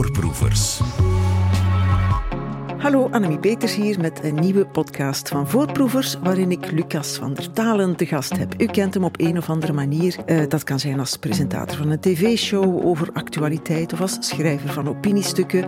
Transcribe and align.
Voorproevers. 0.00 1.09
Hallo, 2.80 3.08
Annemie 3.10 3.38
Peters 3.38 3.74
hier 3.74 4.00
met 4.00 4.24
een 4.24 4.34
nieuwe 4.34 4.66
podcast 4.66 5.28
van 5.28 5.48
Voorproevers, 5.48 6.16
waarin 6.22 6.50
ik 6.50 6.70
Lucas 6.70 7.16
van 7.16 7.34
der 7.34 7.52
Talen 7.52 7.96
te 7.96 8.06
gast 8.06 8.36
heb. 8.38 8.54
U 8.58 8.66
kent 8.66 8.94
hem 8.94 9.04
op 9.04 9.20
een 9.20 9.36
of 9.36 9.50
andere 9.50 9.72
manier. 9.72 10.16
Uh, 10.26 10.42
dat 10.48 10.64
kan 10.64 10.78
zijn 10.78 10.98
als 10.98 11.16
presentator 11.16 11.76
van 11.76 11.90
een 11.90 12.00
tv-show 12.00 12.86
over 12.86 13.08
actualiteit 13.12 13.92
of 13.92 14.00
als 14.00 14.16
schrijver 14.20 14.72
van 14.72 14.88
opiniestukken, 14.88 15.64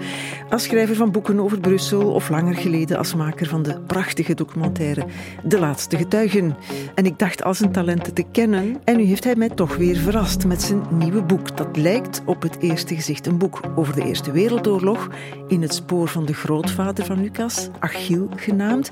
als 0.50 0.62
schrijver 0.62 0.96
van 0.96 1.10
boeken 1.10 1.40
over 1.40 1.60
Brussel 1.60 2.12
of 2.12 2.28
langer 2.28 2.54
geleden 2.54 2.98
als 2.98 3.14
maker 3.14 3.46
van 3.46 3.62
de 3.62 3.80
prachtige 3.80 4.34
documentaire 4.34 5.06
De 5.44 5.58
Laatste 5.58 5.96
Getuigen. 5.96 6.56
En 6.94 7.06
ik 7.06 7.18
dacht 7.18 7.44
al 7.44 7.54
zijn 7.54 7.72
talenten 7.72 8.14
te 8.14 8.24
kennen 8.32 8.80
en 8.84 8.96
nu 8.96 9.02
heeft 9.02 9.24
hij 9.24 9.36
mij 9.36 9.48
toch 9.48 9.76
weer 9.76 9.96
verrast 9.96 10.46
met 10.46 10.62
zijn 10.62 10.82
nieuwe 10.90 11.22
boek. 11.22 11.56
Dat 11.56 11.76
lijkt 11.76 12.22
op 12.24 12.42
het 12.42 12.56
eerste 12.60 12.94
gezicht 12.94 13.26
een 13.26 13.38
boek 13.38 13.60
over 13.76 13.94
de 13.94 14.04
Eerste 14.04 14.32
Wereldoorlog 14.32 15.08
in 15.48 15.62
het 15.62 15.74
spoor 15.74 16.08
van 16.08 16.24
de 16.26 16.34
grootvader 16.34 17.00
van 17.04 17.20
Lucas, 17.20 17.68
Achille 17.78 18.28
genaamd. 18.36 18.90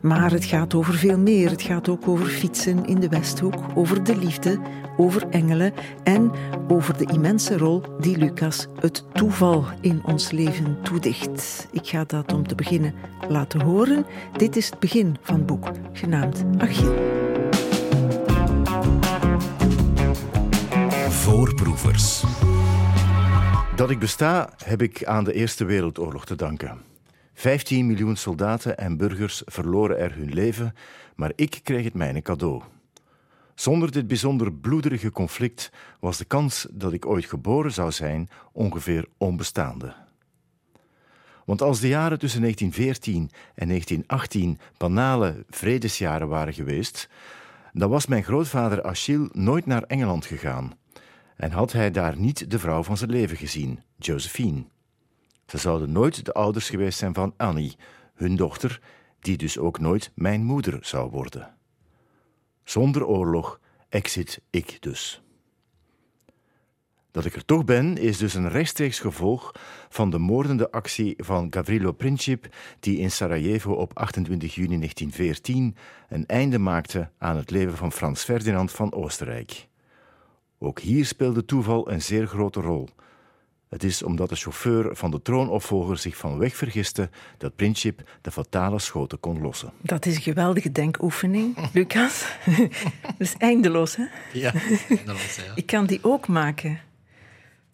Maar 0.00 0.30
het 0.30 0.44
gaat 0.44 0.74
over 0.74 0.94
veel 0.94 1.18
meer. 1.18 1.50
Het 1.50 1.62
gaat 1.62 1.88
ook 1.88 2.08
over 2.08 2.26
fietsen 2.26 2.86
in 2.86 3.00
de 3.00 3.08
Westhoek, 3.08 3.54
over 3.74 4.04
de 4.04 4.16
liefde, 4.16 4.58
over 4.96 5.28
engelen 5.28 5.72
en 6.02 6.32
over 6.68 6.98
de 6.98 7.04
immense 7.12 7.58
rol 7.58 7.82
die 8.00 8.18
Lucas 8.18 8.66
het 8.80 9.04
toeval 9.12 9.64
in 9.80 10.02
ons 10.04 10.30
leven 10.30 10.76
toedicht. 10.82 11.68
Ik 11.70 11.86
ga 11.86 12.04
dat 12.06 12.32
om 12.32 12.46
te 12.46 12.54
beginnen 12.54 12.94
laten 13.28 13.60
horen. 13.60 14.06
Dit 14.36 14.56
is 14.56 14.70
het 14.70 14.78
begin 14.78 15.16
van 15.22 15.36
het 15.36 15.46
boek, 15.46 15.70
genaamd 15.92 16.44
Achille. 16.58 17.22
Voorproevers. 21.08 22.24
Dat 23.76 23.90
ik 23.90 23.98
besta, 23.98 24.50
heb 24.64 24.82
ik 24.82 25.04
aan 25.04 25.24
de 25.24 25.32
Eerste 25.32 25.64
Wereldoorlog 25.64 26.24
te 26.26 26.34
danken. 26.34 26.93
15 27.34 27.86
miljoen 27.86 28.16
soldaten 28.16 28.78
en 28.78 28.96
burgers 28.96 29.42
verloren 29.44 29.98
er 29.98 30.14
hun 30.14 30.32
leven, 30.32 30.74
maar 31.14 31.32
ik 31.34 31.60
kreeg 31.62 31.84
het 31.84 31.94
mijne 31.94 32.22
cadeau. 32.22 32.62
Zonder 33.54 33.92
dit 33.92 34.06
bijzonder 34.06 34.52
bloederige 34.52 35.10
conflict 35.10 35.70
was 36.00 36.18
de 36.18 36.24
kans 36.24 36.66
dat 36.70 36.92
ik 36.92 37.06
ooit 37.06 37.24
geboren 37.24 37.72
zou 37.72 37.92
zijn 37.92 38.28
ongeveer 38.52 39.06
onbestaande. 39.18 39.94
Want 41.44 41.62
als 41.62 41.80
de 41.80 41.88
jaren 41.88 42.18
tussen 42.18 42.40
1914 42.40 43.30
en 43.54 43.68
1918 43.68 44.58
banale 44.76 45.44
vredesjaren 45.48 46.28
waren 46.28 46.54
geweest, 46.54 47.08
dan 47.72 47.90
was 47.90 48.06
mijn 48.06 48.24
grootvader 48.24 48.82
Achille 48.82 49.28
nooit 49.32 49.66
naar 49.66 49.82
Engeland 49.82 50.26
gegaan 50.26 50.72
en 51.36 51.50
had 51.50 51.72
hij 51.72 51.90
daar 51.90 52.18
niet 52.18 52.50
de 52.50 52.58
vrouw 52.58 52.82
van 52.82 52.96
zijn 52.96 53.10
leven 53.10 53.36
gezien, 53.36 53.82
Josephine. 53.96 54.64
Ze 55.46 55.58
zouden 55.58 55.92
nooit 55.92 56.24
de 56.24 56.32
ouders 56.32 56.68
geweest 56.68 56.98
zijn 56.98 57.14
van 57.14 57.34
Annie, 57.36 57.76
hun 58.14 58.36
dochter, 58.36 58.80
die 59.20 59.36
dus 59.36 59.58
ook 59.58 59.78
nooit 59.78 60.12
mijn 60.14 60.44
moeder 60.44 60.78
zou 60.80 61.10
worden. 61.10 61.54
Zonder 62.64 63.06
oorlog 63.06 63.60
exit 63.88 64.40
ik 64.50 64.76
dus. 64.80 65.22
Dat 67.10 67.24
ik 67.24 67.34
er 67.34 67.44
toch 67.44 67.64
ben, 67.64 67.96
is 67.96 68.18
dus 68.18 68.34
een 68.34 68.48
rechtstreeks 68.48 68.98
gevolg 68.98 69.52
van 69.88 70.10
de 70.10 70.18
moordende 70.18 70.70
actie 70.70 71.14
van 71.16 71.46
Gavrilo 71.50 71.92
Princip, 71.92 72.48
die 72.80 72.98
in 72.98 73.10
Sarajevo 73.10 73.72
op 73.72 73.98
28 73.98 74.54
juni 74.54 74.76
1914 74.76 75.76
een 76.08 76.26
einde 76.26 76.58
maakte 76.58 77.10
aan 77.18 77.36
het 77.36 77.50
leven 77.50 77.76
van 77.76 77.92
Frans 77.92 78.24
Ferdinand 78.24 78.72
van 78.72 78.92
Oostenrijk. 78.92 79.68
Ook 80.58 80.80
hier 80.80 81.04
speelde 81.04 81.44
toeval 81.44 81.90
een 81.90 82.02
zeer 82.02 82.26
grote 82.26 82.60
rol. 82.60 82.88
Het 83.74 83.84
is 83.84 84.02
omdat 84.02 84.28
de 84.28 84.36
chauffeur 84.36 84.96
van 84.96 85.10
de 85.10 85.22
troonopvolger 85.22 85.98
zich 85.98 86.16
van 86.16 86.38
weg 86.38 86.56
vergiste 86.56 87.10
dat 87.38 87.56
Princip 87.56 88.02
de 88.20 88.30
fatale 88.30 88.78
schoten 88.78 89.20
kon 89.20 89.40
lossen. 89.40 89.72
Dat 89.80 90.06
is 90.06 90.16
een 90.16 90.22
geweldige 90.22 90.72
denkoefening, 90.72 91.56
Lucas. 91.72 92.24
dat 93.02 93.14
is 93.18 93.34
eindeloos, 93.38 93.96
hè? 93.96 94.04
Ja, 94.32 94.52
eindeloos, 94.88 95.36
ja. 95.36 95.52
Ik 95.54 95.66
kan 95.66 95.86
die 95.86 95.98
ook 96.02 96.28
maken. 96.28 96.80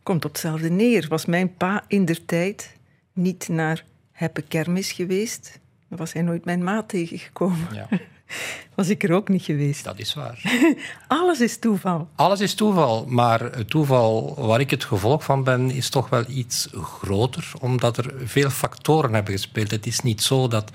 Komt 0.03 0.25
op 0.25 0.31
hetzelfde 0.31 0.71
neer. 0.71 1.07
Was 1.09 1.27
mijn 1.27 1.55
pa 1.55 1.85
in 1.87 2.05
der 2.05 2.25
tijd 2.25 2.77
niet 3.13 3.49
naar 3.49 3.85
Heppe 4.13 4.43
Kermis 4.43 4.93
geweest, 4.93 5.59
dan 5.89 5.99
was 5.99 6.13
hij 6.13 6.23
nooit 6.23 6.45
mijn 6.45 6.65
maat 6.65 6.89
tegengekomen. 6.89 7.69
Ja. 7.73 7.89
Was 8.75 8.89
ik 8.89 9.03
er 9.03 9.13
ook 9.13 9.29
niet 9.29 9.43
geweest. 9.43 9.85
Dat 9.85 9.99
is 9.99 10.15
waar. 10.15 10.41
Alles 11.09 11.41
is 11.41 11.59
toeval. 11.59 12.09
Alles 12.15 12.41
is 12.41 12.55
toeval, 12.55 13.05
maar 13.09 13.41
het 13.41 13.71
toeval 13.71 14.35
waar 14.39 14.61
ik 14.61 14.71
het 14.71 14.85
gevolg 14.85 15.25
van 15.25 15.45
ben, 15.45 15.71
is 15.71 15.89
toch 15.89 16.09
wel 16.09 16.25
iets 16.29 16.69
groter, 16.73 17.53
omdat 17.61 17.97
er 17.97 18.13
veel 18.25 18.51
factoren 18.51 19.15
hebben 19.15 19.33
gespeeld. 19.33 19.71
Het 19.71 19.87
is 19.87 20.01
niet 20.01 20.23
zo 20.23 20.49
dat, 20.49 20.71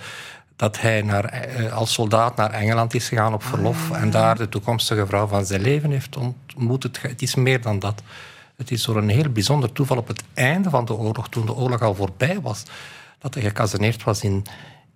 dat 0.55 0.81
hij 0.81 1.01
naar, 1.01 1.25
eh, 1.25 1.73
als 1.73 1.93
soldaat 1.93 2.35
naar 2.35 2.51
Engeland 2.51 2.93
is 2.93 3.07
gegaan 3.07 3.33
op 3.33 3.43
verlof 3.43 3.91
ah, 3.91 4.01
en 4.01 4.09
daar 4.09 4.37
de 4.37 4.49
toekomstige 4.49 5.05
vrouw 5.05 5.27
van 5.27 5.45
zijn 5.45 5.61
leven 5.61 5.91
heeft 5.91 6.17
ontmoet. 6.17 6.83
Het, 6.83 7.01
het 7.01 7.21
is 7.21 7.35
meer 7.35 7.61
dan 7.61 7.79
dat. 7.79 8.01
Het 8.55 8.71
is 8.71 8.83
door 8.83 8.97
een 8.97 9.09
heel 9.09 9.29
bijzonder 9.29 9.71
toeval 9.71 9.97
op 9.97 10.07
het 10.07 10.23
einde 10.33 10.69
van 10.69 10.85
de 10.85 10.93
oorlog, 10.93 11.29
toen 11.29 11.45
de 11.45 11.55
oorlog 11.55 11.81
al 11.81 11.95
voorbij 11.95 12.41
was, 12.41 12.63
dat 13.19 13.33
hij 13.33 13.43
gekazeneerd 13.43 14.03
was 14.03 14.21
in, 14.21 14.45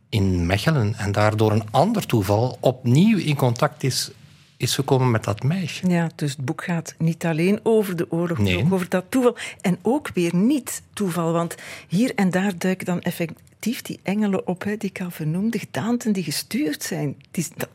in 0.09 0.45
Mechelen 0.45 0.95
en 0.97 1.11
daardoor 1.11 1.51
een 1.51 1.71
ander 1.71 2.05
toeval 2.05 2.57
opnieuw 2.59 3.17
in 3.17 3.35
contact 3.35 3.83
is, 3.83 4.11
is 4.57 4.75
gekomen 4.75 5.11
met 5.11 5.23
dat 5.23 5.43
meisje. 5.43 5.87
Ja, 5.87 6.09
dus 6.15 6.31
het 6.31 6.45
boek 6.45 6.63
gaat 6.63 6.95
niet 6.97 7.25
alleen 7.25 7.59
over 7.63 7.95
de 7.95 8.11
oorlog, 8.11 8.37
maar 8.37 8.55
ook 8.55 8.73
over 8.73 8.89
dat 8.89 9.05
toeval. 9.09 9.37
En 9.61 9.79
ook 9.81 10.09
weer 10.13 10.35
niet 10.35 10.81
toeval, 10.93 11.31
want 11.31 11.55
hier 11.87 12.11
en 12.15 12.29
daar 12.29 12.57
duiken 12.57 12.85
dan 12.85 13.01
effectief 13.59 13.81
die 13.81 13.99
engelen 14.03 14.47
op, 14.47 14.63
hè, 14.63 14.77
die 14.77 14.89
ik 14.89 15.01
al 15.01 15.11
vernoemde, 15.11 15.59
gedaanten 15.59 16.13
die 16.13 16.23
gestuurd 16.23 16.83
zijn. 16.83 17.17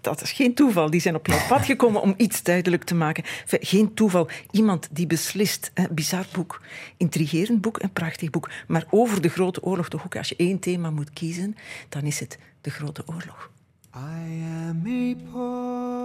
Dat, 0.01 0.23
is 0.23 0.33
geen 0.33 0.55
toeval, 0.55 0.91
die 0.91 1.01
zijn 1.01 1.15
op 1.15 1.27
jouw 1.27 1.47
pad 1.49 1.65
gekomen 1.65 2.01
om 2.01 2.15
iets 2.17 2.43
duidelijk 2.43 2.85
te 2.85 2.95
maken. 2.95 3.25
Geen 3.47 3.95
toeval, 3.95 4.29
iemand 4.51 4.89
die 4.91 5.07
beslist. 5.07 5.71
Een 5.75 5.89
bizar 5.91 6.27
boek, 6.33 6.61
intrigerend 6.97 7.61
boek, 7.61 7.83
een 7.83 7.93
prachtig 7.93 8.31
boek. 8.31 8.51
Maar 8.67 8.87
over 8.91 9.23
de 9.23 9.29
Grote 9.29 9.63
Oorlog 9.63 9.89
toch 9.89 10.05
ook, 10.05 10.17
als 10.17 10.29
je 10.29 10.37
één 10.37 10.59
thema 10.59 10.91
moet 10.91 11.11
kiezen, 11.13 11.57
dan 11.89 12.03
is 12.03 12.21
het 12.21 12.39
de 12.61 12.71
Grote 12.71 13.03
Oorlog. 13.07 13.51
I 13.95 14.43
am 14.69 14.83
a 14.87 15.15
poor 15.31 16.05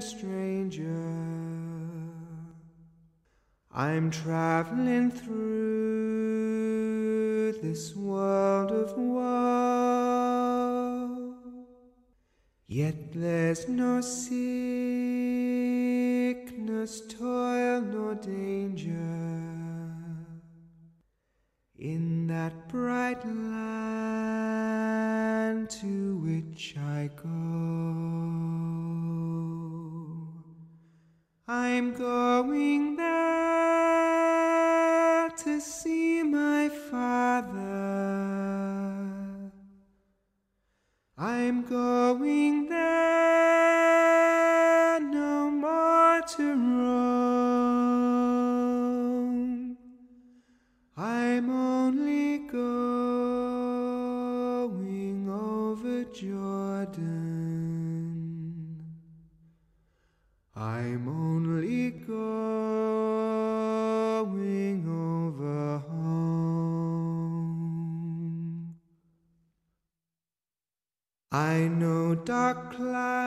stranger 0.00 1.24
I'm 3.76 4.10
traveling 4.10 5.10
through 5.10 5.73
this 7.64 7.96
world 7.96 8.70
of 8.70 8.92
woe. 8.98 9.24
Yet 12.66 13.14
there's 13.14 13.66
no 13.68 14.02
sickness, 14.02 14.32
toil, 17.08 17.80
nor 17.80 18.16
danger 18.16 18.90
in 21.78 22.26
that 22.26 22.68
bright 22.68 23.24
land 23.26 23.70
to 25.70 26.18
which 26.18 26.76
I 26.78 27.08
go. 27.16 27.30
I'm 31.48 31.94
going 31.94 32.96
there 32.96 33.24
see 35.60 36.22
my 36.22 36.68
father. 36.68 37.54
I'm 41.16 41.62
going 41.62 42.68
there 42.68 43.40
no 45.00 45.50
more 45.50 46.20
to 46.36 46.54
roam. 46.54 47.04
I'm 50.96 51.50
only 51.50 52.38
going 52.38 52.88
over 55.28 56.04
Jordan. 56.04 57.34
I'm 60.56 61.08
only 61.08 61.90
going 61.90 62.83
I 71.34 71.66
know 71.66 72.14
dark 72.14 72.76
clouds 72.76 73.18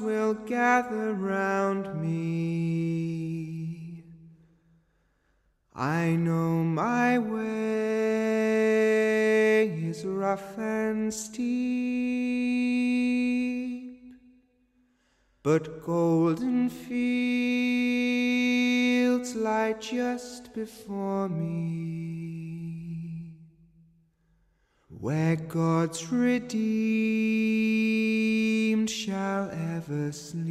will 0.00 0.32
gather 0.32 1.12
round 1.12 2.00
me. 2.00 4.02
I 5.74 6.16
know 6.16 6.64
my 6.64 7.18
way 7.18 7.38
is 9.68 10.06
rough 10.06 10.56
and 10.56 11.12
steep, 11.12 11.36
but 15.42 15.84
golden 15.84 16.70
fields 16.70 16.94
lie 19.34 19.74
just 19.74 20.54
before 20.54 21.28
me, 21.28 22.45
where 25.00 25.36
God's 25.36 26.10
redeemed 26.10 26.56
shall 28.88 29.50
ever 29.50 30.10
sleep. 30.12 30.46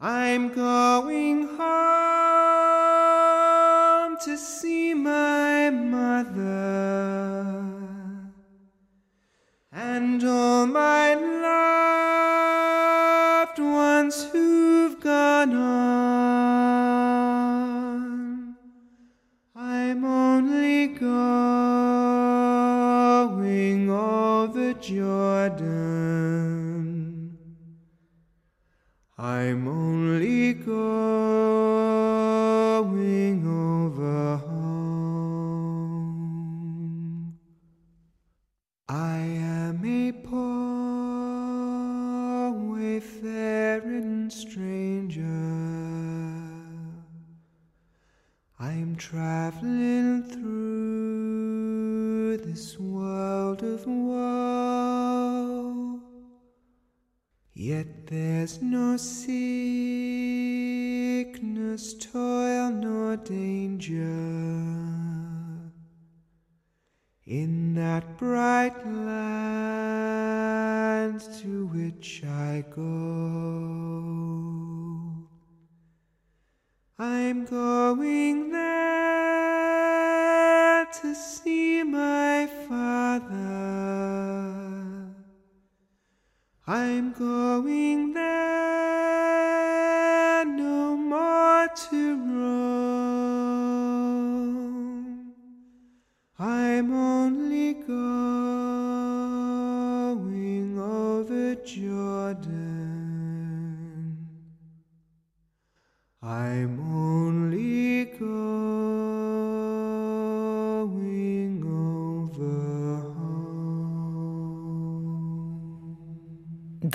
I'm 0.00 0.48
going 0.54 1.48
home 1.56 1.66
to 4.24 4.38
see 4.38 4.94
my 4.94 5.70
mother 5.70 6.44
and 9.72 10.24
all 10.24 10.66
my 10.66 11.14
loved 11.14 12.43
Jordan. 24.86 25.64
I'm 29.16 29.66
only 29.66 30.52
going 30.52 30.74
over 33.46 34.36
home. 34.36 35.24
I 38.86 39.16
am 39.16 39.82
a 39.86 40.12
poor 40.12 40.34
wayfaring 42.74 44.28
stranger. 44.28 45.22
I'm 48.60 48.96
traveling 48.96 49.83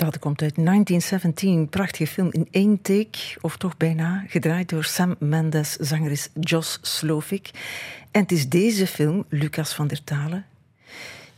Dat 0.00 0.18
komt 0.18 0.42
uit 0.42 0.54
1917, 0.54 1.68
prachtige 1.68 2.06
film 2.06 2.28
in 2.30 2.48
één 2.50 2.82
take, 2.82 3.18
of 3.40 3.56
toch 3.56 3.76
bijna, 3.76 4.24
gedraaid 4.28 4.68
door 4.68 4.84
Sam 4.84 5.16
Mendes, 5.18 5.76
zangeres 5.76 6.28
Jos 6.40 6.78
Slovik. 6.82 7.50
En 8.10 8.20
het 8.20 8.32
is 8.32 8.48
deze 8.48 8.86
film, 8.86 9.24
Lucas 9.28 9.74
van 9.74 9.86
der 9.86 10.04
Talen. 10.04 10.46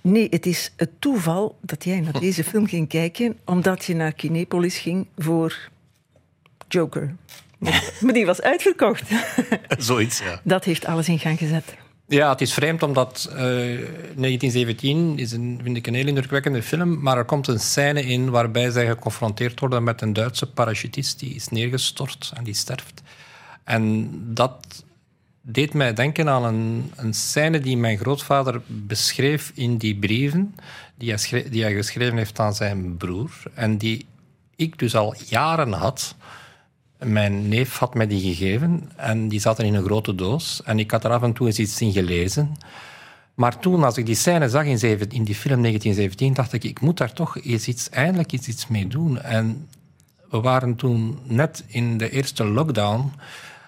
Nee, 0.00 0.26
het 0.30 0.46
is 0.46 0.72
het 0.76 0.90
toeval 0.98 1.58
dat 1.60 1.84
jij 1.84 2.00
naar 2.00 2.20
deze 2.20 2.44
film 2.44 2.66
ging 2.66 2.88
kijken, 2.88 3.38
omdat 3.44 3.84
je 3.84 3.94
naar 3.94 4.12
Kinepolis 4.12 4.78
ging 4.78 5.06
voor 5.18 5.68
Joker. 6.68 7.14
Maar 7.58 7.92
maar 8.00 8.12
die 8.12 8.26
was 8.26 8.42
uitverkocht. 8.42 9.10
Zoiets, 9.78 10.18
ja. 10.18 10.40
Dat 10.44 10.64
heeft 10.64 10.84
alles 10.84 11.08
in 11.08 11.18
gang 11.18 11.38
gezet. 11.38 11.74
Ja, 12.12 12.30
het 12.30 12.40
is 12.40 12.52
vreemd 12.52 12.82
omdat 12.82 13.26
eh, 13.30 13.36
1917 13.36 15.18
is 15.18 15.32
een, 15.32 15.60
vind 15.62 15.76
ik 15.76 15.86
een 15.86 15.94
heel 15.94 16.06
indrukwekkende 16.06 16.62
film, 16.62 17.02
maar 17.02 17.16
er 17.16 17.24
komt 17.24 17.46
een 17.46 17.60
scène 17.60 18.06
in 18.06 18.30
waarbij 18.30 18.70
zij 18.70 18.86
geconfronteerd 18.86 19.60
worden 19.60 19.84
met 19.84 20.02
een 20.02 20.12
Duitse 20.12 20.50
parachutist 20.50 21.18
die 21.18 21.34
is 21.34 21.48
neergestort 21.48 22.32
en 22.34 22.44
die 22.44 22.54
sterft. 22.54 23.02
En 23.64 24.10
dat 24.34 24.84
deed 25.40 25.74
mij 25.74 25.92
denken 25.92 26.28
aan 26.28 26.44
een, 26.44 26.92
een 26.96 27.14
scène 27.14 27.60
die 27.60 27.76
mijn 27.76 27.98
grootvader 27.98 28.60
beschreef 28.66 29.52
in 29.54 29.76
die 29.76 29.96
brieven 29.96 30.54
die 30.94 31.14
hij, 31.14 31.48
die 31.50 31.62
hij 31.62 31.74
geschreven 31.74 32.16
heeft 32.16 32.38
aan 32.38 32.54
zijn 32.54 32.96
broer 32.96 33.30
en 33.54 33.78
die 33.78 34.06
ik 34.56 34.78
dus 34.78 34.94
al 34.94 35.14
jaren 35.26 35.72
had. 35.72 36.14
Mijn 37.02 37.48
neef 37.48 37.78
had 37.78 37.94
mij 37.94 38.06
die 38.06 38.34
gegeven 38.34 38.90
en 38.96 39.28
die 39.28 39.40
zaten 39.40 39.64
in 39.64 39.74
een 39.74 39.84
grote 39.84 40.14
doos. 40.14 40.62
En 40.64 40.78
ik 40.78 40.90
had 40.90 41.04
er 41.04 41.10
af 41.10 41.22
en 41.22 41.32
toe 41.32 41.46
eens 41.46 41.58
iets 41.58 41.80
in 41.80 41.92
gelezen. 41.92 42.56
Maar 43.34 43.58
toen, 43.58 43.84
als 43.84 43.96
ik 43.96 44.06
die 44.06 44.14
scène 44.14 44.48
zag 44.48 44.64
in, 44.64 45.24
die 45.24 45.34
film 45.34 45.60
1917, 45.60 46.34
dacht 46.34 46.52
ik, 46.52 46.64
ik 46.64 46.80
moet 46.80 46.96
daar 46.96 47.12
toch 47.12 47.38
eens 47.38 47.68
iets, 47.68 47.90
eindelijk 47.90 48.32
eens 48.32 48.48
iets 48.48 48.66
mee 48.66 48.86
doen. 48.86 49.20
En 49.20 49.68
we 50.30 50.40
waren 50.40 50.76
toen 50.76 51.18
net 51.24 51.64
in 51.66 51.98
de 51.98 52.10
eerste 52.10 52.44
lockdown. 52.44 53.12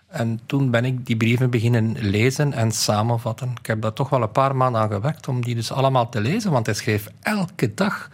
En 0.06 0.40
toen 0.46 0.70
ben 0.70 0.84
ik 0.84 1.06
die 1.06 1.16
brieven 1.16 1.50
beginnen 1.50 1.96
lezen 1.98 2.52
en 2.52 2.72
samenvatten. 2.72 3.50
Ik 3.60 3.66
heb 3.66 3.82
daar 3.82 3.92
toch 3.92 4.08
wel 4.08 4.22
een 4.22 4.32
paar 4.32 4.56
maanden 4.56 4.81
aan 4.81 4.90
gewerkt 4.90 5.28
om 5.28 5.44
die 5.44 5.54
dus 5.54 5.72
allemaal 5.72 6.08
te 6.08 6.20
lezen. 6.20 6.50
Want 6.50 6.66
hij 6.66 6.75
schreef 6.75 7.08
elke 7.22 7.75
dag 7.75 8.10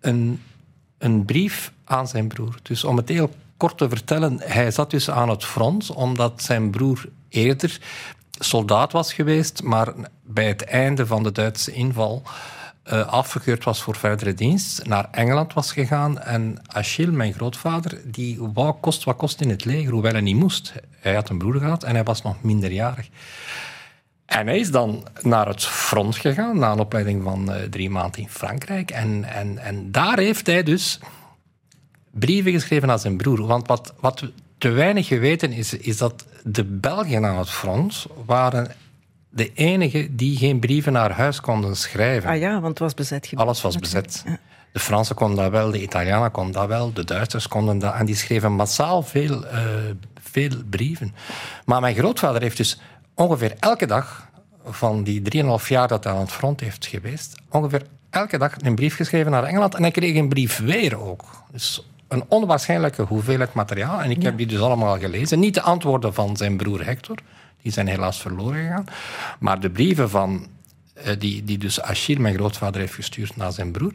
een, 0.00 0.42
een 0.98 1.24
brief 1.24 1.72
aan 1.84 2.08
zijn 2.08 2.28
broer. 2.28 2.58
Dus 2.62 2.84
om 2.84 2.96
het 2.96 3.08
heel 3.08 3.30
kort 3.58 3.78
te 3.78 3.88
vertellen, 3.88 4.40
hij 4.44 4.70
zat 4.70 4.90
dus 4.90 5.10
aan 5.10 5.28
het 5.28 5.44
front 5.44 5.90
omdat 5.90 6.42
zijn 6.42 6.70
broer 6.70 7.08
eerder 7.28 7.80
soldaat 8.38 8.92
was 8.92 9.12
geweest, 9.12 9.62
maar 9.62 9.92
bij 10.22 10.48
het 10.48 10.64
einde 10.64 11.06
van 11.06 11.22
de 11.22 11.32
Duitse 11.32 11.72
inval 11.72 12.22
eh, 12.82 13.06
afgekeurd 13.06 13.64
was 13.64 13.82
voor 13.82 13.96
verdere 13.96 14.34
dienst, 14.34 14.86
naar 14.86 15.08
Engeland 15.10 15.52
was 15.52 15.72
gegaan. 15.72 16.18
En 16.18 16.58
Achille, 16.66 17.12
mijn 17.12 17.32
grootvader, 17.32 18.00
die 18.04 18.38
wou 18.54 18.74
kost 18.80 19.04
wat 19.04 19.16
kost 19.16 19.40
in 19.40 19.50
het 19.50 19.64
leger, 19.64 19.92
hoewel 19.92 20.12
hij 20.12 20.20
niet 20.20 20.36
moest. 20.36 20.72
Hij 21.00 21.14
had 21.14 21.28
een 21.28 21.38
broer 21.38 21.54
gehad 21.54 21.84
en 21.84 21.94
hij 21.94 22.04
was 22.04 22.22
nog 22.22 22.42
minderjarig. 22.42 23.08
En 24.26 24.46
hij 24.46 24.58
is 24.58 24.70
dan 24.70 25.06
naar 25.22 25.46
het 25.46 25.64
front 25.64 26.16
gegaan, 26.16 26.58
na 26.58 26.72
een 26.72 26.78
opleiding 26.78 27.22
van 27.22 27.52
eh, 27.52 27.62
drie 27.62 27.90
maanden 27.90 28.20
in 28.20 28.28
Frankrijk. 28.28 28.90
En, 28.90 29.24
en, 29.24 29.58
en 29.58 29.92
daar 29.92 30.18
heeft 30.18 30.46
hij 30.46 30.62
dus 30.62 31.00
brieven 32.10 32.52
geschreven 32.52 32.90
aan 32.90 32.98
zijn 32.98 33.16
broer. 33.16 33.46
Want 33.46 33.66
wat, 33.66 33.94
wat 34.00 34.20
we 34.20 34.32
te 34.58 34.68
weinig 34.68 35.06
geweten 35.06 35.52
is, 35.52 35.74
is 35.74 35.96
dat 35.96 36.26
de 36.44 36.64
Belgen 36.64 37.24
aan 37.24 37.38
het 37.38 37.50
front 37.50 38.06
waren 38.26 38.70
de 39.30 39.52
enigen 39.52 40.16
die 40.16 40.36
geen 40.36 40.58
brieven 40.58 40.92
naar 40.92 41.10
huis 41.10 41.40
konden 41.40 41.76
schrijven. 41.76 42.30
Ah 42.30 42.38
ja, 42.38 42.52
want 42.52 42.66
het 42.66 42.78
was 42.78 42.94
bezet 42.94 43.26
gebied. 43.26 43.44
Alles 43.44 43.62
was 43.62 43.76
bezet. 43.76 44.24
De 44.72 44.80
Fransen 44.80 45.14
konden 45.14 45.36
dat 45.36 45.50
wel, 45.50 45.70
de 45.70 45.82
Italianen 45.82 46.30
konden 46.30 46.52
dat 46.52 46.68
wel, 46.68 46.92
de 46.92 47.04
Duitsers 47.04 47.48
konden 47.48 47.78
dat. 47.78 47.94
En 47.94 48.06
die 48.06 48.14
schreven 48.14 48.52
massaal 48.52 49.02
veel, 49.02 49.46
eh, 49.46 49.62
veel 50.20 50.50
brieven. 50.70 51.14
Maar 51.64 51.80
mijn 51.80 51.94
grootvader 51.94 52.42
heeft 52.42 52.56
dus 52.56 52.80
ongeveer 53.14 53.54
elke 53.58 53.86
dag 53.86 54.28
van 54.64 55.02
die 55.02 55.22
3,5 55.22 55.68
jaar 55.68 55.88
dat 55.88 56.04
hij 56.04 56.12
aan 56.12 56.20
het 56.20 56.32
front 56.32 56.60
heeft 56.60 56.86
geweest, 56.86 57.34
ongeveer 57.50 57.82
elke 58.10 58.38
dag 58.38 58.54
een 58.58 58.74
brief 58.74 58.96
geschreven 58.96 59.30
naar 59.30 59.44
Engeland. 59.44 59.74
En 59.74 59.82
hij 59.82 59.90
kreeg 59.90 60.16
een 60.16 60.28
brief 60.28 60.58
weer 60.58 61.00
ook. 61.00 61.24
Dus 61.52 61.86
een 62.08 62.24
onwaarschijnlijke 62.28 63.02
hoeveelheid 63.02 63.52
materiaal. 63.52 64.00
En 64.00 64.10
ik 64.10 64.22
heb 64.22 64.36
die 64.36 64.46
dus 64.46 64.60
allemaal 64.60 64.98
gelezen. 64.98 65.38
Niet 65.38 65.54
de 65.54 65.62
antwoorden 65.62 66.14
van 66.14 66.36
zijn 66.36 66.56
broer 66.56 66.84
Hector, 66.84 67.16
die 67.62 67.72
zijn 67.72 67.86
helaas 67.86 68.20
verloren 68.20 68.62
gegaan. 68.62 68.84
Maar 69.38 69.60
de 69.60 69.70
brieven 69.70 70.10
van, 70.10 70.46
eh, 70.94 71.12
die, 71.18 71.44
die 71.44 71.58
dus 71.58 71.80
Achille, 71.80 72.20
mijn 72.20 72.34
grootvader, 72.34 72.80
heeft 72.80 72.94
gestuurd 72.94 73.36
naar 73.36 73.52
zijn 73.52 73.70
broer, 73.70 73.92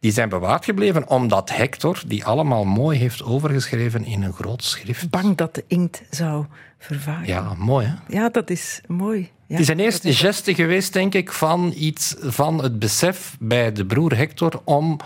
die 0.00 0.12
zijn 0.12 0.28
bewaard 0.28 0.64
gebleven 0.64 1.08
omdat 1.08 1.50
Hector 1.56 2.02
die 2.06 2.24
allemaal 2.24 2.64
mooi 2.64 2.98
heeft 2.98 3.22
overgeschreven 3.22 4.04
in 4.04 4.22
een 4.22 4.32
groot 4.32 4.64
schrift. 4.64 5.10
Bang 5.10 5.36
dat 5.36 5.54
de 5.54 5.64
inkt 5.66 6.02
zou 6.10 6.44
vervagen. 6.78 7.26
Ja, 7.26 7.54
mooi 7.58 7.86
hè? 7.86 8.16
Ja, 8.16 8.28
dat 8.28 8.50
is 8.50 8.80
mooi. 8.86 9.30
Ja, 9.46 9.58
Het 9.58 9.60
is 9.60 9.68
een 9.68 9.80
eerste 9.80 10.14
geste 10.14 10.54
geweest, 10.54 10.92
denk 10.92 11.14
ik, 11.14 11.32
van 11.32 11.72
iets 11.76 12.14
van 12.18 12.62
het 12.62 12.78
besef 12.78 13.36
bij 13.40 13.72
de 13.72 13.86
broer 13.86 14.16
Hector 14.16 14.60
om 14.64 14.98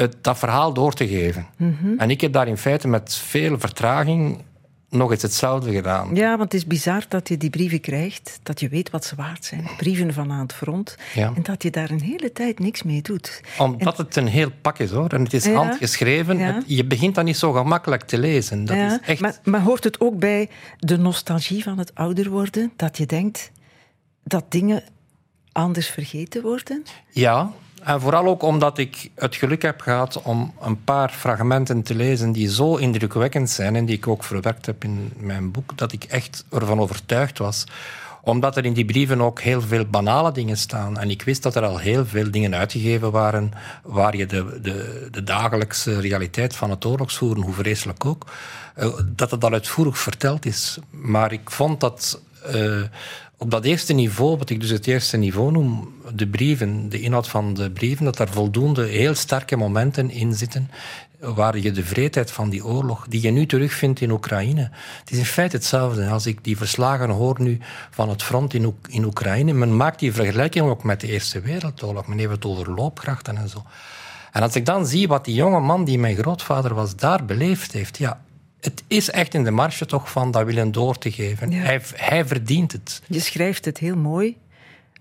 het, 0.00 0.16
dat 0.24 0.38
verhaal 0.38 0.72
door 0.72 0.92
te 0.92 1.08
geven. 1.08 1.46
En 1.98 2.10
ik 2.10 2.20
heb 2.20 2.32
daar 2.32 2.48
in 2.48 2.56
feite 2.56 2.88
met 2.88 3.14
veel 3.14 3.58
vertraging 3.58 4.42
nog 4.88 5.10
eens 5.10 5.22
hetzelfde 5.22 5.72
gedaan. 5.72 6.14
Ja, 6.14 6.28
want 6.30 6.52
het 6.52 6.54
is 6.54 6.66
bizar 6.66 7.04
dat 7.08 7.28
je 7.28 7.36
die 7.36 7.50
brieven 7.50 7.80
krijgt, 7.80 8.40
dat 8.42 8.60
je 8.60 8.68
weet 8.68 8.90
wat 8.90 9.04
ze 9.04 9.14
waard 9.14 9.44
zijn. 9.44 9.68
Brieven 9.76 10.12
van 10.14 10.32
aan 10.32 10.40
het 10.40 10.52
front. 10.52 10.96
Ja. 11.14 11.32
En 11.36 11.42
dat 11.42 11.62
je 11.62 11.70
daar 11.70 11.90
een 11.90 12.00
hele 12.00 12.32
tijd 12.32 12.58
niks 12.58 12.82
mee 12.82 13.02
doet. 13.02 13.40
Omdat 13.58 13.98
het 13.98 14.16
een 14.16 14.26
heel 14.26 14.50
pak 14.62 14.78
is 14.78 14.90
hoor. 14.90 15.08
En 15.08 15.22
het 15.22 15.32
is 15.32 15.44
Ja. 15.44 15.52
handgeschreven. 15.52 16.38
Ja. 16.38 16.52
Het- 16.54 16.64
je 16.66 16.84
begint 16.84 17.14
dat 17.14 17.24
niet 17.24 17.36
zo 17.36 17.52
gemakkelijk 17.52 18.02
te 18.02 18.18
lezen. 18.18 18.64
Dat 18.64 18.76
is 18.76 18.98
echt... 19.06 19.20
maar, 19.20 19.38
maar 19.44 19.62
hoort 19.62 19.84
het 19.84 20.00
ook 20.00 20.18
bij 20.18 20.48
de 20.78 20.98
nostalgie 20.98 21.62
van 21.62 21.78
het 21.78 21.94
ouder 21.94 22.30
worden? 22.30 22.72
Dat 22.76 22.96
je 22.98 23.06
denkt 23.06 23.50
dat 24.24 24.44
dingen 24.48 24.82
anders 25.52 25.88
vergeten 25.88 26.42
worden? 26.42 26.82
Ja, 27.10 27.50
en 27.84 28.00
vooral 28.00 28.26
ook 28.26 28.42
omdat 28.42 28.78
ik 28.78 29.10
het 29.14 29.36
geluk 29.36 29.62
heb 29.62 29.80
gehad 29.80 30.22
om 30.22 30.54
een 30.60 30.84
paar 30.84 31.10
fragmenten 31.10 31.82
te 31.82 31.94
lezen 31.94 32.32
die 32.32 32.50
zo 32.50 32.76
indrukwekkend 32.76 33.50
zijn 33.50 33.76
en 33.76 33.84
die 33.84 33.96
ik 33.96 34.08
ook 34.08 34.24
verwerkt 34.24 34.66
heb 34.66 34.84
in 34.84 35.12
mijn 35.16 35.50
boek, 35.50 35.78
dat 35.78 35.92
ik 35.92 36.04
echt 36.04 36.44
ervan 36.50 36.80
overtuigd 36.80 37.38
was. 37.38 37.64
Omdat 38.22 38.56
er 38.56 38.64
in 38.64 38.72
die 38.72 38.84
brieven 38.84 39.20
ook 39.20 39.40
heel 39.40 39.60
veel 39.60 39.84
banale 39.84 40.32
dingen 40.32 40.56
staan. 40.56 40.98
En 40.98 41.10
ik 41.10 41.22
wist 41.22 41.42
dat 41.42 41.56
er 41.56 41.64
al 41.64 41.78
heel 41.78 42.06
veel 42.06 42.30
dingen 42.30 42.54
uitgegeven 42.54 43.10
waren 43.10 43.52
waar 43.82 44.16
je 44.16 44.26
de, 44.26 44.58
de, 44.62 45.08
de 45.10 45.22
dagelijkse 45.22 46.00
realiteit 46.00 46.56
van 46.56 46.70
het 46.70 46.84
oorlogsvoeren, 46.84 47.42
hoe 47.42 47.54
vreselijk 47.54 48.04
ook, 48.04 48.26
eh, 48.74 48.88
dat 49.06 49.30
het 49.30 49.44
al 49.44 49.52
uitvoerig 49.52 49.98
verteld 49.98 50.46
is. 50.46 50.78
Maar 50.90 51.32
ik 51.32 51.50
vond 51.50 51.80
dat 51.80 52.20
eh, 52.42 52.82
op 53.42 53.50
dat 53.50 53.64
eerste 53.64 53.92
niveau, 53.92 54.36
wat 54.36 54.50
ik 54.50 54.60
dus 54.60 54.70
het 54.70 54.86
eerste 54.86 55.16
niveau 55.16 55.52
noem, 55.52 55.94
de 56.14 56.28
brieven, 56.28 56.88
de 56.88 57.00
inhoud 57.00 57.28
van 57.28 57.54
de 57.54 57.70
brieven, 57.70 58.04
dat 58.04 58.16
daar 58.16 58.28
voldoende 58.28 58.86
heel 58.86 59.14
sterke 59.14 59.56
momenten 59.56 60.10
in 60.10 60.34
zitten 60.34 60.70
waar 61.20 61.58
je 61.58 61.72
de 61.72 61.84
vreedheid 61.84 62.30
van 62.30 62.50
die 62.50 62.64
oorlog, 62.64 63.06
die 63.08 63.22
je 63.22 63.30
nu 63.30 63.46
terugvindt 63.46 64.00
in 64.00 64.10
Oekraïne. 64.10 64.70
Het 65.00 65.10
is 65.10 65.18
in 65.18 65.24
feite 65.24 65.56
hetzelfde. 65.56 66.08
Als 66.08 66.26
ik 66.26 66.44
die 66.44 66.56
verslagen 66.56 67.10
hoor 67.10 67.36
nu 67.40 67.58
van 67.90 68.08
het 68.08 68.22
front 68.22 68.54
in, 68.54 68.74
in 68.88 69.04
Oekraïne, 69.04 69.52
men 69.52 69.76
maakt 69.76 69.98
die 69.98 70.12
vergelijking 70.12 70.64
ook 70.64 70.84
met 70.84 71.00
de 71.00 71.06
Eerste 71.06 71.40
Wereldoorlog. 71.40 72.06
Men 72.06 72.18
heeft 72.18 72.30
het 72.30 72.44
over 72.44 72.74
loopgrachten 72.74 73.36
en 73.36 73.48
zo. 73.48 73.62
En 74.32 74.42
als 74.42 74.54
ik 74.56 74.66
dan 74.66 74.86
zie 74.86 75.08
wat 75.08 75.24
die 75.24 75.34
jonge 75.34 75.60
man 75.60 75.84
die 75.84 75.98
mijn 75.98 76.16
grootvader 76.16 76.74
was 76.74 76.96
daar 76.96 77.24
beleefd 77.24 77.72
heeft, 77.72 77.98
ja, 77.98 78.20
het 78.60 78.82
is 78.86 79.10
echt 79.10 79.34
in 79.34 79.44
de 79.44 79.50
marge 79.50 79.86
toch 79.86 80.10
van 80.10 80.30
dat 80.30 80.44
willen 80.44 80.72
door 80.72 80.98
te 80.98 81.12
geven. 81.12 81.50
Ja. 81.50 81.62
Hij, 81.62 81.80
hij 81.94 82.26
verdient 82.26 82.72
het. 82.72 83.02
Je 83.06 83.20
schrijft 83.20 83.64
het 83.64 83.78
heel 83.78 83.96
mooi. 83.96 84.36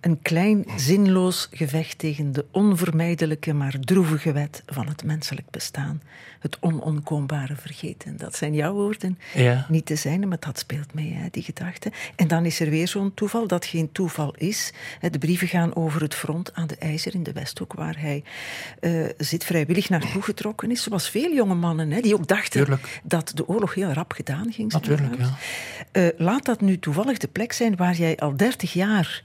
Een 0.01 0.21
klein 0.21 0.65
zinloos 0.75 1.47
gevecht 1.51 1.97
tegen 1.97 2.31
de 2.31 2.45
onvermijdelijke 2.51 3.53
maar 3.53 3.75
droevige 3.79 4.31
wet 4.31 4.63
van 4.65 4.87
het 4.87 5.03
menselijk 5.03 5.49
bestaan. 5.49 6.01
Het 6.39 6.57
onontkoombare 6.59 7.55
vergeten. 7.55 8.17
Dat 8.17 8.35
zijn 8.35 8.53
jouw 8.53 8.73
woorden, 8.73 9.19
Ja. 9.33 9.65
niet 9.69 9.87
de 9.87 9.95
zijne, 9.95 10.25
maar 10.25 10.39
dat 10.39 10.59
speelt 10.59 10.93
mee, 10.93 11.13
hè, 11.13 11.27
die 11.31 11.43
gedachte. 11.43 11.91
En 12.15 12.27
dan 12.27 12.45
is 12.45 12.59
er 12.59 12.69
weer 12.69 12.87
zo'n 12.87 13.13
toeval 13.13 13.47
dat 13.47 13.65
geen 13.65 13.91
toeval 13.91 14.35
is. 14.37 14.73
De 15.11 15.17
brieven 15.19 15.47
gaan 15.47 15.75
over 15.75 16.01
het 16.01 16.15
front 16.15 16.53
aan 16.53 16.67
de 16.67 16.75
IJzer 16.75 17.13
in 17.13 17.23
de 17.23 17.31
Westhoek, 17.33 17.73
waar 17.73 17.99
hij 17.99 18.23
eh, 18.79 19.05
zit 19.17 19.43
vrijwillig 19.43 19.89
naartoe 19.89 20.21
getrokken 20.21 20.71
is. 20.71 20.83
Zoals 20.83 21.09
veel 21.09 21.33
jonge 21.33 21.55
mannen, 21.55 21.91
hè, 21.91 22.01
die 22.01 22.13
ook 22.13 22.27
dachten 22.27 22.51
Tuurlijk. 22.65 23.01
dat 23.03 23.31
de 23.35 23.47
oorlog 23.47 23.73
heel 23.73 23.91
rap 23.91 24.11
gedaan 24.13 24.51
ging 24.53 24.71
zijn. 24.71 24.83
Natuurlijk, 24.83 25.19
ja. 25.21 25.37
Eh, 25.91 26.07
laat 26.17 26.45
dat 26.45 26.61
nu 26.61 26.79
toevallig 26.79 27.17
de 27.17 27.27
plek 27.27 27.53
zijn 27.53 27.75
waar 27.75 27.95
jij 27.95 28.17
al 28.17 28.35
30 28.37 28.73
jaar 28.73 29.23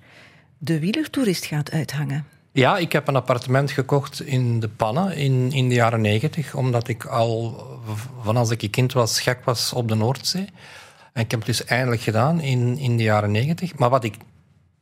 de 0.65 0.79
wielertoerist 0.79 1.45
gaat 1.45 1.71
uithangen. 1.71 2.27
Ja, 2.53 2.77
ik 2.77 2.93
heb 2.93 3.09
een 3.09 3.17
appartement 3.17 3.71
gekocht 3.71 4.23
in 4.23 4.61
de 4.61 4.69
Pannen 4.69 5.17
in, 5.17 5.53
in 5.53 5.69
de 5.69 5.75
jaren 5.75 6.01
negentig, 6.01 6.55
omdat 6.55 6.89
ik 6.89 7.05
al 7.05 7.63
van 8.23 8.37
als 8.37 8.51
ik 8.51 8.71
kind 8.71 8.93
was 8.93 9.21
gek 9.21 9.45
was 9.45 9.73
op 9.73 9.89
de 9.89 9.95
Noordzee. 9.95 10.49
En 11.13 11.23
ik 11.23 11.31
heb 11.31 11.41
het 11.41 11.49
dus 11.49 11.65
eindelijk 11.65 12.03
gedaan 12.03 12.41
in, 12.41 12.79
in 12.79 12.97
de 12.97 13.03
jaren 13.03 13.31
negentig. 13.31 13.79
Maar 13.79 13.91
wat 13.91 14.05
ik 14.05 14.15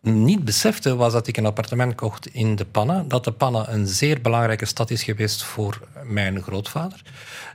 niet 0.03 0.45
besefte, 0.45 0.97
was 0.97 1.13
dat 1.13 1.27
ik 1.27 1.37
een 1.37 1.47
appartement 1.47 1.95
kocht 1.95 2.27
in 2.27 2.57
de 2.57 2.65
Pannen. 2.65 3.09
Dat 3.09 3.25
de 3.25 3.33
Pannen 3.33 3.73
een 3.73 3.87
zeer 3.87 4.21
belangrijke 4.21 4.65
stad 4.67 4.91
is 4.91 5.03
geweest 5.03 5.43
voor 5.43 5.81
mijn 6.05 6.43
grootvader. 6.43 7.03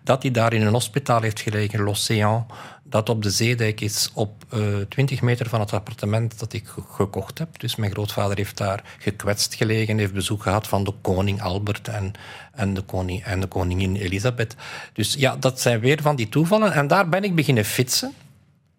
Dat 0.03 0.21
hij 0.21 0.31
daar 0.31 0.53
in 0.53 0.61
een 0.61 0.73
hospitaal 0.73 1.21
heeft 1.21 1.39
gelegen, 1.39 1.79
L'Océan. 1.81 2.45
Dat 2.83 3.09
op 3.09 3.23
de 3.23 3.29
zeedijk 3.29 3.81
is 3.81 4.09
op 4.13 4.43
eh 4.49 4.59
20 4.89 5.21
meter 5.21 5.49
van 5.49 5.59
het 5.59 5.73
appartement 5.73 6.39
dat 6.39 6.53
ik 6.53 6.67
ge- 6.67 6.81
gekocht 6.89 7.37
heb. 7.37 7.59
Dus 7.59 7.75
mijn 7.75 7.91
grootvader 7.91 8.37
heeft 8.37 8.57
daar 8.57 8.83
gekwetst 8.99 9.55
gelegen, 9.55 9.97
heeft 9.97 10.13
bezoek 10.13 10.41
gehad 10.41 10.67
van 10.67 10.83
de 10.83 10.93
koning 11.01 11.41
Albert 11.41 11.87
en, 11.87 12.11
en, 12.53 12.73
de, 12.73 12.83
en 13.23 13.39
de 13.39 13.47
koningin 13.47 13.95
Elisabeth. 13.95 14.55
Dus 14.93 15.13
ja, 15.13 15.35
dat 15.35 15.61
zijn 15.61 15.79
weer 15.79 16.01
van 16.01 16.15
die 16.15 16.29
toevallen. 16.29 16.73
En 16.73 16.87
daar 16.87 17.09
ben 17.09 17.23
ik 17.23 17.35
beginnen 17.35 17.65
fietsen. 17.65 18.13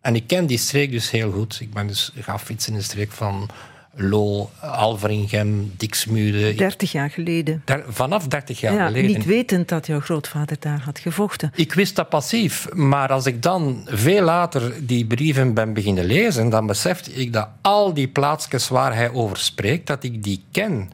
En 0.00 0.14
ik 0.14 0.26
ken 0.26 0.46
die 0.46 0.58
streek 0.58 0.90
dus 0.90 1.10
heel 1.10 1.30
goed. 1.32 1.58
Ik 1.60 1.72
ben 1.72 1.86
dus 1.86 2.12
gaan 2.20 2.40
fietsen 2.40 2.72
in 2.72 2.78
de 2.78 2.84
streek 2.84 3.12
van 3.12 3.48
Lo, 3.94 4.50
Alveringem, 4.60 5.72
Diksmude. 5.76 6.54
30 6.54 6.92
jaar 6.92 7.10
geleden. 7.10 7.62
Daar- 7.64 7.82
vanaf 7.88 8.26
30 8.28 8.60
jaar 8.60 8.74
Ja, 8.74 8.86
geleden. 8.86 9.10
niet 9.16 9.24
wetend 9.24 9.68
dat 9.68 9.86
jouw 9.86 10.00
grootvader 10.00 10.56
daar 10.60 10.80
had 10.80 10.98
gevochten. 10.98 11.52
Ik 11.54 11.72
wist 11.74 11.96
dat 11.96 12.08
passief, 12.08 12.72
maar 12.72 13.08
als 13.12 13.26
ik 13.26 13.42
dan 13.42 13.86
veel 13.90 14.22
later 14.22 14.72
die 14.86 15.06
brieven 15.06 15.54
ben 15.54 15.72
beginnen 15.72 16.04
lezen, 16.04 16.48
dan 16.50 16.66
besefte 16.66 17.12
ik 17.14 17.32
dat 17.32 17.48
al 17.62 17.94
die 17.94 18.08
plaatsjes 18.08 18.68
waar 18.68 18.94
hij 18.94 19.10
over 19.12 19.36
spreekt, 19.36 19.86
dat 19.86 20.04
ik 20.04 20.22
die 20.22 20.42
ken. 20.52 20.90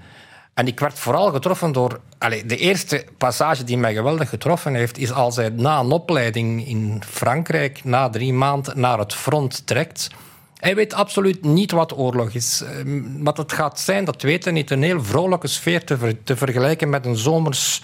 En 0.54 0.66
ik 0.66 0.80
werd 0.80 0.98
vooral 0.98 1.32
getroffen 1.32 1.72
door... 1.72 2.00
De 2.46 2.56
eerste 2.56 3.04
passage 3.18 3.64
die 3.64 3.78
mij 3.78 3.94
geweldig 3.94 4.28
getroffen 4.28 4.74
heeft, 4.74 4.98
is 4.98 5.12
als 5.12 5.36
hij 5.36 5.48
na 5.48 5.78
een 5.78 5.90
opleiding 5.90 6.66
in 6.66 7.02
Frankrijk, 7.06 7.84
na 7.84 8.10
drie 8.10 8.32
maanden, 8.32 8.80
naar 8.80 8.98
het 8.98 9.14
front 9.14 9.66
trekt. 9.66 10.10
Hij 10.56 10.74
weet 10.74 10.94
absoluut 10.94 11.44
niet 11.44 11.70
wat 11.70 11.98
oorlog 11.98 12.30
is. 12.30 12.62
Eh, 12.62 12.84
Wat 13.18 13.36
het 13.36 13.52
gaat 13.52 13.80
zijn, 13.80 14.04
dat 14.04 14.22
weet 14.22 14.44
hij 14.44 14.52
niet. 14.52 14.70
Een 14.70 14.82
heel 14.82 15.04
vrolijke 15.04 15.46
sfeer 15.46 15.84
te, 15.84 16.16
te 16.24 16.36
vergelijken 16.36 16.90
met 16.90 17.06
een 17.06 17.16
zomers 17.16 17.82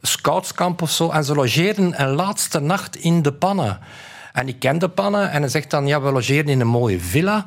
scoutskamp 0.00 0.82
of 0.82 0.90
zo. 0.90 1.10
En 1.10 1.24
ze 1.24 1.34
logeren 1.34 2.02
een 2.02 2.14
laatste 2.14 2.60
nacht 2.60 2.96
in 2.96 3.22
de 3.22 3.32
pannen. 3.32 3.80
En 4.32 4.48
ik 4.48 4.58
ken 4.58 4.78
de 4.78 4.88
pannen 4.88 5.30
en 5.30 5.40
hij 5.40 5.50
zegt 5.50 5.70
dan, 5.70 5.86
ja, 5.86 6.00
we 6.00 6.12
logeren 6.12 6.48
in 6.48 6.60
een 6.60 6.66
mooie 6.66 7.00
villa. 7.00 7.46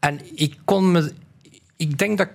En 0.00 0.20
ik 0.34 0.56
kon 0.64 0.90
me... 0.90 1.12
Ik 1.76 1.98
denk 1.98 2.18
dat. 2.18 2.28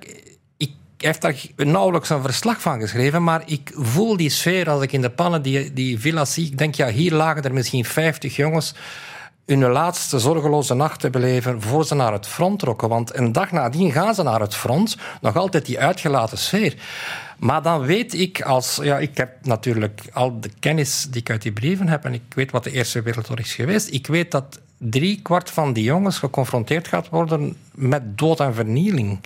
Heeft 0.97 1.21
daar 1.21 1.35
nauwelijks 1.55 2.09
een 2.09 2.21
verslag 2.21 2.61
van 2.61 2.79
geschreven, 2.79 3.23
maar 3.23 3.43
ik 3.45 3.71
voel 3.73 4.17
die 4.17 4.29
sfeer 4.29 4.69
als 4.69 4.83
ik 4.83 4.91
in 4.91 5.01
de 5.01 5.09
pannen 5.09 5.41
die, 5.41 5.73
die 5.73 5.99
villa's 5.99 6.33
zie. 6.33 6.45
Ik 6.45 6.57
denk, 6.57 6.75
ja, 6.75 6.89
hier 6.89 7.13
lagen 7.13 7.43
er 7.43 7.53
misschien 7.53 7.85
50 7.85 8.35
jongens 8.35 8.73
hun 9.47 9.71
laatste 9.71 10.19
zorgeloze 10.19 10.73
nacht 10.73 10.99
te 10.99 11.09
beleven 11.09 11.61
voor 11.61 11.85
ze 11.85 11.95
naar 11.95 12.13
het 12.13 12.27
front 12.27 12.59
trokken. 12.59 12.89
Want 12.89 13.17
een 13.17 13.31
dag 13.31 13.51
nadien 13.51 13.91
gaan 13.91 14.15
ze 14.15 14.23
naar 14.23 14.39
het 14.39 14.55
front, 14.55 14.97
nog 15.21 15.35
altijd 15.35 15.65
die 15.65 15.79
uitgelaten 15.79 16.37
sfeer. 16.37 16.75
Maar 17.37 17.61
dan 17.61 17.81
weet 17.81 18.13
ik 18.13 18.41
als... 18.41 18.79
Ja, 18.81 18.97
ik 18.97 19.17
heb 19.17 19.45
natuurlijk 19.45 20.01
al 20.13 20.39
de 20.39 20.49
kennis 20.59 21.07
die 21.09 21.21
ik 21.21 21.29
uit 21.29 21.41
die 21.41 21.51
brieven 21.51 21.87
heb 21.87 22.05
en 22.05 22.13
ik 22.13 22.21
weet 22.35 22.51
wat 22.51 22.63
de 22.63 22.71
Eerste 22.71 23.01
Wereldoorlog 23.01 23.45
is 23.45 23.53
geweest. 23.53 23.91
Ik 23.91 24.07
weet 24.07 24.31
dat 24.31 24.59
drie 24.77 25.21
kwart 25.21 25.49
van 25.49 25.73
die 25.73 25.83
jongens 25.83 26.17
geconfronteerd 26.17 26.87
gaat 26.87 27.09
worden 27.09 27.57
met 27.71 28.17
dood 28.17 28.39
en 28.39 28.53
vernieling. 28.53 29.19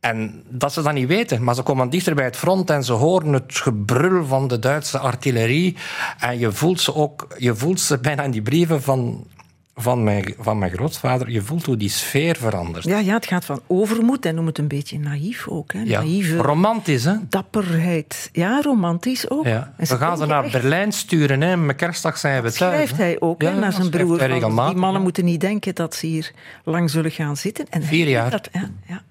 En 0.00 0.42
dat 0.48 0.72
ze 0.72 0.82
dat 0.82 0.92
niet 0.92 1.08
weten, 1.08 1.44
maar 1.44 1.54
ze 1.54 1.62
komen 1.62 1.90
dichter 1.90 2.14
bij 2.14 2.24
het 2.24 2.36
front 2.36 2.70
en 2.70 2.84
ze 2.84 2.92
horen 2.92 3.32
het 3.32 3.56
gebrul 3.56 4.26
van 4.26 4.48
de 4.48 4.58
Duitse 4.58 4.98
artillerie. 4.98 5.76
En 6.18 6.38
je 6.38 6.52
voelt 6.52 6.80
ze 6.80 6.94
ook, 6.94 7.26
je 7.38 7.54
voelt 7.54 7.80
ze 7.80 7.98
bijna 7.98 8.22
in 8.22 8.30
die 8.30 8.42
brieven 8.42 8.82
van, 8.82 9.26
van, 9.74 10.04
mijn, 10.04 10.34
van 10.38 10.58
mijn 10.58 10.70
grootvader, 10.72 11.30
je 11.30 11.42
voelt 11.42 11.66
hoe 11.66 11.76
die 11.76 11.88
sfeer 11.88 12.36
verandert. 12.36 12.84
Ja, 12.84 12.98
ja, 12.98 13.14
het 13.14 13.26
gaat 13.26 13.44
van 13.44 13.60
overmoed 13.66 14.24
en 14.26 14.34
noem 14.34 14.46
het 14.46 14.58
een 14.58 14.68
beetje 14.68 14.98
naïef 14.98 15.48
ook. 15.48 15.72
Hè? 15.72 15.80
Ja. 15.80 15.98
Naïeve 16.00 16.36
Romantisch, 16.36 17.04
hè? 17.04 17.14
dapperheid. 17.28 18.28
Ja, 18.32 18.60
romantisch 18.62 19.30
ook. 19.30 19.44
Ja. 19.46 19.72
We 19.76 19.86
gaan 19.86 20.16
ze 20.18 20.26
naar 20.26 20.44
echt- 20.44 20.52
Berlijn 20.52 20.92
sturen, 20.92 21.40
hè? 21.40 21.56
Met 21.56 21.76
kerstdag 21.76 22.18
zijn 22.18 22.42
we 22.42 22.52
thuis. 22.52 22.54
schrijft 22.74 22.96
hij 22.96 23.16
ook 23.20 23.42
Ja, 23.42 23.52
hè, 23.52 23.58
naar 23.58 23.72
zijn 23.72 23.90
broer. 23.90 24.18
die 24.28 24.74
mannen 24.76 25.02
moeten 25.02 25.24
niet 25.24 25.40
denken 25.40 25.74
dat 25.74 25.94
ze 25.94 26.06
hier 26.06 26.32
lang 26.64 26.90
zullen 26.90 27.10
gaan 27.10 27.36
zitten. 27.36 27.66
En 27.70 27.82
Vier 27.82 28.08
jaar. 28.08 28.30
Dat, 28.30 28.48
ja, 28.52 28.70
ja. 28.86 29.02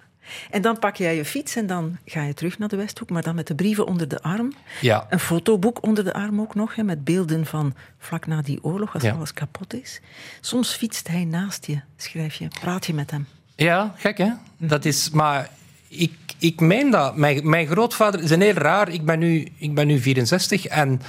En 0.52 0.62
dan 0.62 0.80
pak 0.80 0.96
jij 0.96 1.16
je 1.16 1.26
fiets 1.26 1.56
en 1.56 1.68
dan 1.68 1.98
ga 2.06 2.24
je 2.24 2.34
terug 2.34 2.58
naar 2.60 2.68
de 2.70 2.76
Westhoek, 2.76 3.10
maar 3.10 3.22
dan 3.24 3.36
met 3.36 3.48
de 3.48 3.56
brieven 3.56 3.88
onder 3.88 4.08
de 4.08 4.22
arm. 4.22 4.54
Ja. 4.82 5.06
Een 5.10 5.20
fotoboek 5.20 5.84
onder 5.86 6.04
de 6.04 6.14
arm 6.14 6.42
ook 6.42 6.56
nog, 6.56 6.76
hè, 6.76 6.84
met 6.84 7.04
beelden 7.04 7.46
van 7.46 7.74
vlak 7.98 8.28
na 8.28 8.42
die 8.42 8.64
oorlog, 8.64 8.94
als 8.94 9.04
Ja. 9.04 9.12
alles 9.14 9.34
kapot 9.34 9.74
is. 9.74 10.02
Soms 10.42 10.74
fietst 10.74 11.08
hij 11.08 11.26
naast 11.26 11.66
je, 11.66 11.80
schrijf 11.98 12.34
je, 12.36 12.48
praat 12.62 12.86
je 12.86 12.94
met 12.94 13.12
hem. 13.12 13.28
Ja, 13.56 13.94
gek 13.98 14.18
hè? 14.18 14.30
Dat 14.58 14.86
is, 14.86 15.10
maar 15.10 15.50
ik, 15.88 16.12
ik 16.40 16.60
meen 16.60 16.92
dat. 16.92 17.16
Mijn, 17.16 17.50
mijn 17.50 17.68
grootvader 17.68 18.22
is 18.24 18.30
een 18.30 18.42
heel 18.42 18.54
raar. 18.54 18.90
Ik 18.90 19.06
ben 19.06 19.20
nu, 19.20 19.48
ik 19.58 19.76
ben 19.76 19.88
nu 19.88 20.00
64 20.00 20.66
en 20.66 21.02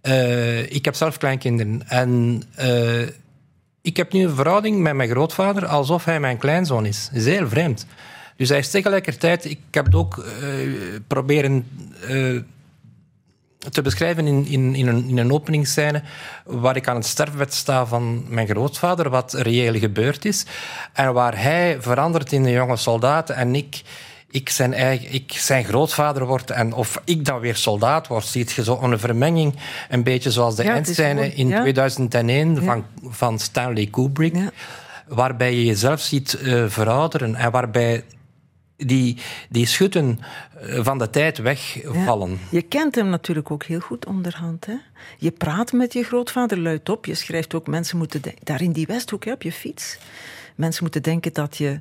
eh, 0.00 0.72
ik 0.72 0.84
heb 0.84 0.94
zelf 0.94 1.16
kleinkinderen. 1.18 1.82
En 1.88 2.42
eh, 2.54 3.00
ik 3.82 3.96
heb 3.96 4.12
nu 4.12 4.22
een 4.24 4.34
verhouding 4.34 4.80
met 4.80 4.94
mijn 4.94 5.08
grootvader 5.10 5.66
alsof 5.66 6.04
hij 6.04 6.20
mijn 6.20 6.36
kleinzoon 6.38 6.86
is. 6.86 7.08
Dat 7.12 7.20
is 7.20 7.26
heel 7.26 7.48
vreemd. 7.48 7.86
Dus 8.42 8.50
hij 8.50 8.58
is 8.58 8.70
tegelijkertijd... 8.70 9.44
Ik 9.44 9.58
heb 9.70 9.84
het 9.84 9.94
ook 9.94 10.18
eh, 10.18 10.44
proberen... 11.06 11.66
eh, 12.08 12.36
te 13.70 13.82
beschrijven 13.82 14.26
in, 14.26 14.46
in, 14.46 14.74
in, 14.74 14.86
een, 14.86 15.04
in 15.08 15.18
een 15.18 15.32
openingsscène 15.32 16.02
waar 16.44 16.76
ik 16.76 16.88
aan 16.88 16.96
het 16.96 17.06
sterfbed 17.06 17.54
sta 17.54 17.86
van 17.86 18.24
mijn 18.28 18.46
grootvader, 18.46 19.10
wat 19.10 19.32
reëel 19.32 19.78
gebeurd 19.78 20.24
is. 20.24 20.46
En 20.92 21.12
waar 21.12 21.42
hij 21.42 21.76
verandert 21.80 22.32
in 22.32 22.44
een 22.44 22.52
jonge 22.52 22.76
soldaat 22.76 23.30
en 23.30 23.54
ik 23.54 23.82
ik 24.30 24.48
zijn, 24.48 24.74
eigen, 24.74 25.12
ik 25.12 25.32
zijn 25.32 25.64
grootvader 25.64 26.26
word 26.26 26.50
en 26.50 26.72
of 26.72 27.00
ik 27.04 27.24
dan 27.24 27.40
weer 27.40 27.56
soldaat 27.56 28.06
word, 28.06 28.24
ziet 28.24 28.52
je 28.52 28.64
zo 28.64 28.78
een 28.80 28.98
vermenging, 28.98 29.54
een 29.88 30.02
beetje 30.02 30.30
zoals 30.30 30.56
de 30.56 30.62
Ja, 30.62 30.72
eindscène 30.72 31.34
in 31.34 31.48
ja. 31.48 31.60
2001 31.60 32.64
van, 32.64 32.84
van 33.02 33.38
Stanley 33.38 33.86
Kubrick, 33.86 34.36
waarbij 35.06 35.54
je 35.54 35.64
jezelf 35.64 36.00
ziet 36.00 36.34
eh, 36.34 36.64
verouderen 36.68 37.34
en 37.34 37.50
waarbij 37.50 38.04
die, 38.86 39.16
die 39.48 39.66
schutten 39.66 40.20
eh, 40.60 40.84
van 40.84 40.98
de 40.98 41.10
tijd 41.10 41.38
wegvallen. 41.38 42.38
Je 42.50 42.62
kent 42.62 42.94
hem 42.94 43.08
natuurlijk 43.08 43.50
ook 43.50 43.64
heel 43.64 43.80
goed 43.80 44.06
onderhand. 44.06 44.66
Hè? 44.66 44.76
Je 45.18 45.30
praat 45.30 45.72
met 45.72 45.92
je 45.92 46.02
grootvader 46.02 46.58
luid 46.58 46.88
op. 46.88 47.06
Je 47.06 47.14
schrijft 47.14 47.54
ook, 47.54 47.66
mensen 47.66 47.98
moeten... 47.98 48.20
Daar 48.42 48.62
in 48.62 48.72
die 48.72 48.86
Westhoek, 48.86 49.24
hè, 49.24 49.32
op 49.32 49.42
je 49.42 49.52
fiets. 49.52 49.98
Mensen 50.54 50.82
moeten 50.82 51.02
denken 51.02 51.32
dat 51.32 51.56
je 51.56 51.80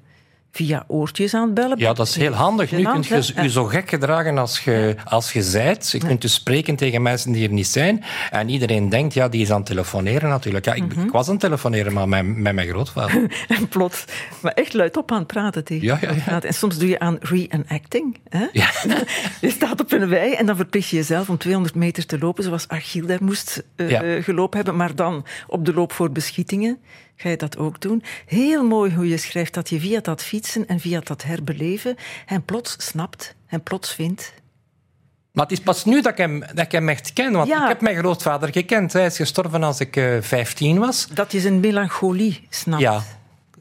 via 0.51 0.83
oortjes 0.87 1.33
aan 1.33 1.45
het 1.45 1.53
bellen 1.53 1.77
Ja, 1.79 1.93
dat 1.93 2.07
is 2.07 2.15
heel 2.15 2.31
handig. 2.33 2.71
Nu 2.71 2.77
Gênant, 2.77 3.07
kun 3.07 3.23
je 3.35 3.41
je 3.41 3.49
zo 3.49 3.63
gek 3.65 3.89
gedragen 3.89 4.37
als 4.37 4.59
je, 4.59 4.95
als 5.05 5.33
je 5.33 5.41
zijt. 5.43 5.91
Je 5.91 5.97
kunt 5.97 6.21
dus 6.21 6.33
spreken 6.33 6.75
tegen 6.75 7.01
mensen 7.01 7.31
die 7.31 7.47
er 7.47 7.53
niet 7.53 7.67
zijn. 7.67 8.03
En 8.31 8.49
iedereen 8.49 8.89
denkt, 8.89 9.13
ja, 9.13 9.29
die 9.29 9.41
is 9.41 9.49
aan 9.51 9.57
het 9.57 9.65
telefoneren 9.65 10.29
natuurlijk. 10.29 10.65
Ja, 10.65 10.73
ik, 10.73 10.95
Mhm. 10.95 11.01
ik 11.05 11.11
was 11.11 11.25
aan 11.25 11.31
het 11.31 11.41
telefoneren, 11.41 11.93
maar 11.93 12.07
met, 12.09 12.25
met 12.37 12.53
mijn 12.53 12.67
grootvader. 12.67 13.31
En 13.57 13.67
plots, 13.67 14.05
maar 14.41 14.51
echt 14.53 14.73
luidop 14.73 15.11
aan 15.11 15.17
het 15.17 15.27
praten 15.27 15.63
tegen 15.63 15.85
Ja, 15.85 15.99
ja. 16.25 16.41
En 16.41 16.53
soms 16.53 16.77
doe 16.77 16.89
je 16.89 16.99
aan 16.99 17.17
reenacting. 17.19 18.17
Hè? 18.29 18.45
Ja. 18.51 18.69
Je 19.41 19.49
staat 19.49 19.81
op 19.81 19.91
een 19.91 20.07
wei 20.07 20.33
en 20.33 20.45
dan 20.45 20.55
verplicht 20.55 20.89
je 20.89 20.95
jezelf 20.95 21.29
om 21.29 21.37
200 21.37 21.75
meter 21.75 22.05
te 22.05 22.19
lopen, 22.19 22.43
zoals 22.43 22.67
Achille 22.67 23.07
daar 23.07 23.23
moest 23.23 23.63
eh, 23.75 24.23
gelopen 24.23 24.55
hebben. 24.57 24.75
Maar 24.75 24.95
dan 24.95 25.25
op 25.47 25.65
de 25.65 25.73
loop 25.73 25.91
voor 25.91 26.11
beschietingen 26.11 26.77
ga 27.21 27.29
je 27.29 27.37
dat 27.37 27.57
ook 27.57 27.81
doen. 27.81 28.03
Heel 28.25 28.63
mooi 28.63 28.93
hoe 28.95 29.07
je 29.07 29.17
schrijft 29.17 29.53
dat 29.53 29.69
je 29.69 29.79
via 29.79 29.99
dat 29.99 30.23
fietsen 30.23 30.67
en 30.67 30.79
via 30.79 30.99
dat 31.03 31.23
herbeleven 31.23 31.95
en 32.25 32.43
plots 32.45 32.75
snapt 32.77 33.35
en 33.47 33.63
plots 33.63 33.93
vindt. 33.93 34.33
Maar 35.31 35.43
het 35.43 35.53
is 35.53 35.59
pas 35.63 35.85
nu 35.85 36.01
dat 36.01 36.11
ik 36.11 36.17
hem, 36.17 36.39
dat 36.39 36.65
ik 36.65 36.71
hem 36.71 36.89
echt 36.89 37.13
ken. 37.13 37.31
Want 37.31 37.47
Ja. 37.47 37.61
ik 37.61 37.67
heb 37.67 37.81
mijn 37.81 37.97
grootvader 37.97 38.51
gekend. 38.51 38.93
Hij 38.93 39.05
is 39.05 39.15
gestorven 39.15 39.63
als 39.63 39.79
ik 39.79 39.95
eh 39.95 40.17
15 40.21 40.79
was. 40.79 41.07
Dat 41.13 41.31
je 41.31 41.39
zijn 41.39 41.59
melancholie 41.59 42.47
snapt. 42.49 42.81
Ja. 42.81 43.03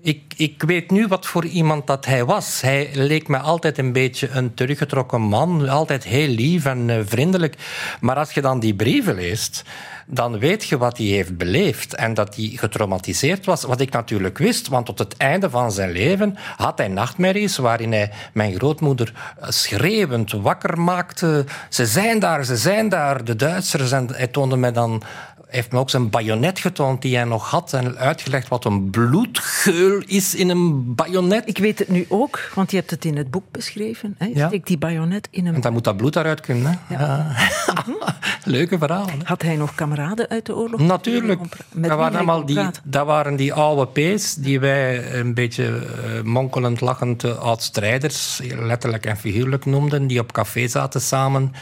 Ik, 0.03 0.35
ik 0.37 0.63
weet 0.63 0.91
nu 0.91 1.07
wat 1.07 1.27
voor 1.27 1.45
iemand 1.45 1.87
dat 1.87 2.05
hij 2.05 2.25
was. 2.25 2.61
Hij 2.61 2.91
leek 2.93 3.29
me 3.29 3.39
altijd 3.39 3.79
een 3.79 3.93
beetje 3.93 4.29
een 4.29 4.55
teruggetrokken 4.55 5.21
man. 5.21 5.69
Altijd 5.69 6.05
heel 6.05 6.29
lief 6.29 6.65
en 6.65 6.91
eh, 6.91 6.97
vriendelijk. 7.05 7.57
Maar 8.01 8.17
als 8.17 8.33
je 8.33 8.41
dan 8.41 8.61
die 8.61 8.75
brieven 8.75 9.15
leest, 9.15 9.65
dan 10.07 10.39
weet 10.39 10.65
je 10.65 10.79
wat 10.79 10.99
hij 10.99 11.07
heeft 11.07 11.37
beleefd. 11.37 11.95
En 11.95 12.15
dat 12.15 12.37
hij 12.37 12.53
getraumatiseerd 12.55 13.45
was. 13.45 13.63
Wat 13.63 13.81
ik 13.81 13.93
natuurlijk 13.93 14.39
wist, 14.39 14.69
want 14.69 14.87
tot 14.87 14.99
het 14.99 15.17
einde 15.17 15.51
van 15.51 15.73
zijn 15.73 15.91
leven 15.91 16.37
had 16.57 16.79
hij 16.79 16.89
nachtmerries 16.89 17.57
waarin 17.57 17.93
hij 17.93 18.11
mijn 18.33 18.55
grootmoeder 18.55 19.13
eh, 19.41 19.49
schreeuwend 19.49 20.33
wakker 20.33 20.81
maakte. 20.81 21.45
Ze 21.69 21.87
zijn 21.87 22.19
daar, 22.19 22.45
ze 22.45 22.57
zijn 22.57 22.89
daar, 22.89 23.25
de 23.25 23.37
Duitsers. 23.37 23.93
En 23.93 24.09
hij 24.15 24.27
toonde 24.27 24.57
mij 24.57 24.73
dan 24.73 25.03
heeft 25.51 25.73
me 25.73 25.79
ook 25.79 25.91
zijn 25.91 26.11
bajonet 26.11 26.59
getoond 26.59 27.03
die 27.03 27.15
hij 27.17 27.25
nog 27.25 27.51
had 27.51 27.73
en 27.73 27.97
uitgelegd 27.97 28.49
wat 28.49 28.65
een 28.65 28.91
bloedgeul 28.91 30.03
is 30.07 30.35
in 30.35 30.49
een 30.49 30.95
bajonet. 30.95 31.49
Ik 31.49 31.59
weet 31.59 31.79
het 31.79 31.89
nu 31.89 32.07
ook, 32.09 32.51
want 32.55 32.71
je 32.71 32.77
hebt 32.77 32.91
het 32.91 33.05
in 33.05 33.17
het 33.17 33.31
boek 33.31 33.45
beschreven. 33.51 34.15
Hè? 34.19 34.27
Je 34.27 34.35
Ja. 34.35 34.47
steekt 34.47 34.67
die 34.67 34.79
bajonet 34.79 35.29
in 35.31 35.47
een 35.47 35.55
En 35.55 35.61
dan 35.61 35.73
moet 35.73 35.85
dat 35.85 35.97
bloed 35.97 36.13
daaruit 36.13 36.41
kunnen. 36.41 36.79
Hè? 36.87 36.95
Ja. 37.05 37.35
Leuke 38.45 38.79
verhalen. 38.79 39.11
Hè? 39.19 39.25
Had 39.25 39.43
hij 39.43 39.57
nog 39.57 39.75
kameraden 39.75 40.29
uit 40.29 40.47
de 40.47 40.57
oorlog? 40.57 40.81
Natuurlijk. 40.81 41.41
Dat 41.75 41.97
waren, 41.99 42.17
allemaal 42.17 42.45
die, 42.47 42.61
dat 42.85 43.07
waren 43.07 43.37
die 43.37 43.53
oude 43.53 43.87
P's 44.15 44.35
die 44.35 44.61
wij 44.61 45.15
een 45.15 45.35
beetje 45.35 45.65
eh, 45.67 46.23
monkelend 46.23 46.81
lachend 46.81 47.25
uh, 47.25 47.39
oud-strijders, 47.39 48.41
letterlijk 48.59 49.07
en 49.07 49.17
figuurlijk 49.17 49.65
noemden, 49.65 50.07
die 50.07 50.21
op 50.21 50.33
café 50.33 50.69
zaten 50.69 51.01
samen, 51.01 51.53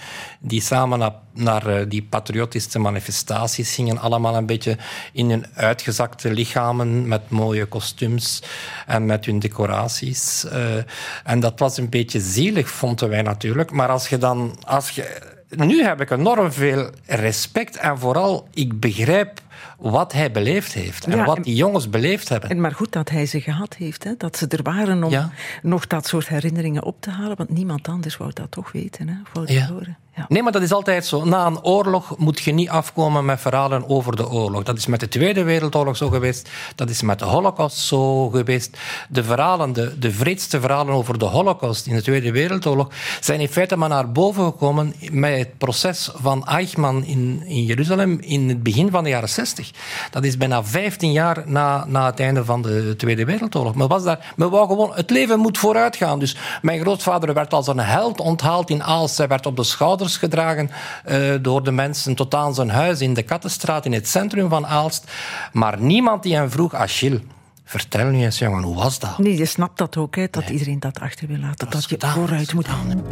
die 0.41 0.61
samen 0.61 0.99
naar, 0.99 1.13
naar 1.35 1.67
eh, 1.67 1.85
die 1.89 2.03
patriotische 2.03 2.79
manifestaties 2.79 3.75
gingen, 3.79 3.99
allemaal 3.99 4.37
een 4.37 4.47
beetje 4.47 4.77
in 5.13 5.31
hun 5.31 5.47
uitgezakte 5.55 6.33
lichamen 6.33 7.09
met 7.09 7.31
mooie 7.31 7.67
kostuums 7.67 8.43
en 8.87 9.07
met 9.07 9.25
hun 9.25 9.39
decoraties. 9.39 10.45
Eh, 10.45 10.77
en 11.25 11.41
dat 11.41 11.59
was 11.59 11.77
een 11.77 11.89
beetje 11.89 12.21
zielig, 12.21 12.69
vonden 12.71 13.09
wij 13.09 13.23
natuurlijk. 13.23 13.71
Maar 13.71 13.89
als 13.89 14.09
je 14.09 14.19
dan... 14.19 14.57
Als 14.67 14.91
je, 14.91 15.21
nu 15.57 15.83
heb 15.83 16.01
ik 16.01 16.11
enorm 16.11 16.53
veel 16.53 16.91
respect 17.07 17.77
en 17.77 17.99
vooral 17.99 18.49
ik 18.55 18.81
begrijp 18.81 19.41
wat 19.79 20.13
hij 20.13 20.31
beleefd 20.33 20.73
heeft 20.73 21.05
en 21.07 21.17
Ja, 21.17 21.25
wat 21.25 21.45
die 21.45 21.55
jongens 21.55 21.91
beleefd 21.91 22.29
hebben. 22.29 22.51
En 22.51 22.61
maar 22.61 22.75
goed 22.75 22.93
dat 22.93 23.09
hij 23.11 23.27
ze 23.27 23.41
gehad 23.41 23.75
heeft, 23.75 24.05
hè? 24.05 24.13
dat 24.19 24.37
ze 24.37 24.47
er 24.47 24.63
waren 24.63 25.05
om 25.05 25.11
Ja. 25.11 25.31
nog 25.63 25.87
dat 25.87 26.07
soort 26.07 26.29
herinneringen 26.29 26.85
op 26.85 26.97
te 27.01 27.11
halen, 27.11 27.37
want 27.37 27.51
niemand 27.51 27.89
anders 27.89 28.17
wou 28.17 28.31
dat 28.35 28.51
toch 28.51 28.73
weten, 28.73 29.09
hè? 29.09 29.15
Wou 29.33 29.47
dat 29.47 29.55
Ja. 29.57 29.67
horen. 29.67 29.97
Ja. 30.15 30.25
Nee, 30.29 30.43
maar 30.43 30.53
dat 30.53 30.63
is 30.63 30.73
altijd 30.73 31.07
zo. 31.07 31.25
Na 31.25 31.47
een 31.47 31.63
oorlog 31.65 32.15
moet 32.19 32.41
je 32.41 32.53
niet 32.53 32.69
afkomen 32.69 33.25
met 33.25 33.41
verhalen 33.41 33.89
over 33.89 34.17
de 34.17 34.29
oorlog. 34.31 34.63
Dat 34.63 34.77
is 34.77 34.87
met 34.87 35.01
de 35.01 35.09
Tweede 35.09 35.43
Wereldoorlog 35.43 35.97
zo 35.97 36.09
geweest. 36.09 36.51
Dat 36.75 36.91
is 36.91 37.03
met 37.03 37.19
de 37.19 37.25
Holocaust 37.25 37.77
zo 37.77 38.29
geweest. 38.29 38.79
De 39.09 39.25
verhalen, 39.25 39.73
de, 39.73 39.99
de 39.99 40.11
vreedste 40.13 40.61
verhalen 40.61 40.95
over 40.95 41.19
de 41.19 41.25
Holocaust 41.25 41.87
in 41.87 41.95
de 41.95 42.03
Tweede 42.03 42.31
Wereldoorlog 42.33 42.89
zijn 43.21 43.41
in 43.41 43.49
feite 43.49 43.77
maar 43.77 43.89
naar 43.89 44.13
boven 44.13 44.45
gekomen 44.45 44.95
met 45.11 45.39
het 45.39 45.59
proces 45.59 46.11
van 46.15 46.47
Eichmann 46.47 47.05
in, 47.05 47.43
in 47.47 47.65
Jeruzalem 47.65 48.19
in 48.21 48.49
het 48.49 48.63
begin 48.63 48.91
van 48.91 49.03
de 49.05 49.11
jaren 49.11 49.29
60. 49.29 49.68
Dat 50.11 50.25
is 50.25 50.37
bijna 50.37 50.65
15 50.65 51.13
jaar 51.13 51.43
na, 51.47 51.85
na 51.87 52.07
het 52.07 52.21
einde 52.21 52.45
van 52.45 52.63
de 52.63 52.95
Tweede 52.97 53.25
Wereldoorlog. 53.25 53.75
Men, 53.75 53.89
was 53.89 54.05
daar, 54.05 54.33
men 54.37 54.51
wou 54.51 54.69
gewoon, 54.69 54.95
het 54.95 55.11
leven 55.11 55.39
moet 55.39 55.59
vooruit 55.59 55.97
gaan. 55.97 56.19
Dus 56.19 56.37
mijn 56.63 56.81
grootvader 56.81 57.35
werd 57.35 57.55
als 57.55 57.67
een 57.67 57.79
held 57.79 58.21
onthaald 58.21 58.71
in 58.71 58.83
Aalst. 58.83 59.19
Hij 59.19 59.29
werd 59.29 59.47
op 59.47 59.57
de 59.57 59.65
schouders 59.65 60.17
gedragen 60.17 60.71
eh, 61.05 61.35
door 61.41 61.65
de 61.65 61.73
mensen 61.73 62.15
tot 62.15 62.35
aan 62.35 62.55
zijn 62.55 62.71
huis 62.71 63.01
in 63.01 63.15
de 63.15 63.23
Kattenstraat, 63.23 63.85
in 63.85 63.93
het 63.93 64.09
centrum 64.09 64.49
van 64.49 64.67
Aalst. 64.67 65.11
Maar 65.53 65.81
niemand 65.81 66.23
die 66.23 66.35
hem 66.35 66.51
vroeg, 66.51 66.75
Achille, 66.75 67.21
vertel 67.65 68.07
nu 68.07 68.25
eens, 68.25 68.39
jongen, 68.39 68.63
hoe 68.63 68.77
was 68.77 68.99
dat? 68.99 69.19
Nee, 69.19 69.37
je 69.37 69.45
snapt 69.45 69.79
dat 69.79 69.97
ook, 69.97 70.17
hè, 70.17 70.27
dat 70.31 70.49
iedereen 70.49 70.81
dat 70.81 71.01
achter 71.01 71.27
wil 71.27 71.39
laten, 71.39 71.71
dat, 71.71 71.79
is 71.79 71.83
je 71.83 71.89
gedaan, 71.89 72.13
vooruit 72.13 72.47
dat 72.47 72.55
moet 72.55 72.69
gaan. 72.69 73.03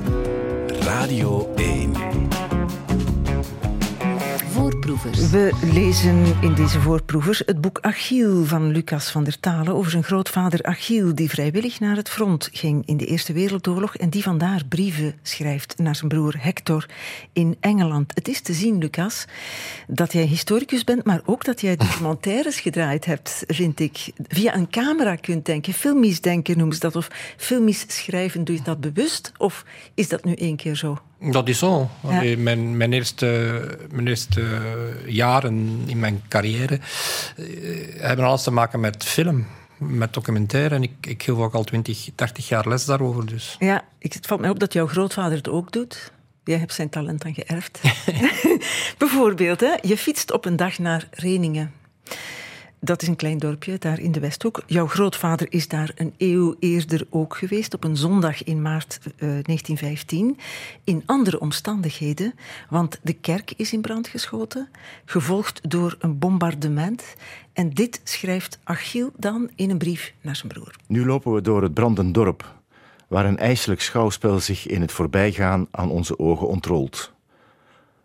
Radio 0.81 1.53
1. 1.57 2.46
We 4.87 5.51
lezen 5.73 6.37
in 6.41 6.55
deze 6.55 6.81
voorproevers 6.81 7.43
het 7.47 7.61
boek 7.61 7.79
Achille 7.81 8.45
van 8.45 8.71
Lucas 8.71 9.11
van 9.11 9.25
der 9.25 9.41
Talen 9.41 9.75
over 9.75 9.91
zijn 9.91 10.05
grootvader 10.05 10.63
Achille, 10.63 11.15
die 11.15 11.29
vrijwillig 11.29 11.81
naar 11.81 11.97
het 11.97 12.09
front 12.09 12.49
ging 12.53 12.87
in 12.87 12.97
de 12.97 13.07
Eerste 13.07 13.33
Wereldoorlog 13.33 13.97
en 13.97 14.11
die 14.11 14.23
vandaar 14.23 14.63
brieven 14.69 15.15
schrijft 15.23 15.79
naar 15.79 15.97
zijn 15.97 16.09
broer 16.09 16.35
Hector 16.39 16.87
in 17.33 17.57
Engeland. 17.61 18.15
Het 18.15 18.29
is 18.29 18.41
te 18.41 18.53
zien, 18.53 18.79
Lucas, 18.79 19.25
dat 19.87 20.13
jij 20.13 20.25
historicus 20.25 20.85
bent, 20.85 21.05
maar 21.05 21.21
ook 21.25 21.45
dat 21.45 21.61
jij 21.61 21.77
documentaires 21.77 22.61
gedraaid 22.61 23.05
hebt, 23.05 23.45
vind 23.47 23.81
ik. 23.81 24.13
Via 24.29 24.55
een 24.55 24.71
camera 24.71 25.17
kunt 25.17 25.47
denken, 25.47 25.73
filmisch 25.73 26.21
denken 26.21 26.57
noemen 26.57 26.75
ze 26.75 26.81
dat, 26.81 26.97
of 26.97 27.09
filmisch 27.37 27.85
schrijven. 27.87 28.45
Doe 28.45 28.57
je 28.57 28.63
dat 28.63 28.81
bewust 28.81 29.33
of 29.37 29.65
is 29.95 30.09
dat 30.09 30.25
nu 30.25 30.35
één 30.35 30.57
keer 30.57 30.77
zo? 30.77 30.99
Dat 31.21 31.49
is 31.49 31.59
zo. 31.59 31.91
Ja. 32.03 32.37
Mijn, 32.37 32.77
mijn, 32.77 32.93
eerste, 32.93 33.63
mijn 33.91 34.07
eerste 34.07 34.61
jaren 35.07 35.83
in 35.87 35.99
mijn 35.99 36.23
carrière 36.29 36.81
eh, 37.37 37.45
hebben 37.99 38.25
alles 38.25 38.43
te 38.43 38.51
maken 38.51 38.81
met 38.81 39.05
film, 39.05 39.47
met 39.77 40.15
documentaire. 40.15 40.75
En 40.75 40.83
ik, 40.83 40.93
ik 41.01 41.23
geef 41.23 41.35
ook 41.35 41.55
al 41.55 41.65
20, 41.65 42.09
30 42.15 42.49
jaar 42.49 42.69
les 42.69 42.85
daarover. 42.85 43.27
Dus. 43.27 43.57
Ja, 43.59 43.85
ik, 43.99 44.13
het 44.13 44.27
valt 44.27 44.41
mij 44.41 44.51
op 44.51 44.59
dat 44.59 44.73
jouw 44.73 44.87
grootvader 44.87 45.37
het 45.37 45.49
ook 45.49 45.73
doet. 45.73 46.13
Jij 46.45 46.59
hebt 46.59 46.73
zijn 46.73 46.89
talent 46.89 47.23
dan 47.23 47.35
geërfd. 47.35 47.81
Bijvoorbeeld, 48.99 49.61
hè, 49.61 49.75
je 49.83 49.97
fietst 49.97 50.33
op 50.33 50.45
een 50.45 50.57
dag 50.57 50.79
naar 50.79 51.09
Reningen. 51.11 51.73
Dat 52.81 53.03
is 53.03 53.09
een 53.09 53.17
klein 53.17 53.39
dorpje 53.39 53.79
daar 53.79 54.01
in 54.01 54.13
de 54.13 54.21
Westhoek. 54.21 54.63
Jouw 54.67 54.87
grootvader 54.87 55.47
is 55.51 55.69
daar 55.69 55.93
een 55.95 56.15
eeuw 56.19 56.55
eerder 56.59 57.07
ook 57.11 57.37
geweest, 57.37 57.75
op 57.75 57.85
een 57.85 57.97
zondag 57.97 58.45
in 58.45 58.63
maart 58.63 58.99
eh, 59.03 59.11
1915. 59.19 60.39
In 60.85 61.03
andere 61.07 61.41
omstandigheden, 61.41 62.35
want 62.71 62.99
de 63.03 63.13
kerk 63.13 63.53
is 63.57 63.73
in 63.73 63.81
brand 63.81 64.09
geschoten, 64.09 64.69
gevolgd 65.05 65.71
door 65.71 65.97
een 65.99 66.19
bombardement. 66.19 67.15
En 67.53 67.71
dit 67.71 68.01
schrijft 68.05 68.59
Achille 68.65 69.13
dan 69.17 69.51
in 69.55 69.71
een 69.71 69.79
brief 69.79 70.15
naar 70.21 70.37
zijn 70.37 70.53
broer. 70.53 70.75
Nu 70.87 71.07
lopen 71.07 71.33
we 71.33 71.41
door 71.41 71.63
het 71.63 71.75
brandend 71.75 72.15
dorp, 72.15 72.55
waar 73.09 73.25
een 73.25 73.39
ijselijk 73.39 73.81
schouwspel 73.81 74.41
zich 74.41 74.67
in 74.67 74.81
het 74.81 74.93
voorbijgaan 74.93 75.67
aan 75.71 75.91
onze 75.91 76.19
ogen 76.19 76.49
ontrolt. 76.49 77.15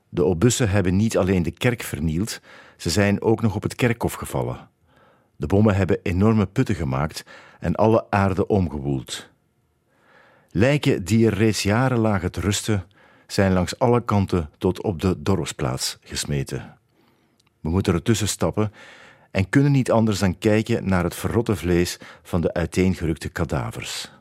De 0.09 0.23
obussen 0.23 0.69
hebben 0.69 0.95
niet 0.95 1.17
alleen 1.17 1.43
de 1.43 1.51
kerk 1.51 1.83
vernield, 1.83 2.41
ze 2.81 2.89
zijn 2.89 3.21
ook 3.21 3.41
nog 3.41 3.55
op 3.55 3.63
het 3.63 3.75
kerkhof 3.75 4.13
gevallen. 4.13 4.69
De 5.35 5.47
bommen 5.47 5.75
hebben 5.75 5.99
enorme 6.03 6.45
putten 6.45 6.75
gemaakt 6.75 7.25
en 7.59 7.75
alle 7.75 8.05
aarde 8.09 8.47
omgewoeld. 8.47 9.29
Lijken 10.51 11.03
die 11.03 11.25
er 11.25 11.33
reeds 11.33 11.63
jaren 11.63 11.99
lagen 11.99 12.31
te 12.31 12.39
rusten, 12.39 12.85
zijn 13.27 13.53
langs 13.53 13.79
alle 13.79 14.03
kanten 14.03 14.49
tot 14.57 14.83
op 14.83 15.01
de 15.01 15.21
dorpsplaats 15.21 15.97
gesmeten. 16.03 16.77
We 17.59 17.69
moeten 17.69 17.93
ertussen 17.93 18.27
stappen 18.27 18.71
en 19.31 19.49
kunnen 19.49 19.71
niet 19.71 19.91
anders 19.91 20.19
dan 20.19 20.37
kijken 20.37 20.87
naar 20.87 21.03
het 21.03 21.15
verrotte 21.15 21.55
vlees 21.55 21.99
van 22.23 22.41
de 22.41 22.53
uiteengerukte 22.53 23.29
kadavers. 23.29 24.11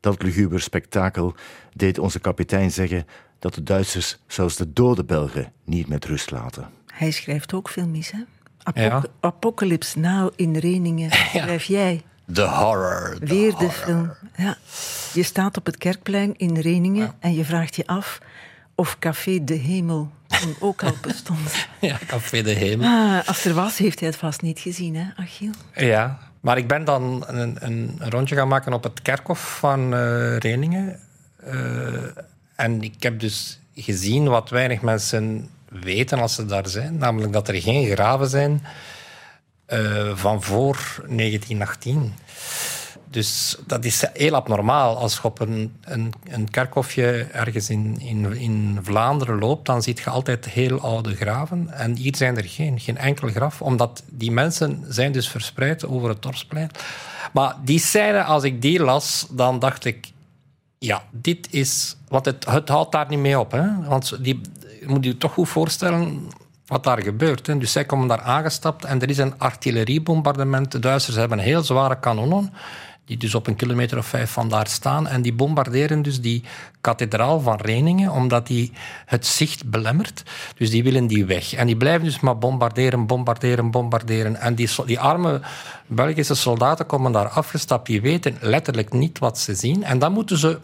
Dat 0.00 0.22
luguber 0.22 0.60
spektakel 0.60 1.34
deed 1.72 1.98
onze 1.98 2.20
kapitein 2.20 2.70
zeggen 2.70 3.06
dat 3.38 3.54
de 3.54 3.62
Duitsers 3.62 4.18
zelfs 4.26 4.56
de 4.56 4.72
dode 4.72 5.04
Belgen 5.04 5.52
niet 5.64 5.88
met 5.88 6.04
rust 6.04 6.30
laten. 6.30 6.80
Hij 6.92 7.10
schrijft 7.10 7.54
ook 7.54 7.68
veel 7.68 7.86
mis, 7.86 8.10
hè? 8.10 8.18
Apoc 8.62 8.82
Ja. 8.82 9.02
Apocalypse 9.20 9.98
Now 9.98 10.32
in 10.36 10.56
Reningen 10.56 11.10
schrijf 11.34 11.64
jij. 11.64 12.02
De 12.24 12.42
horror. 12.42 13.16
de 13.20 13.26
Weer 13.26 13.50
de 13.50 13.54
horror. 13.56 13.70
film. 13.72 14.12
Ja. 14.36 14.56
Je 15.12 15.22
staat 15.22 15.56
op 15.56 15.66
het 15.66 15.76
kerkplein 15.76 16.34
in 16.36 16.56
Reningen 16.58 17.14
en 17.18 17.34
je 17.34 17.44
vraagt 17.44 17.76
je 17.76 17.86
af 17.86 18.18
of 18.74 18.98
Café 18.98 19.44
de 19.44 19.54
Hemel 19.54 20.10
toen 20.26 20.54
ook 20.60 20.82
al 20.82 20.94
bestond. 21.00 21.38
Ja, 21.80 21.98
Café 22.06 22.42
de 22.42 22.50
Hemel. 22.50 22.86
Ah, 22.88 23.28
als 23.28 23.44
er 23.44 23.54
was, 23.54 23.78
heeft 23.78 24.00
hij 24.00 24.08
het 24.08 24.18
vast 24.18 24.42
niet 24.42 24.58
gezien, 24.58 24.96
hè, 24.96 25.04
Achiel? 25.16 25.50
Ja, 25.74 26.18
maar 26.40 26.56
ik 26.58 26.66
ben 26.68 26.84
dan 26.84 27.24
een, 27.26 27.56
een 27.60 27.96
rondje 27.98 28.34
gaan 28.36 28.48
maken 28.48 28.72
op 28.72 28.82
het 28.82 29.02
kerkhof 29.02 29.58
van 29.58 29.94
eh 29.94 30.36
Reningen. 30.36 30.98
Eh, 31.36 31.54
en 32.56 32.82
ik 32.82 33.02
heb 33.02 33.20
dus 33.20 33.60
gezien 33.74 34.28
wat 34.28 34.50
weinig 34.50 34.80
mensen 34.80 35.48
weten 35.80 36.18
als 36.18 36.34
ze 36.34 36.46
daar 36.46 36.68
zijn. 36.68 36.96
Namelijk 36.96 37.32
dat 37.32 37.48
er 37.48 37.62
geen 37.62 37.90
graven 37.90 38.28
zijn 38.28 38.66
eh, 39.66 40.16
van 40.16 40.42
voor 40.42 40.76
1918. 41.08 42.12
Dus 43.12 43.56
dat 43.66 43.84
is 43.84 44.04
heel 44.12 44.34
abnormaal. 44.34 44.96
Als 44.96 45.14
je 45.14 45.24
op 45.24 45.40
een, 45.40 45.76
een, 45.80 46.12
een 46.28 46.50
kerkhofje 46.50 47.26
ergens 47.32 47.70
in, 47.70 48.00
in, 48.00 48.78
Vlaanderen 48.82 49.38
loopt, 49.38 49.66
dan 49.66 49.82
zie 49.82 49.96
je 50.04 50.10
altijd 50.10 50.48
heel 50.48 50.80
oude 50.80 51.14
graven. 51.14 51.70
En 51.70 51.96
hier 51.96 52.16
zijn 52.16 52.36
er 52.36 52.44
geen, 52.44 52.80
geen 52.80 52.96
enkel 52.98 53.28
graf, 53.28 53.62
omdat 53.62 54.02
die 54.06 54.30
mensen 54.30 54.84
zijn 54.88 55.12
dus 55.12 55.28
verspreid 55.28 55.86
over 55.86 56.08
het 56.08 56.22
dorpsplein. 56.22 56.70
Maar 57.32 57.56
die 57.64 57.78
scène, 57.78 58.22
als 58.22 58.44
ik 58.44 58.62
die 58.62 58.80
las, 58.80 59.26
dan 59.30 59.58
dacht 59.58 59.84
ik, 59.84 60.12
ja, 60.78 61.02
dit 61.10 61.48
is... 61.50 61.96
Want 62.08 62.24
het, 62.24 62.44
het 62.44 62.68
houdt 62.68 62.92
daar 62.92 63.08
niet 63.08 63.18
mee 63.18 63.38
op. 63.38 63.52
Hè? 63.52 63.82
Want 63.84 64.24
die, 64.24 64.40
moet 64.86 65.04
je 65.04 65.16
toch 65.16 65.32
goed 65.32 65.48
voorstellen 65.48 66.28
wat 66.66 66.84
daar 66.84 67.02
gebeurt. 67.02 67.46
Hè? 67.46 67.58
Dus 67.58 67.72
zij 67.72 67.84
komen 67.84 68.08
daar 68.08 68.20
aangestapt 68.20 68.84
en 68.84 69.00
er 69.00 69.10
is 69.10 69.18
een 69.18 69.38
artilleriebombardement. 69.38 70.72
De 70.72 70.78
Duitsers 70.78 71.16
hebben 71.16 71.38
heel 71.38 71.62
zware 71.62 71.98
kanonnen 71.98 72.52
die 73.04 73.16
dus 73.16 73.34
op 73.34 73.46
een 73.46 73.56
kilometer 73.56 73.98
of 73.98 74.06
vijf 74.06 74.30
van 74.30 74.48
daar 74.48 74.66
staan. 74.66 75.06
En 75.06 75.22
die 75.22 75.32
bombarderen 75.32 76.02
dus 76.02 76.20
die 76.20 76.44
kathedraal 76.80 77.40
van 77.40 77.56
Reningen, 77.60 78.10
omdat 78.10 78.46
die 78.46 78.72
het 79.06 79.26
zicht 79.26 79.70
belemmert. 79.70 80.22
Dus 80.56 80.70
die 80.70 80.82
willen 80.82 81.06
die 81.06 81.24
weg. 81.24 81.54
En 81.54 81.66
die 81.66 81.76
blijven 81.76 82.04
dus 82.04 82.20
maar 82.20 82.38
bombarderen, 82.38 83.06
bombarderen, 83.06 83.70
bombarderen. 83.70 84.36
En 84.36 84.54
die, 84.54 84.68
die 84.86 85.00
arme 85.00 85.40
Belgische 85.86 86.34
soldaten 86.34 86.86
komen 86.86 87.12
daar 87.12 87.28
afgestapt. 87.28 87.86
Die 87.86 88.00
weten 88.00 88.36
letterlijk 88.40 88.92
niet 88.92 89.18
wat 89.18 89.38
ze 89.38 89.54
zien. 89.54 89.84
En 89.84 89.98
dan 89.98 90.12
moeten 90.12 90.38
ze 90.38 90.58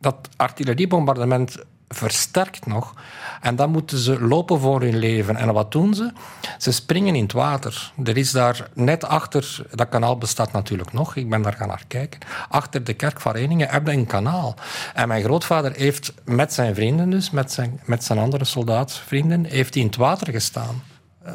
dat 0.00 0.28
artilleriebombardement 0.36 1.64
versterkt 1.94 2.66
nog. 2.66 2.94
En 3.40 3.56
dan 3.56 3.70
moeten 3.70 3.98
ze 3.98 4.20
lopen 4.20 4.60
voor 4.60 4.80
hun 4.80 4.98
leven. 4.98 5.36
En 5.36 5.52
wat 5.52 5.72
doen 5.72 5.94
ze? 5.94 6.12
Ze 6.58 6.72
springen 6.72 7.14
in 7.14 7.22
het 7.22 7.32
water. 7.32 7.92
Er 8.04 8.16
is 8.16 8.30
daar 8.30 8.68
net 8.74 9.04
achter, 9.04 9.66
dat 9.70 9.88
kanaal 9.88 10.18
bestaat 10.18 10.52
natuurlijk 10.52 10.92
nog, 10.92 11.16
ik 11.16 11.30
ben 11.30 11.42
daar 11.42 11.52
gaan 11.52 11.68
naar 11.68 11.84
kijken. 11.88 12.20
Achter 12.48 12.84
de 12.84 12.94
kerk 12.94 13.20
van 13.20 13.36
heb 13.36 13.86
je 13.86 13.92
een 13.92 14.06
kanaal. 14.06 14.54
En 14.94 15.08
mijn 15.08 15.22
grootvader 15.22 15.72
heeft 15.72 16.12
met 16.24 16.52
zijn 16.52 16.74
vrienden, 16.74 17.10
dus 17.10 17.30
met 17.30 17.52
zijn, 17.52 17.80
met 17.84 18.04
zijn 18.04 18.18
andere 18.18 18.44
soldaatvrienden, 18.44 19.44
heeft 19.44 19.74
hij 19.74 19.82
in 19.82 19.88
het 19.88 19.98
water 19.98 20.32
gestaan. 20.32 20.82
Eh, 21.22 21.34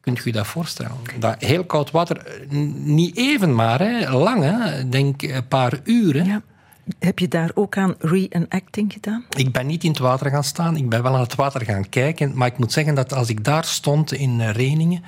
Kunt 0.00 0.24
u 0.24 0.30
dat 0.30 0.46
voorstellen? 0.46 0.96
Dat 1.18 1.34
heel 1.38 1.64
koud 1.64 1.90
water, 1.90 2.46
niet 2.74 3.16
even 3.16 3.54
maar, 3.54 3.80
hè, 3.80 4.10
lang, 4.10 4.44
denk 4.90 5.22
een 5.22 5.48
paar 5.48 5.80
uren. 5.84 6.44
Heb 6.98 7.18
je 7.18 7.28
daar 7.28 7.50
ook 7.54 7.76
aan 7.76 7.94
reenacting 7.98 8.92
gedaan? 8.92 9.24
Ik 9.36 9.52
ben 9.52 9.66
niet 9.66 9.84
in 9.84 9.90
het 9.90 9.98
water 9.98 10.30
gaan 10.30 10.44
staan, 10.44 10.76
ik 10.76 10.88
ben 10.88 11.02
wel 11.02 11.14
aan 11.14 11.20
het 11.20 11.34
water 11.34 11.64
gaan 11.64 11.88
kijken. 11.88 12.32
Maar 12.34 12.48
ik 12.48 12.58
moet 12.58 12.72
zeggen 12.72 12.94
dat 12.94 13.12
als 13.12 13.28
ik 13.28 13.44
daar 13.44 13.64
stond 13.64 14.12
in 14.12 14.40
eh, 14.40 14.50
Reningen, 14.50 15.04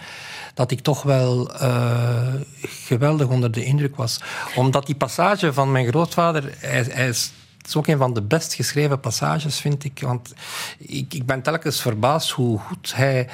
dat 0.54 0.70
ik 0.70 0.80
toch 0.80 1.02
wel 1.02 1.54
eh, 1.54 2.34
geweldig 2.60 3.28
onder 3.28 3.52
de 3.52 3.64
indruk 3.64 3.96
was. 3.96 4.20
Omdat 4.54 4.86
die 4.86 4.94
passage 4.94 5.52
van 5.52 5.72
mijn 5.72 5.86
grootvader, 5.86 6.54
hij, 6.58 6.86
hij 6.88 7.08
is, 7.08 7.32
het 7.60 7.68
is 7.68 7.76
ook 7.76 7.86
een 7.86 7.98
van 7.98 8.14
de 8.14 8.22
best 8.22 8.54
geschreven 8.54 9.00
passages, 9.00 9.60
vind 9.60 9.84
ik. 9.84 10.00
Want 10.00 10.34
ik, 10.78 11.14
ik 11.14 11.26
ben 11.26 11.42
telkens 11.42 11.80
verbaasd 11.80 12.30
hoe 12.30 12.58
goed 12.58 12.92
hij 12.94 13.28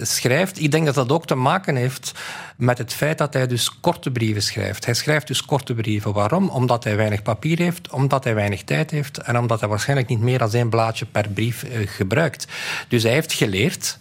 schrijft. 0.00 0.60
Ik 0.60 0.70
denk 0.70 0.86
dat 0.86 0.94
dat 0.94 1.12
ook 1.12 1.26
te 1.26 1.34
maken 1.34 1.76
heeft 1.76 2.12
met 2.56 2.78
het 2.78 2.92
feit 2.92 3.18
dat 3.18 3.32
hij 3.32 3.46
dus 3.46 3.80
korte 3.80 4.10
brieven 4.10 4.42
schrijft. 4.42 4.84
Hij 4.84 4.94
schrijft 4.94 5.26
dus 5.26 5.44
korte 5.44 5.74
brieven. 5.74 6.12
Waarom? 6.12 6.48
Omdat 6.48 6.84
hij 6.84 6.96
weinig 6.96 7.22
papier 7.22 7.58
heeft, 7.58 7.90
omdat 7.90 8.24
hij 8.24 8.34
weinig 8.34 8.64
tijd 8.64 8.90
heeft 8.90 9.18
en 9.18 9.38
omdat 9.38 9.60
hij 9.60 9.68
waarschijnlijk 9.68 10.08
niet 10.08 10.20
meer 10.20 10.38
dan 10.38 10.52
één 10.52 10.68
blaadje 10.68 11.06
per 11.06 11.28
brief 11.28 11.62
eh, 11.62 11.88
gebruikt. 11.88 12.46
Dus 12.88 13.02
hij 13.02 13.12
heeft 13.12 13.32
geleerd, 13.32 13.98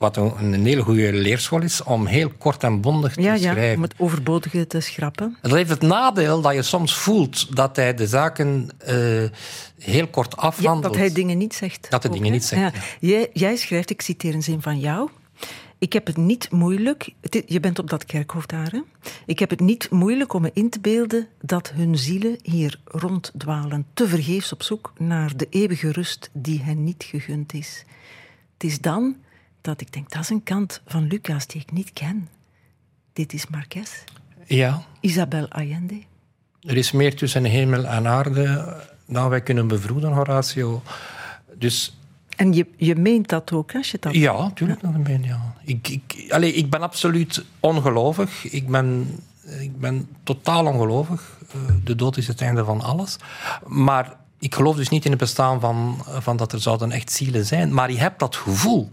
wat 0.00 0.16
een, 0.16 0.52
een 0.52 0.64
hele 0.64 0.82
goede 0.82 1.12
leerschool 1.12 1.62
is, 1.62 1.82
om 1.82 2.06
heel 2.06 2.30
kort 2.38 2.62
en 2.62 2.80
bondig 2.80 3.14
te 3.14 3.20
Ja, 3.22 3.34
ja, 3.34 3.52
schrijven. 3.52 3.76
om 3.76 3.82
het 3.82 3.94
overbodige 3.96 4.66
te 4.66 4.80
schrappen. 4.80 5.36
Dat 5.42 5.50
heeft 5.52 5.70
het 5.70 5.80
nadeel 5.82 6.40
dat 6.40 6.54
je 6.54 6.62
soms 6.62 6.94
voelt 6.94 7.56
dat 7.56 7.76
hij 7.76 7.94
de 7.94 8.06
zaken 8.06 8.68
eh, 8.78 8.94
heel 9.78 10.06
kort 10.08 10.32
Ja, 10.36 10.42
afhandelt. 10.42 10.82
dat 10.82 10.96
hij 10.96 11.12
dingen 11.12 11.38
niet 11.38 11.54
zegt. 11.54 11.86
Dat 11.90 12.02
hij 12.02 12.12
dingen 12.12 12.32
niet 12.32 12.44
zegt, 12.44 12.74
ja. 12.74 12.80
Jij, 13.08 13.30
jij 13.32 13.56
schrijft, 13.56 13.90
ik 13.90 14.00
citeer 14.00 14.34
een 14.34 14.42
zin 14.42 14.62
van 14.62 14.78
jou. 14.78 15.08
Ik 15.78 15.92
heb 15.92 16.06
het 16.06 16.16
niet 16.16 16.50
moeilijk. 16.50 17.08
Je 17.46 17.60
bent 17.60 17.78
op 17.78 17.90
dat 17.90 18.04
kerkhof 18.04 18.46
daar, 18.46 18.70
hè? 18.70 18.80
Ik 19.26 19.38
heb 19.38 19.50
het 19.50 19.60
niet 19.60 19.90
moeilijk 19.90 20.32
om 20.32 20.42
me 20.42 20.50
in 20.54 20.70
te 20.70 20.80
beelden 20.80 21.26
dat 21.40 21.70
hun 21.74 21.98
zielen 21.98 22.36
hier 22.42 22.80
ronddwalen, 22.84 23.86
te 23.94 24.08
vergeefs 24.08 24.52
op 24.52 24.62
zoek 24.62 24.92
naar 24.98 25.36
de 25.36 25.46
eeuwige 25.50 25.92
rust 25.92 26.30
die 26.32 26.60
hen 26.62 26.84
niet 26.84 27.04
gegund 27.08 27.52
is. 27.52 27.84
Het 28.58 28.64
is 28.70 28.80
dan 28.80 29.16
dat 29.60 29.80
ik 29.80 29.92
denk, 29.92 30.10
dat 30.10 30.22
is 30.22 30.28
een 30.30 30.42
kant 30.42 30.80
van 30.86 31.06
Lucas 31.06 31.46
die 31.46 31.60
ik 31.60 31.72
niet 31.72 31.92
ken. 31.92 32.28
Dit 33.12 33.32
is 33.32 33.46
Marquez, 33.46 33.90
Ja, 34.46 34.82
Isabel 35.00 35.48
Allende. 35.48 36.02
er 36.60 36.76
is 36.76 36.92
meer 36.92 37.16
tussen 37.16 37.44
hemel 37.44 37.84
en 37.86 38.06
aarde 38.06 38.76
dan 39.06 39.28
wij 39.28 39.40
kunnen 39.40 39.68
bevroeden, 39.68 40.12
Horatio. 40.12 40.82
Dus 41.58 41.98
En 42.36 42.52
je, 42.52 42.66
je 42.76 42.94
meent 42.96 43.28
dat 43.28 43.52
ook, 43.52 43.74
als 43.74 43.90
je 43.90 43.96
dat... 44.00 44.14
Ja, 44.14 44.38
natuurlijk 44.42 44.82
nog 44.82 44.94
een 44.94 45.02
beetje, 45.02 45.26
ja. 45.28 45.54
Ik, 45.64 45.88
ik, 45.88 46.24
allee, 46.32 46.52
ik 46.52 46.70
ben 46.70 46.82
absoluut 46.82 47.44
ongelovig. 47.60 48.44
Ik 48.52 48.68
ben, 48.68 49.18
ik 49.60 49.80
ben 49.80 50.08
totaal 50.22 50.66
ongelovig. 50.66 51.38
Eh, 51.52 51.60
De 51.84 51.94
dood 51.94 52.16
is 52.16 52.26
het 52.26 52.40
einde 52.40 52.64
van 52.64 52.80
alles. 52.80 53.16
Maar 53.66 54.16
ik 54.38 54.54
geloof 54.54 54.76
dus 54.76 54.88
niet 54.88 55.04
in 55.04 55.10
het 55.10 55.20
bestaan 55.20 55.60
van, 55.60 56.02
van 56.06 56.36
dat 56.36 56.52
er 56.52 56.60
zouden 56.60 56.90
echt 56.92 57.12
zielen 57.12 57.44
zijn. 57.46 57.74
Maar 57.74 57.90
je 57.92 57.98
hebt 57.98 58.18
dat 58.18 58.36
gevoel. 58.36 58.90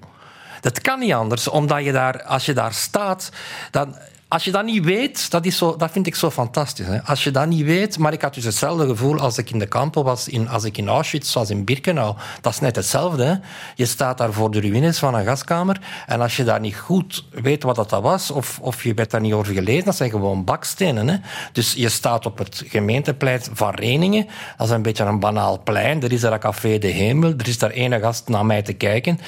Dat 0.61 0.81
kan 0.81 0.99
niet 0.99 1.13
anders, 1.13 1.47
omdat 1.47 1.83
je 1.83 1.91
daar, 1.91 2.23
als 2.23 2.45
je 2.45 2.53
daar 2.53 2.73
staat, 2.73 3.29
dan, 3.71 3.95
als 4.29 4.43
je 4.43 4.51
dat 4.51 4.65
niet 4.65 4.83
weet, 4.83 5.31
dat, 5.31 5.45
is 5.45 5.57
zo, 5.57 5.75
dat 5.75 5.91
vind 5.91 6.07
ik 6.07 6.15
zo 6.15 6.31
fantastisch. 6.31 6.85
Hè? 6.85 7.03
Als 7.03 7.23
je 7.23 7.31
dat 7.31 7.47
niet 7.47 7.65
weet, 7.65 7.97
maar 7.97 8.13
ik 8.13 8.21
had 8.21 8.33
dus 8.33 8.43
hetzelfde 8.43 8.87
gevoel 8.87 9.19
als 9.19 9.37
ik 9.37 9.49
in 9.49 9.59
de 9.59 9.67
kampen 9.67 10.03
was, 10.03 10.27
in, 10.27 10.49
als 10.49 10.63
ik 10.63 10.77
in 10.77 10.87
Auschwitz 10.87 11.33
was, 11.33 11.49
in 11.49 11.63
Birkenau. 11.63 12.15
Dat 12.41 12.53
is 12.53 12.59
net 12.59 12.75
hetzelfde. 12.75 13.41
Je 13.75 13.85
staat 13.85 14.17
daar 14.17 14.33
voor 14.33 14.51
de 14.51 14.59
ruïnes 14.59 14.99
van 14.99 15.15
een 15.15 15.25
gaskamer 15.25 15.79
en 16.07 16.21
als 16.21 16.37
je 16.37 16.43
daar 16.43 16.59
niet 16.59 16.75
goed 16.75 17.25
weet 17.31 17.63
wat 17.63 17.75
dat 17.75 17.89
was, 17.89 18.31
of, 18.31 18.59
of 18.61 18.83
je 18.83 18.93
werd 18.93 19.11
daar 19.11 19.21
niet 19.21 19.33
over 19.33 19.53
gelezen, 19.53 19.85
dat 19.85 19.95
zijn 19.95 20.09
gewoon 20.09 20.43
bakstenen. 20.43 21.07
Hè? 21.07 21.17
Dus 21.51 21.73
je 21.73 21.89
staat 21.89 22.25
op 22.25 22.37
het 22.37 22.63
gemeenteplein 22.65 23.41
van 23.53 23.73
Reningen, 23.73 24.27
dat 24.57 24.67
is 24.67 24.73
een 24.73 24.81
beetje 24.81 25.03
een 25.03 25.19
banaal 25.19 25.61
plein, 25.63 26.03
er 26.03 26.11
is 26.11 26.21
daar 26.21 26.33
een 26.33 26.39
café 26.39 26.77
De 26.77 26.87
Hemel, 26.87 27.33
er 27.37 27.47
is 27.47 27.57
daar 27.57 27.69
ene 27.69 27.99
gast 27.99 28.27
naar 28.27 28.45
mij 28.45 28.61
te 28.61 28.73
kijken. 28.73 29.19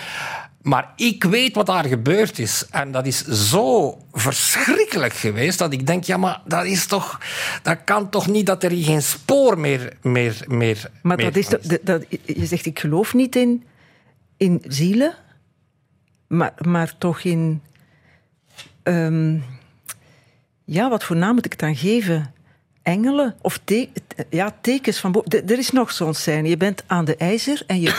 Maar 0.62 0.94
ik 0.96 1.24
weet 1.24 1.56
wat 1.56 1.66
daar 1.66 1.86
gebeurd 1.86 2.40
is. 2.40 2.66
En 2.72 2.92
dat 2.92 3.06
is 3.06 3.26
zo 3.26 3.98
verschrikkelijk 4.12 5.14
geweest 5.14 5.58
dat 5.58 5.74
ik 5.74 5.88
denk, 5.88 6.04
ja, 6.04 6.18
maar 6.18 6.42
dat 6.46 6.66
is 6.66 6.86
toch... 6.86 7.20
Dat 7.64 7.78
kan 7.84 8.10
toch 8.10 8.28
niet 8.28 8.46
dat 8.46 8.64
er 8.64 8.72
hier 8.72 8.86
geen 8.86 9.02
spoor 9.02 9.60
meer... 9.60 9.94
meer, 10.02 10.44
meer 10.48 10.90
Maar 11.02 11.18
meer 11.18 11.26
dat 11.26 11.36
is, 11.36 11.48
dat, 11.48 11.80
dat- 11.82 12.06
je 12.26 12.46
zegt, 12.46 12.66
ik 12.66 12.80
geloof 12.80 13.14
niet 13.14 13.36
in, 13.36 13.64
in 14.38 14.62
zielen, 14.68 15.14
maar, 16.28 16.54
maar 16.58 16.98
toch 16.98 17.20
in... 17.22 17.62
ehm, 18.84 19.38
ja, 20.66 20.90
wat 20.90 21.04
voor 21.04 21.16
naam 21.16 21.36
moet 21.36 21.46
ik 21.46 21.52
het 21.52 21.60
dan 21.60 21.76
geven? 21.76 22.34
Engelen? 22.84 23.36
Of 23.42 23.60
te- 23.64 23.90
ja, 24.30 24.56
tekens 24.62 25.00
van... 25.00 25.12
bo- 25.12 25.24
D- 25.28 25.34
Er 25.52 25.58
is 25.58 25.72
nog 25.72 25.92
zo'n 25.92 26.14
scène. 26.14 26.50
Je 26.50 26.58
bent 26.58 26.84
aan 26.88 27.06
de 27.06 27.16
ijzer 27.16 27.62
en 27.68 27.82
je 27.82 27.90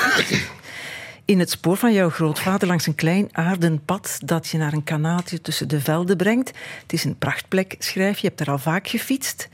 in 1.31 1.39
het 1.39 1.51
spoor 1.51 1.77
van 1.77 1.93
jouw 1.93 2.11
grootvader 2.11 2.69
langs 2.69 2.87
een 2.87 2.95
klein 2.95 3.29
aarden 3.33 3.85
pad 3.85 4.19
dat 4.25 4.49
je 4.49 4.59
naar 4.59 4.73
een 4.73 4.85
kanaaltje 4.85 5.41
tussen 5.41 5.69
de 5.69 5.81
velden 5.81 6.17
brengt. 6.17 6.49
Het 6.83 6.93
is 6.93 7.05
een 7.05 7.19
prachtplek, 7.19 7.75
schrijf 7.79 8.15
je. 8.15 8.23
Je 8.23 8.29
hebt 8.29 8.41
er 8.41 8.51
al 8.51 8.59
vaak 8.59 8.89
gefietst. 8.89 9.49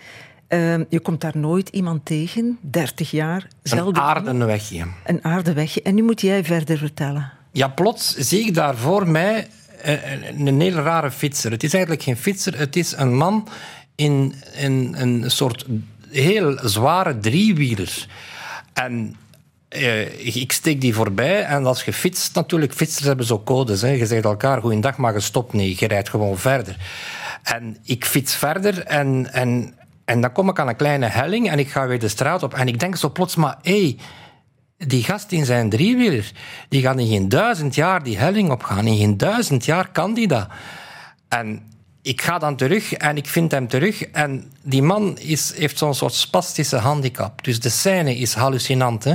Ehm, 0.48 0.84
je 0.88 1.00
komt 1.00 1.20
daar 1.20 1.36
nooit 1.36 1.68
iemand 1.68 2.04
tegen, 2.04 2.58
30 2.60 3.10
jaar, 3.10 3.42
Een 3.42 3.48
zelden 3.62 4.02
aardenwegje. 4.02 4.86
een 5.04 5.24
aardewegje. 5.24 5.82
En 5.82 5.94
nu 5.94 6.02
moet 6.02 6.20
jij 6.20 6.44
verder 6.44 6.78
vertellen. 6.78 7.32
Ja, 7.52 7.68
plots 7.68 8.16
zie 8.16 8.46
ik 8.46 8.54
daar 8.54 8.76
voor 8.76 9.08
mij 9.08 9.48
eh, 9.82 10.12
een, 10.12 10.46
een 10.46 10.60
heel 10.60 10.74
rare 10.74 11.10
fietser. 11.10 11.50
Het 11.50 11.62
is 11.62 11.72
eigenlijk 11.72 12.02
geen 12.02 12.16
fietser, 12.16 12.58
het 12.58 12.76
is 12.76 12.92
een 12.96 13.16
man 13.16 13.48
in, 13.94 14.34
in 14.56 14.94
een 14.98 15.30
soort 15.30 15.66
heel 16.10 16.58
zware 16.62 17.18
driewieler. 17.18 18.06
En 18.72 19.16
eh, 19.76 20.36
ik 20.36 20.52
steek 20.52 20.80
die 20.80 20.94
voorbij 20.94 21.44
en 21.44 21.66
als 21.66 21.84
je 21.84 21.92
fietst, 21.92 22.34
natuurlijk, 22.34 22.74
fietsers 22.74 23.06
hebben 23.06 23.26
zo 23.26 23.42
codes. 23.42 23.82
Hè. 23.82 23.88
Je 23.88 24.06
zegt 24.06 24.24
elkaar, 24.24 24.60
goeiedag, 24.60 24.96
maar 24.96 25.14
je 25.14 25.20
stopt 25.20 25.52
niet. 25.52 25.78
Je 25.78 25.86
rijdt 25.86 26.08
gewoon 26.08 26.38
verder. 26.38 26.76
En 27.42 27.76
ik 27.82 28.04
fiets 28.04 28.34
verder 28.34 28.84
en, 28.84 29.32
en, 29.32 29.74
en 30.04 30.20
dan 30.20 30.32
kom 30.32 30.48
ik 30.48 30.58
aan 30.58 30.68
een 30.68 30.76
kleine 30.76 31.06
helling 31.06 31.50
en 31.50 31.58
ik 31.58 31.68
ga 31.68 31.86
weer 31.86 31.98
de 31.98 32.08
straat 32.08 32.42
op. 32.42 32.54
En 32.54 32.68
ik 32.68 32.80
denk 32.80 32.96
zo 32.96 33.10
plots, 33.10 33.36
maar 33.36 33.58
hé, 33.62 33.80
hey, 33.80 33.98
die 34.88 35.04
gast 35.04 35.32
in 35.32 35.44
zijn 35.44 35.70
driewieler, 35.70 36.32
die 36.68 36.82
gaat 36.82 36.98
in 36.98 37.08
geen 37.08 37.28
duizend 37.28 37.74
jaar 37.74 38.02
die 38.02 38.18
helling 38.18 38.50
opgaan. 38.50 38.86
In 38.86 38.96
geen 38.96 39.16
duizend 39.16 39.64
jaar 39.64 39.90
kan 39.92 40.14
die 40.14 40.28
dat. 40.28 40.48
En 41.28 41.62
ik 42.06 42.22
ga 42.22 42.38
dan 42.38 42.56
terug 42.56 42.92
en 42.92 43.16
ik 43.16 43.26
vind 43.26 43.50
hem 43.50 43.68
terug. 43.68 44.02
En 44.02 44.52
die 44.62 44.82
man 44.82 45.18
is, 45.18 45.52
heeft 45.56 45.78
zo'n 45.78 45.94
soort 45.94 46.14
spastische 46.14 46.76
handicap. 46.76 47.44
Dus 47.44 47.60
de 47.60 47.68
scène 47.68 48.16
is 48.16 48.34
hallucinant. 48.34 49.06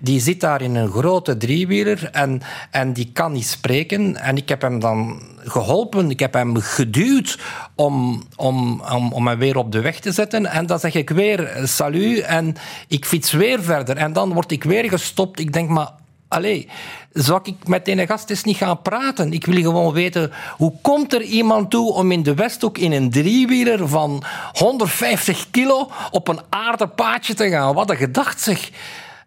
Die 0.00 0.20
zit 0.20 0.40
daar 0.40 0.62
in 0.62 0.74
een 0.74 0.90
grote 0.90 1.36
driewieler 1.36 2.08
en, 2.12 2.40
en 2.70 2.92
die 2.92 3.10
kan 3.12 3.32
niet 3.32 3.46
spreken. 3.46 4.16
En 4.16 4.36
ik 4.36 4.48
heb 4.48 4.62
hem 4.62 4.78
dan 4.78 5.22
geholpen, 5.38 6.10
ik 6.10 6.20
heb 6.20 6.32
hem 6.32 6.56
geduwd 6.56 7.38
om, 7.74 8.22
om, 8.36 8.82
om, 8.92 9.12
om 9.12 9.26
hem 9.26 9.38
weer 9.38 9.56
op 9.56 9.72
de 9.72 9.80
weg 9.80 10.00
te 10.00 10.12
zetten. 10.12 10.46
En 10.46 10.66
dan 10.66 10.78
zeg 10.78 10.94
ik 10.94 11.10
weer 11.10 11.60
salut 11.64 12.20
en 12.20 12.56
ik 12.88 13.04
fiets 13.04 13.32
weer 13.32 13.62
verder. 13.62 13.96
En 13.96 14.12
dan 14.12 14.32
word 14.32 14.50
ik 14.50 14.64
weer 14.64 14.88
gestopt. 14.88 15.38
Ik 15.38 15.52
denk, 15.52 15.68
maar 15.68 15.90
Allee, 16.32 16.68
zou 17.12 17.40
ik 17.42 17.68
met 17.68 17.84
die 17.84 18.06
gast 18.06 18.30
eens 18.30 18.44
niet 18.44 18.56
gaan 18.56 18.82
praten? 18.82 19.32
Ik 19.32 19.46
wil 19.46 19.62
gewoon 19.62 19.92
weten, 19.92 20.32
hoe 20.56 20.72
komt 20.82 21.12
er 21.12 21.22
iemand 21.22 21.70
toe 21.70 21.92
om 21.92 22.12
in 22.12 22.22
de 22.22 22.34
Westhoek 22.34 22.78
in 22.78 22.92
een 22.92 23.10
driewieler 23.10 23.88
van 23.88 24.22
150 24.52 25.50
kilo 25.50 25.90
op 26.10 26.28
een 26.28 26.40
aardepaadje 26.48 27.34
te 27.34 27.48
gaan? 27.48 27.74
Wat 27.74 27.90
een 27.90 27.96
gedacht 27.96 28.40
zeg. 28.40 28.70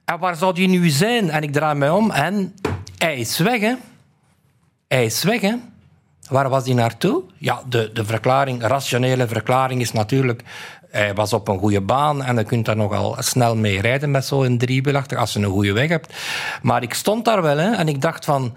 En 0.05 0.19
waar 0.19 0.35
zou 0.35 0.53
die 0.53 0.67
nu 0.67 0.89
zijn? 0.89 1.29
En 1.29 1.43
ik 1.43 1.53
draai 1.53 1.75
mij 1.75 1.89
om 1.89 2.11
en 2.11 2.55
hij 2.97 3.17
is 3.17 3.37
weg, 3.37 3.59
hè. 3.59 3.73
Hij 4.87 5.05
is 5.05 5.23
weg, 5.23 5.41
hè. 5.41 5.53
Waar 6.29 6.49
was 6.49 6.65
hij 6.65 6.73
naartoe? 6.73 7.23
Ja, 7.37 7.61
de, 7.69 7.89
de 7.93 8.05
verklaring, 8.05 8.61
rationele 8.61 9.27
verklaring 9.27 9.81
is 9.81 9.91
natuurlijk... 9.91 10.43
Hij 10.95 11.13
was 11.13 11.34
op 11.34 11.47
een 11.47 11.60
goede 11.60 11.81
baan 11.81 12.23
en 12.23 12.38
je 12.38 12.43
kunt 12.43 12.65
daar 12.65 12.75
nogal 12.75 13.15
snel 13.19 13.55
mee 13.55 13.81
rijden 13.81 14.12
met 14.12 14.25
zo'n 14.25 14.58
driewielachtig, 14.58 15.17
als 15.17 15.34
je 15.34 15.39
een 15.39 15.45
goede 15.45 15.73
weg 15.73 15.89
hebt. 15.89 16.13
Maar 16.62 16.84
ik 16.84 16.93
stond 16.93 17.25
daar 17.25 17.41
wel 17.41 17.58
hè, 17.58 17.71
en 17.71 17.88
ik 17.88 18.01
dacht 18.01 18.25
van... 18.25 18.53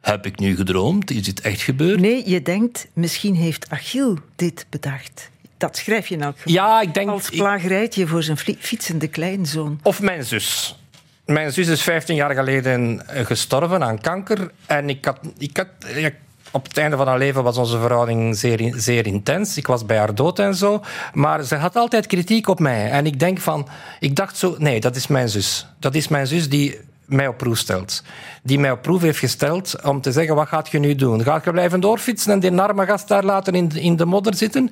Heb 0.00 0.26
ik 0.26 0.38
nu 0.38 0.56
gedroomd? 0.56 1.10
Is 1.10 1.22
dit 1.22 1.40
echt 1.40 1.60
gebeurd? 1.60 2.00
Nee, 2.00 2.30
je 2.30 2.42
denkt, 2.42 2.88
misschien 2.92 3.34
heeft 3.34 3.70
Achille 3.70 4.16
dit 4.36 4.66
bedacht. 4.70 5.30
Dat 5.56 5.76
schrijf 5.76 6.06
je 6.06 6.16
nou 6.16 6.34
Ja, 6.44 6.80
ik 6.80 6.94
denk... 6.94 7.10
als 7.10 7.28
plagerijtje 7.28 8.06
voor 8.06 8.22
zijn 8.22 8.38
fietsende 8.58 9.08
kleinzoon. 9.08 9.80
Of 9.82 10.00
mijn 10.00 10.24
zus. 10.24 10.78
Mijn 11.26 11.52
zus 11.52 11.68
is 11.68 11.82
15 11.82 12.14
jaar 12.14 12.34
geleden 12.34 13.08
eh, 13.08 13.26
gestorven 13.26 13.82
aan 13.82 14.00
kanker. 14.00 14.50
En 14.66 14.88
ik 14.88 15.04
had, 15.04 15.18
ik 15.38 15.56
had, 15.56 15.68
op 16.52 16.64
het 16.64 16.78
einde 16.78 16.96
van 16.96 17.06
haar 17.06 17.18
leven 17.18 17.42
was 17.42 17.56
onze 17.56 17.78
verhouding 17.78 18.36
zeer, 18.36 18.72
zeer 18.76 19.06
intens. 19.06 19.56
Ik 19.56 19.66
was 19.66 19.86
bij 19.86 19.98
haar 19.98 20.14
dood 20.14 20.38
en 20.38 20.54
zo. 20.54 20.82
Maar 21.12 21.42
ze 21.42 21.54
had 21.54 21.76
altijd 21.76 22.06
kritiek 22.06 22.48
op 22.48 22.58
mij. 22.58 22.90
En 22.90 23.06
ik 23.06 23.18
denk 23.18 23.38
van, 23.38 23.68
ik 24.00 24.16
dacht 24.16 24.36
zo, 24.36 24.54
nee, 24.58 24.80
dat 24.80 24.96
is 24.96 25.06
mijn 25.06 25.28
zus. 25.28 25.66
Dat 25.78 25.94
is 25.94 26.08
mijn 26.08 26.26
zus 26.26 26.48
die 26.48 26.80
mij 27.04 27.26
op 27.26 27.38
proef 27.38 27.58
stelt. 27.58 28.02
Die 28.42 28.58
mij 28.58 28.70
op 28.70 28.82
proef 28.82 29.00
heeft 29.00 29.18
gesteld 29.18 29.76
om 29.84 30.00
te 30.00 30.12
zeggen, 30.12 30.34
wat 30.34 30.48
gaat 30.48 30.68
je 30.68 30.78
nu 30.78 30.94
doen? 30.94 31.22
Gaat 31.22 31.44
je 31.44 31.50
blijven 31.50 31.80
doorfietsen 31.80 32.32
en 32.32 32.40
die 32.40 32.60
arme 32.60 32.86
gast 32.86 33.08
daar 33.08 33.24
laten 33.24 33.54
in, 33.54 33.70
in 33.74 33.96
de 33.96 34.04
modder 34.04 34.34
zitten? 34.34 34.70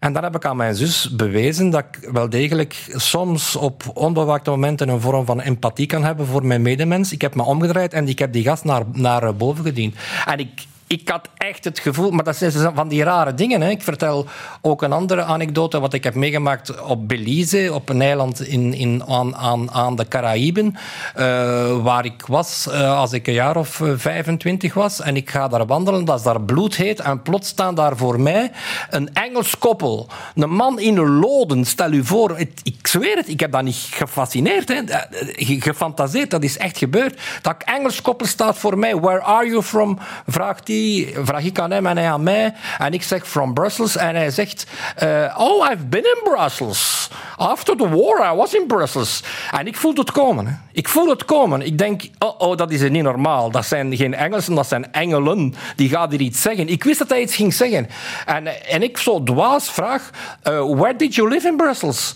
En 0.00 0.12
dan 0.12 0.22
heb 0.22 0.36
ik 0.36 0.44
aan 0.44 0.56
mijn 0.56 0.74
zus 0.74 1.10
bewezen 1.16 1.70
dat 1.70 1.84
ik 1.90 2.08
wel 2.12 2.28
degelijk 2.28 2.92
soms 2.94 3.56
op 3.56 3.82
onbewaakte 3.94 4.50
momenten 4.50 4.88
een 4.88 5.00
vorm 5.00 5.26
van 5.26 5.40
empathie 5.40 5.86
kan 5.86 6.04
hebben 6.04 6.26
voor 6.26 6.46
mijn 6.46 6.62
medemens. 6.62 7.12
Ik 7.12 7.20
heb 7.20 7.34
me 7.34 7.42
omgedraaid 7.42 7.92
en 7.92 8.08
ik 8.08 8.18
heb 8.18 8.32
die 8.32 8.44
gast 8.44 8.64
naar, 8.64 8.82
naar 8.92 9.34
boven 9.34 9.64
gediend. 9.64 9.94
En 10.26 10.38
ik, 10.38 10.66
ik 10.92 11.08
had 11.08 11.28
echt 11.36 11.64
het 11.64 11.78
gevoel, 11.78 12.10
maar 12.10 12.24
dat 12.24 12.36
zijn 12.36 12.74
van 12.74 12.88
die 12.88 13.02
rare 13.04 13.34
dingen. 13.34 13.60
Hè. 13.60 13.70
Ik 13.70 13.82
vertel 13.82 14.26
ook 14.62 14.82
een 14.82 14.92
andere 14.92 15.22
anekdote, 15.22 15.80
wat 15.80 15.92
ik 15.92 16.04
heb 16.04 16.14
meegemaakt 16.14 16.80
op 16.82 17.08
Belize, 17.08 17.70
op 17.74 17.88
een 17.88 18.02
eiland 18.02 18.40
in, 18.46 18.74
in, 18.74 19.02
aan, 19.08 19.36
aan, 19.36 19.70
aan 19.70 19.96
de 19.96 20.08
Caraïben, 20.08 20.76
eh, 21.14 21.82
waar 21.82 22.04
ik 22.04 22.24
was 22.26 22.68
eh, 22.70 22.98
als 22.98 23.12
ik 23.12 23.26
een 23.26 23.32
jaar 23.34 23.56
of 23.56 23.80
eh, 23.80 23.92
25 23.96 24.74
was. 24.74 25.00
En 25.00 25.16
ik 25.16 25.30
ga 25.30 25.48
daar 25.48 25.66
wandelen, 25.66 26.04
dat 26.04 26.18
is 26.18 26.24
daar 26.24 26.40
bloedheet. 26.42 27.00
En 27.00 27.22
plots 27.22 27.48
staan 27.48 27.74
daar 27.74 27.96
voor 27.96 28.20
mij 28.20 28.50
een 28.90 29.12
Engels 29.14 29.58
koppel. 29.58 30.08
Een 30.34 30.50
man 30.50 30.78
in 30.80 30.96
een 30.96 31.18
loden, 31.18 31.64
stel 31.64 31.92
u 31.92 32.04
voor. 32.04 32.38
Ik 32.62 32.86
zweer 32.86 33.16
het, 33.16 33.28
ik 33.28 33.40
heb 33.40 33.52
dat 33.52 33.62
niet 33.62 33.86
gefascineerd, 33.90 34.68
hè. 34.68 34.74
Eh, 34.74 35.00
ge- 35.46 35.60
gefantaseerd, 35.60 36.30
dat 36.30 36.42
is 36.42 36.56
echt 36.58 36.78
gebeurd. 36.78 37.20
Dat 37.42 37.54
Engels 37.64 38.02
koppel 38.02 38.26
staat 38.26 38.58
voor 38.58 38.78
mij. 38.78 38.96
Where 38.96 39.22
are 39.22 39.46
you 39.46 39.62
from? 39.62 39.98
Vraagt 40.26 40.68
hij, 40.68 40.78
vraag 41.22 41.44
ik 41.44 41.58
aan 41.58 41.70
hem 41.70 41.86
en 41.86 41.96
hij 41.96 42.10
aan 42.10 42.22
mij. 42.22 42.54
En 42.78 42.92
ik 42.92 43.02
zeg 43.02 43.28
from 43.28 43.54
Brussels. 43.54 43.96
En 43.96 44.14
hij 44.14 44.30
zegt, 44.30 44.66
eh, 44.96 45.36
oh, 45.38 45.70
I've 45.70 45.84
been 45.84 46.04
in 46.04 46.20
Brussels. 46.24 47.08
After 47.36 47.76
the 47.76 47.88
war, 47.88 48.32
I 48.32 48.36
was 48.36 48.54
in 48.54 48.66
Brussels. 48.66 49.22
En 49.50 49.66
ik 49.66 49.76
voel 49.76 49.94
het 49.94 50.12
komen. 50.12 50.62
Ik 50.72 50.88
voel 50.88 51.08
het 51.08 51.24
komen. 51.24 51.62
Ik 51.62 51.78
denk, 51.78 52.02
oh, 52.18 52.40
oh, 52.40 52.56
dat 52.56 52.70
is 52.70 52.88
niet 52.88 53.02
normaal. 53.02 53.50
Dat 53.50 53.66
zijn 53.66 53.96
geen 53.96 54.14
Engelsen, 54.14 54.54
dat 54.54 54.68
zijn 54.68 54.92
engelen. 54.92 55.54
Die 55.76 55.88
gaan 55.88 56.10
hier 56.10 56.20
iets 56.20 56.42
zeggen. 56.42 56.68
Ik 56.68 56.84
wist 56.84 56.98
dat 56.98 57.08
hij 57.08 57.20
iets 57.20 57.36
ging 57.36 57.54
zeggen. 57.54 57.88
En, 58.26 58.66
en 58.68 58.82
ik 58.82 58.98
zo 58.98 59.22
dwaas 59.22 59.70
vraag, 59.70 60.10
eh, 60.42 60.52
where 60.52 60.96
did 60.96 61.14
you 61.14 61.28
live 61.28 61.48
in 61.48 61.56
Brussels? 61.56 62.14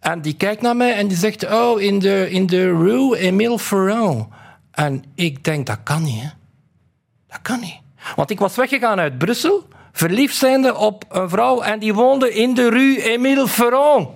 En 0.00 0.20
die 0.20 0.34
kijkt 0.34 0.62
naar 0.62 0.76
mij 0.76 0.94
en 0.94 1.08
die 1.08 1.16
zegt, 1.16 1.52
oh, 1.52 1.80
in 1.80 1.98
de, 1.98 2.30
in 2.30 2.46
de 2.46 2.64
Rue 2.64 3.18
Emile 3.18 3.58
Ferrand. 3.58 4.26
En 4.70 5.04
ik 5.14 5.44
denk, 5.44 5.66
dat 5.66 5.78
kan 5.82 6.02
niet. 6.02 6.34
Dat 7.28 7.42
kan 7.42 7.60
niet. 7.60 7.85
Want 8.16 8.30
ik 8.30 8.38
was 8.38 8.56
weggegaan 8.56 8.98
uit 8.98 9.18
Brussel, 9.18 9.68
verliefd 9.92 10.36
zijnde 10.36 10.76
op 10.76 11.04
een 11.08 11.28
vrouw 11.28 11.60
en 11.60 11.78
die 11.78 11.94
woonde 11.94 12.34
in 12.34 12.54
de 12.54 12.68
rue 12.68 13.02
Émile 13.02 13.48
Ferrand. 13.48 14.08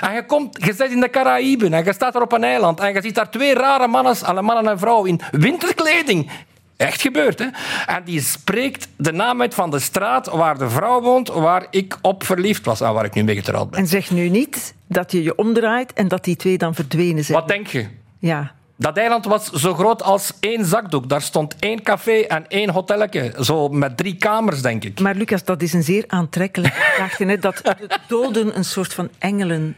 En 0.00 0.14
je, 0.14 0.26
komt, 0.26 0.64
je 0.64 0.72
zit 0.72 0.90
in 0.90 1.00
de 1.00 1.10
Caraïben 1.10 1.72
en 1.72 1.84
je 1.84 1.92
staat 1.92 2.14
er 2.14 2.22
op 2.22 2.32
een 2.32 2.44
eiland 2.44 2.80
en 2.80 2.92
je 2.92 3.02
ziet 3.02 3.14
daar 3.14 3.30
twee 3.30 3.54
rare 3.54 3.86
mannen, 3.86 4.16
alle 4.22 4.42
mannen 4.42 4.72
en 4.72 4.78
vrouw 4.78 5.04
in 5.04 5.20
winterkleding. 5.30 6.30
Echt 6.76 7.00
gebeurd, 7.00 7.38
hè? 7.38 7.46
En 7.86 8.04
die 8.04 8.20
spreekt 8.20 8.88
de 8.96 9.12
naam 9.12 9.40
uit 9.40 9.54
van 9.54 9.70
de 9.70 9.78
straat 9.78 10.26
waar 10.26 10.58
de 10.58 10.70
vrouw 10.70 11.00
woont, 11.00 11.28
waar 11.28 11.66
ik 11.70 11.98
op 12.02 12.24
verliefd 12.24 12.64
was 12.64 12.80
en 12.80 12.92
waar 12.92 13.04
ik 13.04 13.14
nu 13.14 13.22
mee 13.22 13.34
getrouwd 13.34 13.70
ben. 13.70 13.80
En 13.80 13.86
zeg 13.86 14.10
nu 14.10 14.28
niet 14.28 14.74
dat 14.86 15.12
je 15.12 15.22
je 15.22 15.34
omdraait 15.34 15.92
en 15.92 16.08
dat 16.08 16.24
die 16.24 16.36
twee 16.36 16.58
dan 16.58 16.74
verdwenen 16.74 17.24
zijn. 17.24 17.38
Wat 17.38 17.48
denk 17.48 17.66
je? 17.66 17.86
Ja. 18.18 18.52
Dat 18.82 18.96
eiland 18.96 19.24
was 19.24 19.50
zo 19.50 19.74
groot 19.74 20.02
als 20.02 20.32
één 20.40 20.64
zakdoek. 20.64 21.08
Daar 21.08 21.22
stond 21.22 21.56
één 21.58 21.82
café 21.82 22.20
en 22.20 22.48
één 22.48 22.70
hotelletje. 22.70 23.34
Zo 23.40 23.68
met 23.68 23.96
drie 23.96 24.16
kamers, 24.16 24.62
denk 24.62 24.84
ik. 24.84 25.00
Maar 25.00 25.14
Lucas, 25.14 25.44
dat 25.44 25.62
is 25.62 25.72
een 25.72 25.82
zeer 25.82 26.04
aantrekkelijk 26.06 26.74
gedachte. 26.94 27.24
hè, 27.24 27.38
Dat 27.38 27.56
de 27.56 27.98
doden 28.08 28.56
een 28.56 28.64
soort 28.64 28.94
van 28.94 29.08
engelen 29.18 29.76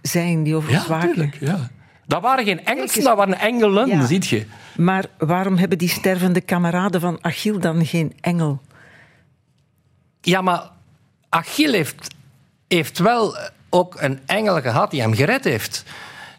zijn 0.00 0.42
die 0.42 0.54
over 0.54 0.70
ons 0.74 0.86
waken. 0.86 1.32
Ja. 1.40 1.70
Dat 2.06 2.22
waren 2.22 2.44
geen 2.44 2.64
Engelsen, 2.64 3.04
dat 3.04 3.16
waren 3.16 3.38
engelen, 3.38 3.86
Ja. 3.88 4.06
ziet 4.06 4.26
je. 4.28 4.46
Maar 4.76 5.04
waarom 5.18 5.56
hebben 5.56 5.78
die 5.78 5.88
stervende 5.88 6.40
kameraden 6.40 7.00
van 7.00 7.18
Achille 7.20 7.58
dan 7.58 7.86
geen 7.86 8.12
engel? 8.20 8.60
Ja, 10.20 10.40
maar 10.40 10.70
Achille 11.28 11.76
heeft, 11.76 12.14
heeft 12.68 12.98
wel 12.98 13.36
ook 13.70 13.96
een 14.00 14.20
engel 14.26 14.60
gehad 14.60 14.90
die 14.90 15.00
hem 15.00 15.14
gered 15.14 15.44
heeft. 15.44 15.84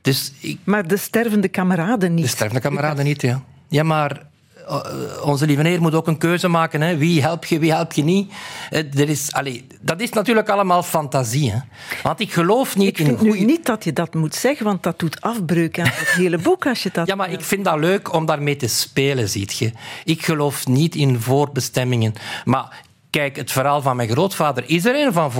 Dus 0.03 0.31
ik, 0.39 0.57
Maar 0.63 0.87
de 0.87 0.97
stervende 0.97 1.47
kameraden 1.47 2.13
niet. 2.13 2.23
de 2.23 2.29
stervende 2.29 2.61
kameraden 2.61 3.05
niet, 3.05 3.21
ja. 3.21 3.41
Ja, 3.67 3.83
maar 3.83 4.21
eh, 4.67 4.79
onze 5.23 5.45
lieve 5.45 5.67
heer 5.67 5.81
moet 5.81 5.93
ook 5.95 6.07
een 6.07 6.17
keuze 6.17 6.47
maken. 6.47 6.81
Hè. 6.81 6.97
Wie 6.97 7.21
help 7.21 7.45
je, 7.45 7.59
wie 7.59 7.71
help 7.71 7.93
je 7.93 8.03
niet? 8.03 8.31
Eh, 8.69 8.99
Er 8.99 9.09
is, 9.09 9.31
allee, 9.31 9.67
dat 9.81 10.01
is 10.01 10.09
natuurlijk 10.09 10.49
allemaal 10.49 10.83
fantasie. 10.83 11.51
Hè. 11.51 11.57
Want 12.03 12.19
ik 12.19 12.33
geloof 12.33 12.75
niet 12.75 12.87
Ik 12.87 12.97
in 12.99 13.05
vind 13.05 13.21
nu 13.21 13.29
goeie... 13.29 13.45
niet 13.45 13.65
dat 13.65 13.83
je 13.83 13.93
dat 13.93 14.13
moet 14.13 14.35
zeggen, 14.35 14.65
want 14.65 14.83
dat 14.83 14.99
doet 14.99 15.21
afbreuk 15.21 15.79
aan 15.79 15.85
het 15.91 16.07
hele 16.09 16.37
boek 16.37 16.65
als 16.67 16.83
je 16.83 16.89
dat... 16.93 17.07
Ja, 17.07 17.15
maar 17.15 17.31
ik 17.31 17.41
vind 17.41 17.65
dat 17.65 17.79
leuk 17.79 18.13
om 18.13 18.25
daarmee 18.25 18.55
te 18.55 18.67
spelen, 18.67 19.29
ziet 19.29 19.57
je. 19.57 19.71
Ik 20.03 20.25
geloof 20.25 20.67
niet 20.67 20.95
in 20.95 21.19
voorbestemmingen. 21.19 22.13
Maar 22.45 22.81
kijk, 23.13 23.35
het 23.35 23.51
verhaal 23.51 23.81
van 23.81 23.95
mijn 23.95 24.09
grootvader 24.09 24.63
is 24.67 24.85
er 24.85 24.95
een 25.05 25.13
van 25.13 25.31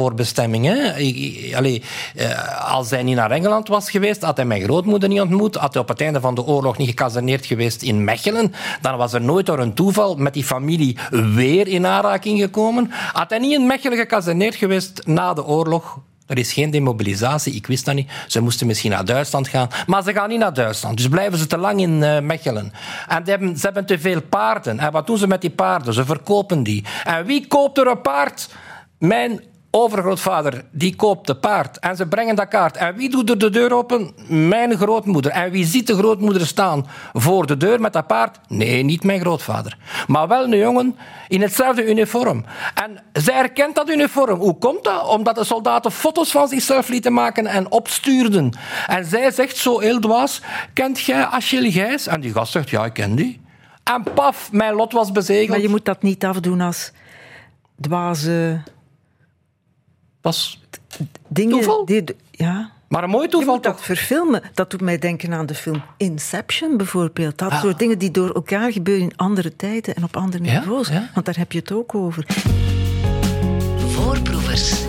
ik- 0.98 1.56
Allee, 1.56 1.82
eh, 2.16 2.72
als 2.74 2.90
hij 2.90 3.04
niet 3.04 3.16
naar 3.16 3.32
Engeland 3.32 3.68
was 3.68 3.92
geweest, 3.92 4.22
had 4.22 4.38
hij 4.38 4.46
mijn 4.46 4.64
grootmoeder 4.64 5.10
niet 5.10 5.22
ontmoet, 5.22 5.56
had 5.56 5.74
hij 5.74 5.82
op 5.82 5.88
het 5.88 6.02
einde 6.02 6.20
van 6.20 6.36
de 6.36 6.46
oorlog 6.46 6.78
niet 6.78 6.88
gekaserneerd 6.88 7.46
geweest 7.46 7.82
in 7.82 8.04
Mechelen, 8.04 8.54
dan 8.82 8.98
was 8.98 9.14
er 9.14 9.22
nooit 9.22 9.46
door 9.46 9.60
een 9.60 9.74
toeval 9.74 10.16
met 10.16 10.34
die 10.34 10.44
familie 10.44 10.98
weer 11.12 11.68
in 11.68 11.86
aanraking 11.88 12.40
gekomen. 12.40 12.92
Had 13.14 13.30
hij 13.30 13.40
niet 13.40 13.54
in 13.54 13.68
Mechelen 13.68 13.98
gekaserneerd 13.98 14.56
geweest 14.56 15.02
na 15.06 15.34
de 15.34 15.46
oorlog, 15.46 15.98
Er 16.28 16.38
is 16.38 16.54
geen 16.54 16.72
demobilisatie, 16.72 17.54
ik 17.54 17.68
wist 17.68 17.86
dat 17.86 17.96
niet. 17.96 18.12
Ze 18.28 18.42
moesten 18.42 18.68
misschien 18.68 18.92
naar 18.92 19.06
Duitsland 19.06 19.48
gaan, 19.48 19.70
maar 19.86 20.04
ze 20.04 20.14
gaan 20.14 20.30
niet 20.30 20.40
naar 20.40 20.54
Duitsland. 20.54 20.98
Dus 20.98 21.08
blijven 21.08 21.38
ze 21.38 21.48
te 21.48 21.58
lang 21.58 21.82
in 21.82 22.04
eh, 22.04 22.20
Mechelen. 22.20 22.74
En 23.08 23.24
hebben, 23.26 23.58
ze 23.58 23.66
hebben 23.66 23.86
te 23.86 24.00
veel 24.00 24.22
paarden. 24.22 24.80
En 24.80 24.92
wat 24.92 25.08
doen 25.08 25.18
ze 25.18 25.28
met 25.28 25.42
die 25.42 25.50
paarden? 25.50 25.94
Ze 25.94 26.06
verkopen 26.06 26.64
die. 26.64 26.84
En 27.04 27.26
wie 27.26 27.48
koopt 27.48 27.78
er 27.78 27.88
een 27.88 28.02
paard? 28.02 28.50
Mijn 28.98 29.42
overgrootvader, 29.76 30.64
die 30.72 30.96
koopt 30.96 31.28
de 31.28 31.36
paard. 31.36 31.80
En 31.80 31.96
ze 31.96 32.08
brengen 32.08 32.36
dat 32.36 32.48
kaart. 32.48 32.78
En 32.78 32.96
wie 32.96 33.10
doet 33.10 33.30
er 33.30 33.38
de 33.38 33.50
deur 33.50 33.74
open? 33.74 34.14
Mijn 34.28 34.78
grootmoeder. 34.78 35.32
En 35.32 35.52
wie 35.52 35.66
ziet 35.66 35.88
de 35.88 35.96
grootmoeder 35.96 36.48
staan 36.48 36.88
voor 37.14 37.46
de 37.46 37.58
deur 37.58 37.82
met 37.82 37.94
dat 37.94 38.08
paard? 38.08 38.40
Nee, 38.48 38.84
niet 38.84 39.04
mijn 39.04 39.20
grootvader. 39.20 39.78
Maar 40.08 40.28
wel 40.28 40.44
een 40.44 40.58
jongen 40.58 40.98
in 41.28 41.42
hetzelfde 41.42 41.90
uniform. 41.90 42.46
En 42.74 43.04
zij 43.14 43.34
herkent 43.34 43.76
dat 43.76 43.90
uniform. 43.90 44.40
Hoe 44.40 44.58
komt 44.58 44.84
dat? 44.84 45.08
Omdat 45.08 45.36
de 45.36 45.44
soldaten 45.44 45.92
foto's 45.92 46.32
van 46.32 46.48
zichzelf 46.48 46.88
lieten 46.88 47.14
maken 47.14 47.46
en 47.46 47.72
opstuurden. 47.72 48.58
En 48.88 49.06
zij 49.06 49.32
zegt 49.32 49.58
zo 49.58 49.80
heel 49.80 50.00
dwaas, 50.00 50.42
kent 50.74 51.00
jij 51.00 51.26
Achille 51.26 51.72
Gijs? 51.72 52.08
En 52.08 52.22
die 52.22 52.32
gast 52.32 52.52
zegt, 52.52 52.70
ja, 52.70 52.86
ik 52.86 52.94
ken 52.94 53.16
die. 53.16 53.42
En 53.84 54.04
paf, 54.16 54.52
mijn 54.52 54.74
lot 54.74 54.94
was 54.94 55.12
bezegeld. 55.12 55.50
Maar 55.50 55.62
je 55.62 55.70
moet 55.70 55.86
dat 55.86 56.02
niet 56.02 56.26
afdoen 56.26 56.62
als 56.62 56.92
dwaze 57.82 58.62
Was 60.24 60.62
dingen. 61.28 61.52
Toeval? 61.52 61.86
Die, 61.86 62.04
ja. 62.32 62.72
maar 62.88 63.04
een 63.04 63.10
mooi 63.10 63.24
Je 63.26 63.30
toeval 63.32 63.54
moet 63.54 63.64
dat 63.64 63.76
toch? 63.76 63.86
verfilmen. 63.86 64.42
Dat 64.54 64.70
doet 64.72 64.82
mij 64.82 64.98
denken 65.00 65.34
aan 65.34 65.46
de 65.46 65.56
film 65.56 65.84
Inception 65.98 66.78
bijvoorbeeld. 66.78 67.38
Dat 67.38 67.52
Ah. 67.52 67.62
soort 67.62 67.80
dingen 67.80 67.98
die 67.98 68.12
door 68.12 68.32
elkaar 68.32 68.72
gebeuren 68.72 69.04
in 69.04 69.18
andere 69.18 69.56
tijden 69.56 69.96
en 69.96 70.04
op 70.04 70.16
andere 70.18 70.44
Ja, 70.44 70.60
niveaus. 70.60 70.88
ja. 70.88 71.10
Want 71.14 71.26
daar 71.26 71.38
heb 71.38 71.52
je 71.52 71.60
het 71.60 71.72
ook 71.72 71.96
over. 71.96 72.26
Voorproevers. 73.88 74.84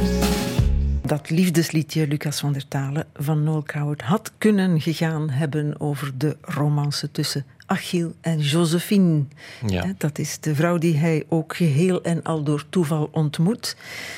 Dat 1.06 1.30
liefdesliedje 1.30 2.06
Lucas 2.08 2.40
van 2.40 2.52
der 2.52 2.68
Talen 2.68 3.06
van 3.14 3.42
Noel 3.44 3.62
Coward 3.62 4.02
had 4.02 4.32
kunnen 4.38 4.80
gegaan 4.80 5.30
hebben 5.30 5.80
over 5.80 6.12
de 6.18 6.36
romance 6.40 7.10
tussen 7.10 7.44
Achille 7.66 8.12
en 8.20 8.38
Josephine. 8.38 9.24
Ja. 9.66 9.94
Dat 9.98 10.18
is 10.18 10.40
de 10.40 10.54
vrouw 10.54 10.78
die 10.78 10.96
hij 10.96 11.24
ook 11.28 11.56
geheel 11.56 12.02
en 12.02 12.22
al 12.22 12.42
door 12.42 12.64
toeval 12.68 13.08
ontmoet. 13.12 13.76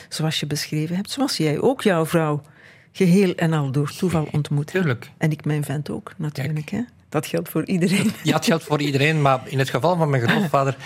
Zoals 0.08 0.40
je 0.40 0.46
beschreven 0.46 0.96
hebt. 0.96 1.10
Zoals 1.10 1.36
jij 1.36 1.60
ook 1.60 1.82
jouw 1.82 2.06
vrouw 2.06 2.42
geheel 2.92 3.34
en 3.34 3.52
al 3.52 3.70
door 3.70 3.92
toeval 3.92 4.28
ontmoet. 4.32 4.66
Tuurlijk. 4.66 5.10
En 5.18 5.30
ik 5.30 5.44
mijn 5.44 5.64
vent 5.64 5.90
ook, 5.90 6.12
natuurlijk. 6.16 6.70
Hè? 6.70 6.80
Dat 7.08 7.26
geldt 7.26 7.48
voor 7.48 7.64
iedereen. 7.64 8.12
Ja, 8.22 8.34
het 8.34 8.44
geldt 8.44 8.64
voor 8.64 8.80
iedereen, 8.80 9.22
maar 9.22 9.40
in 9.44 9.58
het 9.58 9.70
geval 9.70 9.96
van 9.96 10.10
mijn 10.10 10.22
grootvader 10.28 10.76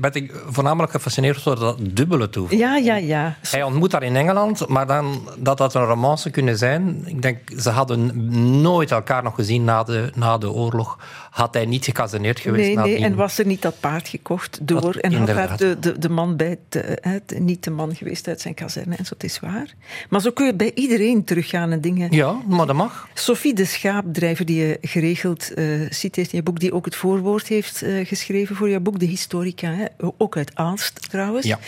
ben 0.00 0.12
ik 0.12 0.32
voornamelijk 0.46 0.92
gefascineerd 0.92 1.44
door 1.44 1.58
dat 1.58 1.78
dubbele 1.90 2.28
toeval. 2.28 2.58
Ja, 2.58 2.76
ja, 2.76 2.96
ja. 2.96 3.36
Hij 3.48 3.62
ontmoet 3.62 3.92
haar 3.92 4.02
in 4.02 4.16
Engeland, 4.16 4.68
maar 4.68 4.86
dan 4.86 5.28
dat 5.38 5.58
dat 5.58 5.74
een 5.74 5.84
romance 5.84 6.30
kunnen 6.30 6.58
zijn. 6.58 7.02
Ik 7.06 7.22
denk, 7.22 7.38
ze 7.58 7.70
hadden 7.70 8.30
nooit 8.60 8.90
elkaar 8.90 9.22
nog 9.22 9.34
gezien 9.34 9.64
na 9.64 9.82
de, 9.82 10.10
na 10.14 10.38
de 10.38 10.50
oorlog. 10.50 10.98
Had 11.32 11.54
hij 11.54 11.66
niet 11.66 11.84
gecaseneerd 11.84 12.40
geweest 12.40 12.66
Nee, 12.74 12.76
nee, 12.76 13.04
en 13.04 13.14
was 13.14 13.38
er 13.38 13.46
niet 13.46 13.62
dat 13.62 13.80
paard 13.80 14.08
gekocht 14.08 14.58
door 14.62 14.80
Dat- 14.80 14.96
en 14.96 15.12
had 15.38 15.58
de, 15.58 15.76
de, 15.80 15.98
de 15.98 16.08
man 16.08 16.36
bij, 16.36 16.58
het, 16.68 16.84
eh, 16.84 17.12
het, 17.12 17.38
niet 17.38 17.64
de 17.64 17.70
man 17.70 17.94
geweest 17.96 18.28
uit 18.28 18.40
zijn 18.40 18.54
kazerne 18.54 18.96
en 18.96 19.04
zo, 19.04 19.14
het 19.14 19.24
is 19.24 19.40
waar. 19.40 19.74
Maar 20.10 20.20
zo 20.20 20.30
kun 20.30 20.46
je 20.46 20.54
bij 20.54 20.70
iedereen 20.74 21.24
teruggaan 21.24 21.70
en 21.72 21.80
dingen. 21.80 22.12
Ja, 22.12 22.36
maar 22.48 22.66
dat 22.66 22.76
mag. 22.76 23.08
Sophie 23.14 23.54
de 23.54 23.64
Schaapdrijver, 23.64 24.44
die 24.44 24.56
je 24.66 24.78
geregeld 24.80 25.54
eh 25.54 25.64
citeert 25.88 26.32
in 26.32 26.36
je 26.38 26.42
boek, 26.42 26.60
die 26.60 26.72
ook 26.74 26.84
het 26.84 26.96
voorwoord 26.96 27.46
heeft 27.48 27.82
eh, 27.82 28.06
geschreven 28.06 28.56
voor 28.56 28.68
je 28.68 28.80
boek, 28.80 28.98
de 28.98 29.06
historica, 29.06 29.70
hè, 29.70 29.84
ook 30.18 30.36
uit 30.36 30.50
Aalst 30.54 31.10
trouwens, 31.10 31.46
Ja. 31.46 31.58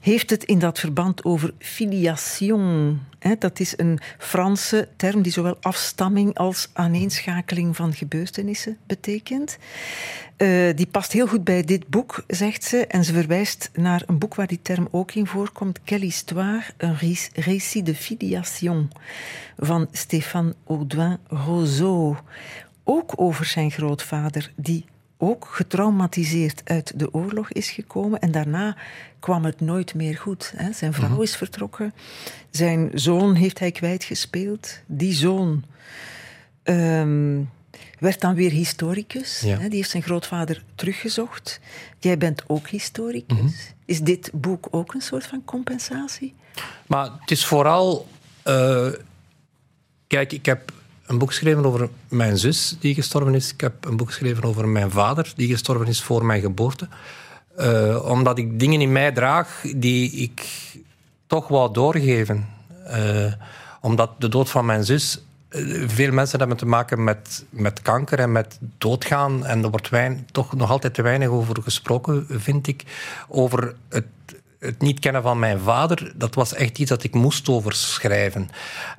heeft 0.00 0.30
het 0.30 0.44
in 0.44 0.58
dat 0.58 0.78
verband 0.80 1.24
over 1.24 1.52
filiation. 1.58 3.00
Hè, 3.18 3.34
dat 3.38 3.60
is 3.60 3.74
een 3.76 3.98
Franse 4.18 4.88
term 4.96 5.22
die 5.22 5.32
zowel 5.32 5.56
afstamming 5.60 6.34
als 6.38 6.68
aaneenschakeling 6.72 7.76
van 7.76 7.92
gebeurtenissen 7.94 8.76
betekent. 8.86 9.04
Eh, 10.36 10.76
die 10.76 10.86
past 10.86 11.12
heel 11.12 11.26
goed 11.26 11.44
bij 11.44 11.64
dit 11.64 11.88
boek, 11.88 12.24
zegt 12.26 12.64
ze. 12.64 12.86
En 12.86 13.04
ze 13.04 13.12
verwijst 13.12 13.70
naar 13.74 14.02
een 14.06 14.18
boek 14.18 14.34
waar 14.34 14.46
die 14.46 14.62
term 14.62 14.88
ook 14.90 15.12
in 15.12 15.26
voorkomt. 15.26 15.80
Quelle 15.84 16.04
histoire, 16.04 16.62
un 16.78 16.96
ré- 16.96 17.28
récit 17.40 17.86
de 17.86 17.94
filiation 17.94 18.90
van 19.58 19.88
Stéphane 19.92 20.54
Audouin 20.66 21.18
Rousseau. 21.26 22.16
Ook 22.84 23.12
over 23.16 23.44
zijn 23.44 23.70
grootvader, 23.70 24.52
die 24.56 24.84
ook 25.18 25.48
getraumatiseerd 25.50 26.60
uit 26.64 26.98
de 26.98 27.14
oorlog 27.14 27.52
is 27.52 27.70
gekomen. 27.70 28.20
En 28.20 28.30
daarna 28.30 28.76
kwam 29.18 29.44
het 29.44 29.60
nooit 29.60 29.94
meer 29.94 30.16
goed. 30.16 30.52
Hè. 30.56 30.72
Zijn 30.72 30.92
vrouw 30.92 31.20
is 31.20 31.36
vertrokken. 31.36 31.94
Zijn 32.50 32.90
zoon 32.94 33.34
heeft 33.34 33.58
hij 33.58 33.70
kwijtgespeeld. 33.70 34.80
Die 34.86 35.12
zoon 35.12 35.64
ehm, 36.62 37.40
werd 37.98 38.20
dan 38.20 38.34
weer 38.34 38.50
historicus. 38.50 39.40
Ja. 39.40 39.58
Hè. 39.58 39.68
Die 39.68 39.76
heeft 39.76 39.90
zijn 39.90 40.02
grootvader 40.02 40.62
teruggezocht. 40.74 41.60
Jij 41.98 42.18
bent 42.18 42.42
ook 42.46 42.68
historicus. 42.68 43.74
Is 43.84 44.00
dit 44.00 44.30
boek 44.32 44.68
ook 44.70 44.94
een 44.94 45.00
soort 45.00 45.26
van 45.26 45.44
compensatie? 45.44 46.34
Maar 46.86 47.10
het 47.20 47.30
is 47.30 47.46
vooral... 47.46 48.06
eh, 48.42 48.88
kijk, 50.06 50.32
ik 50.32 50.46
heb 50.46 50.72
een 51.06 51.18
boek 51.18 51.28
geschreven 51.28 51.64
over 51.64 51.88
mijn 52.08 52.38
zus 52.38 52.76
die 52.80 52.94
gestorven 52.94 53.34
is. 53.34 53.52
Ik 53.52 53.60
heb 53.60 53.84
een 53.84 53.96
boek 53.96 54.08
geschreven 54.08 54.44
over 54.44 54.68
mijn 54.68 54.90
vader 54.90 55.32
die 55.36 55.48
gestorven 55.48 55.86
is 55.86 56.02
voor 56.02 56.24
mijn 56.24 56.40
geboorte. 56.40 56.88
Eh, 57.56 58.04
omdat 58.08 58.38
ik 58.38 58.60
dingen 58.60 58.80
in 58.80 58.92
mij 58.92 59.12
draag 59.12 59.62
die 59.76 60.10
ik 60.10 60.46
toch 61.26 61.48
wou 61.48 61.72
doorgeven. 61.72 62.48
Eh, 62.84 63.32
omdat 63.80 64.10
de 64.18 64.28
dood 64.28 64.50
van 64.50 64.66
mijn 64.66 64.84
zus... 64.84 65.20
Veel 65.86 66.12
mensen 66.12 66.38
hebben 66.38 66.56
te 66.56 66.66
maken 66.66 67.04
met, 67.04 67.44
met 67.50 67.82
kanker 67.82 68.18
en 68.18 68.32
met 68.32 68.58
doodgaan. 68.78 69.46
En 69.46 69.62
er 69.62 69.70
wordt 69.70 69.88
wein, 69.88 70.26
toch 70.32 70.52
nog 70.56 70.70
altijd 70.70 70.94
te 70.94 71.02
weinig 71.02 71.28
over 71.28 71.62
gesproken, 71.62 72.26
vind 72.28 72.66
ik. 72.66 72.82
Over 73.28 73.74
het 73.88 74.04
het 74.58 74.80
niet 74.80 74.98
kennen 74.98 75.22
van 75.22 75.38
mijn 75.38 75.58
vader, 75.58 76.12
dat 76.16 76.34
was 76.34 76.54
echt 76.54 76.78
iets 76.78 76.90
dat 76.90 77.04
ik 77.04 77.14
moest 77.14 77.48
over 77.48 77.72
schrijven. 77.72 78.48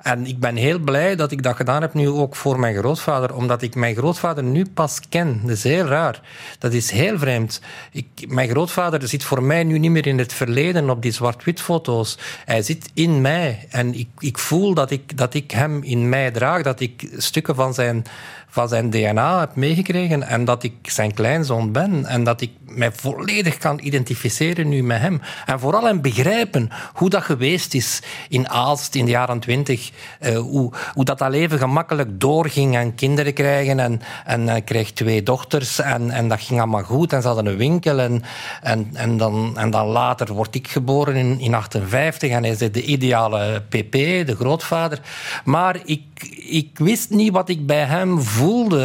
En 0.02 0.26
ik 0.26 0.38
ben 0.38 0.56
heel 0.56 0.78
blij 0.78 1.16
dat 1.16 1.32
ik 1.32 1.42
dat 1.42 1.56
gedaan 1.56 1.82
heb 1.82 1.94
nu 1.94 2.08
ook 2.08 2.36
voor 2.36 2.60
mijn 2.60 2.76
grootvader, 2.76 3.34
omdat 3.34 3.62
ik 3.62 3.74
mijn 3.74 3.94
grootvader 3.94 4.44
nu 4.44 4.66
pas 4.74 5.00
ken. 5.08 5.40
Dat 5.42 5.50
is 5.56 5.62
heel 5.62 5.84
raar. 5.84 6.20
Dat 6.58 6.72
is 6.72 6.90
heel 6.90 7.18
vreemd. 7.18 7.60
Ik, 7.92 8.06
mijn 8.28 8.48
grootvader 8.48 9.08
zit 9.08 9.24
voor 9.24 9.42
mij 9.42 9.64
nu 9.64 9.78
niet 9.78 9.90
meer 9.90 10.06
in 10.06 10.18
het 10.18 10.32
verleden 10.32 10.90
op 10.90 11.02
die 11.02 11.12
zwart-wit 11.12 11.60
foto's. 11.60 12.18
Hij 12.44 12.62
zit 12.62 12.90
in 12.94 13.20
mij. 13.20 13.66
En 13.70 13.94
ik, 13.94 14.08
ik 14.18 14.38
voel 14.38 14.74
dat 14.74 14.90
ik, 14.90 15.16
dat 15.16 15.34
ik 15.34 15.50
hem 15.50 15.82
in 15.82 16.08
mij 16.08 16.30
draag, 16.30 16.62
dat 16.62 16.80
ik 16.80 17.08
stukken 17.16 17.54
van 17.54 17.74
zijn, 17.74 18.04
van 18.48 18.68
zijn 18.68 18.90
DNA 18.90 19.40
heb 19.40 19.56
meegekregen 19.56 20.22
en 20.22 20.44
dat 20.44 20.62
ik 20.62 20.74
zijn 20.82 21.14
kleinzoon 21.14 21.72
ben. 21.72 22.06
En 22.06 22.24
dat 22.24 22.40
ik 22.40 22.50
mij 22.64 22.92
volledig 22.92 23.58
kan 23.58 23.78
identificeren 23.82 24.68
nu 24.68 24.82
met 24.82 25.00
hem. 25.00 25.20
En 25.46 25.60
vooral 25.60 25.84
hem 25.84 26.00
begrijpen 26.00 26.70
hoe 26.92 27.10
dat 27.10 27.22
geweest 27.22 27.74
is 27.74 28.02
in 28.28 28.48
Aalst 28.48 28.94
in 28.94 29.04
de 29.04 29.10
jaren 29.10 29.40
twintig. 29.40 29.90
Eh, 30.20 30.38
hoe, 30.38 30.72
hoe 30.94 31.04
dat, 31.04 31.18
dat 31.18 31.30
leven 31.30 31.58
gemakkelijk 31.58 32.20
doorging 32.20 32.76
en 32.76 32.94
kinderen 32.94 33.32
krijgen. 33.32 33.80
En, 33.80 34.00
en 34.24 34.48
hij 34.48 34.62
kreeg 34.62 34.92
twee 34.92 35.22
dochters 35.22 35.80
en, 35.80 36.10
en 36.10 36.28
dat 36.28 36.40
ging 36.40 36.60
allemaal 36.60 36.82
goed. 36.82 37.12
En 37.12 37.20
ze 37.20 37.26
hadden 37.26 37.46
een 37.46 37.56
winkel. 37.56 37.98
En, 37.98 38.22
en, 38.62 38.90
en, 38.92 39.16
dan, 39.16 39.52
en 39.58 39.70
dan 39.70 39.86
later 39.86 40.32
word 40.32 40.54
ik 40.54 40.68
geboren 40.68 41.14
in, 41.16 41.40
in 41.40 41.54
58 41.54 42.30
en 42.30 42.42
hij 42.42 42.52
is 42.52 42.58
de 42.58 42.82
ideale 42.82 43.62
pp, 43.68 43.92
de 43.92 44.36
grootvader. 44.38 45.00
Maar 45.44 45.76
ik, 45.84 46.02
ik 46.48 46.78
wist 46.78 47.10
niet 47.10 47.32
wat 47.32 47.48
ik 47.48 47.66
bij 47.66 47.84
hem 47.84 48.20
voelde. 48.20 48.37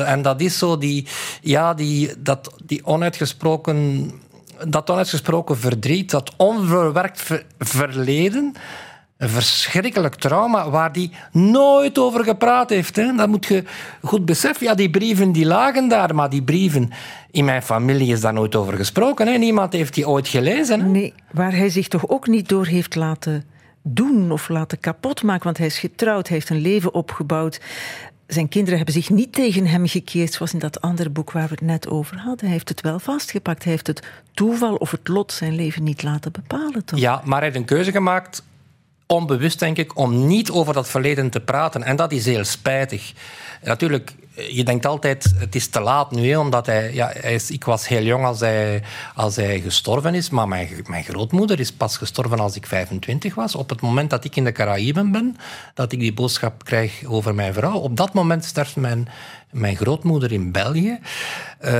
En 0.05 0.21
dat 0.21 0.41
is 0.41 0.57
zo 0.57 0.77
die, 0.77 1.07
ja, 1.41 1.73
die, 1.73 2.11
dat, 2.17 2.53
die 2.65 2.85
onuitgesproken, 2.85 4.11
dat 4.67 4.89
onuitgesproken 4.89 5.57
verdriet, 5.57 6.11
dat 6.11 6.33
onverwerkt 6.37 7.21
ver- 7.21 7.45
verleden. 7.59 8.53
Een 9.17 9.29
verschrikkelijk 9.29 10.15
trauma 10.15 10.69
waar 10.69 10.91
hij 10.91 11.11
nooit 11.31 11.97
over 11.97 12.23
gepraat 12.23 12.69
heeft. 12.69 12.95
Hè. 12.95 13.15
Dat 13.15 13.27
moet 13.27 13.45
je 13.45 13.63
goed 14.01 14.25
beseffen. 14.25 14.65
Ja, 14.65 14.75
die 14.75 14.89
brieven 14.89 15.31
die 15.31 15.45
lagen 15.45 15.87
daar, 15.87 16.15
maar 16.15 16.29
die 16.29 16.43
brieven... 16.43 16.91
In 17.31 17.45
mijn 17.45 17.61
familie 17.61 18.11
is 18.11 18.21
daar 18.21 18.33
nooit 18.33 18.55
over 18.55 18.73
gesproken. 18.73 19.27
Hè. 19.27 19.37
Niemand 19.37 19.73
heeft 19.73 19.93
die 19.93 20.07
ooit 20.07 20.27
gelezen. 20.27 20.91
Nee, 20.91 21.13
waar 21.31 21.55
hij 21.55 21.69
zich 21.69 21.87
toch 21.87 22.07
ook 22.07 22.27
niet 22.27 22.49
door 22.49 22.65
heeft 22.65 22.95
laten 22.95 23.43
doen 23.83 24.31
of 24.31 24.49
laten 24.49 24.79
kapotmaken. 24.79 25.43
Want 25.43 25.57
hij 25.57 25.67
is 25.67 25.79
getrouwd, 25.79 26.27
hij 26.27 26.37
heeft 26.37 26.49
een 26.49 26.61
leven 26.61 26.93
opgebouwd. 26.93 27.61
Zijn 28.27 28.49
kinderen 28.49 28.75
hebben 28.75 28.95
zich 28.95 29.09
niet 29.09 29.33
tegen 29.33 29.65
hem 29.65 29.87
gekeerd, 29.87 30.33
zoals 30.33 30.53
in 30.53 30.59
dat 30.59 30.81
andere 30.81 31.09
boek 31.09 31.31
waar 31.31 31.47
we 31.47 31.53
het 31.53 31.61
net 31.61 31.87
over 31.87 32.17
hadden. 32.17 32.45
Hij 32.45 32.53
heeft 32.53 32.69
het 32.69 32.81
wel 32.81 32.99
vastgepakt. 32.99 33.63
Hij 33.63 33.71
heeft 33.71 33.87
het 33.87 34.03
toeval 34.33 34.75
of 34.75 34.91
het 34.91 35.07
lot 35.07 35.31
zijn 35.31 35.55
leven 35.55 35.83
niet 35.83 36.03
laten 36.03 36.31
bepalen. 36.31 36.85
Toch? 36.85 36.99
Ja, 36.99 37.21
maar 37.25 37.37
hij 37.37 37.47
heeft 37.47 37.59
een 37.59 37.65
keuze 37.65 37.91
gemaakt, 37.91 38.43
onbewust 39.07 39.59
denk 39.59 39.77
ik, 39.77 39.97
om 39.97 40.27
niet 40.27 40.51
over 40.51 40.73
dat 40.73 40.89
verleden 40.89 41.29
te 41.29 41.39
praten. 41.39 41.83
En 41.83 41.95
dat 41.95 42.11
is 42.11 42.25
heel 42.25 42.43
spijtig. 42.43 43.13
Natuurlijk, 43.61 44.15
je 44.35 44.63
denkt 44.63 44.85
altijd, 44.85 45.33
het 45.37 45.55
is 45.55 45.67
te 45.67 45.79
laat 45.79 46.11
nu, 46.11 46.29
hè, 46.29 46.37
omdat 46.39 46.65
hij, 46.65 46.93
ja, 46.93 47.11
hij 47.13 47.33
is, 47.33 47.51
ik 47.51 47.63
was 47.63 47.87
heel 47.87 48.03
jong 48.03 48.25
als 48.25 48.39
hij, 48.39 48.83
als 49.15 49.35
hij 49.35 49.59
gestorven 49.61 50.15
is, 50.15 50.29
maar 50.29 50.47
mijn, 50.47 50.69
mijn 50.87 51.03
grootmoeder 51.03 51.59
is 51.59 51.71
pas 51.71 51.97
gestorven 51.97 52.39
als 52.39 52.55
ik 52.55 52.65
25 52.65 53.35
was. 53.35 53.55
Op 53.55 53.69
het 53.69 53.81
moment 53.81 54.09
dat 54.09 54.23
ik 54.23 54.35
in 54.35 54.43
de 54.43 54.51
Caraïben 54.51 55.11
ben, 55.11 55.37
dat 55.73 55.91
ik 55.91 55.99
die 55.99 56.13
boodschap 56.13 56.63
krijg 56.63 57.03
over 57.05 57.35
mijn 57.35 57.53
vrouw, 57.53 57.77
op 57.77 57.97
dat 57.97 58.13
moment 58.13 58.45
sterft 58.45 58.75
mijn, 58.75 59.07
mijn 59.51 59.75
grootmoeder 59.75 60.31
in 60.31 60.51
België. 60.51 60.99
Uh, 61.65 61.71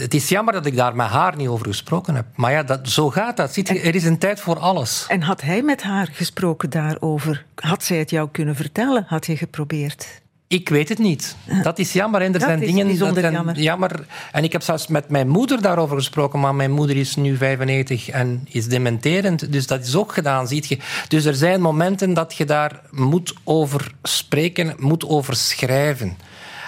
het 0.00 0.14
is 0.14 0.28
jammer 0.28 0.54
dat 0.54 0.66
ik 0.66 0.76
daar 0.76 0.96
met 0.96 1.06
haar 1.06 1.36
niet 1.36 1.48
over 1.48 1.66
gesproken 1.66 2.14
heb. 2.14 2.26
Maar 2.34 2.52
ja, 2.52 2.62
dat, 2.62 2.88
zo 2.88 3.10
gaat 3.10 3.36
dat. 3.36 3.52
Ziet, 3.52 3.68
er 3.68 3.94
is 3.94 4.04
een 4.04 4.18
tijd 4.18 4.40
voor 4.40 4.58
alles. 4.58 5.04
En 5.08 5.22
had 5.22 5.40
hij 5.40 5.62
met 5.62 5.82
haar 5.82 6.08
gesproken 6.12 6.70
daarover? 6.70 7.44
Had 7.54 7.84
zij 7.84 7.98
het 7.98 8.10
jou 8.10 8.28
kunnen 8.32 8.56
vertellen? 8.56 9.04
Had 9.06 9.26
je 9.26 9.36
geprobeerd? 9.36 10.21
Ik 10.52 10.68
weet 10.68 10.88
het 10.88 10.98
niet. 10.98 11.36
Dat 11.62 11.78
is 11.78 11.92
jammer. 11.92 12.20
En 12.20 12.26
er 12.26 12.32
Dat 12.32 12.42
zijn 12.42 12.60
is 12.62 12.66
dingen 12.66 12.98
dat 12.98 13.32
jammer. 13.32 13.60
jammer. 13.60 14.06
En 14.32 14.44
ik 14.44 14.52
heb 14.52 14.62
zelfs 14.62 14.86
met 14.86 15.08
mijn 15.08 15.28
moeder 15.28 15.62
daarover 15.62 15.96
gesproken, 15.96 16.40
maar 16.40 16.54
mijn 16.54 16.70
moeder 16.70 16.96
is 16.96 17.16
nu 17.16 17.36
95 17.36 18.08
en 18.08 18.46
is 18.50 18.66
dementerend. 18.66 19.52
Dus 19.52 19.66
dat 19.66 19.86
is 19.86 19.96
ook 19.96 20.12
gedaan, 20.12 20.48
ziet 20.48 20.68
je. 20.68 20.78
Dus 21.08 21.24
er 21.24 21.34
zijn 21.34 21.60
momenten 21.60 22.14
dat 22.14 22.34
je 22.34 22.44
daar 22.44 22.80
moet 22.90 23.34
over 23.44 23.92
spreken, 24.02 24.74
moet 24.78 25.06
over 25.06 25.36
schrijven. 25.36 26.16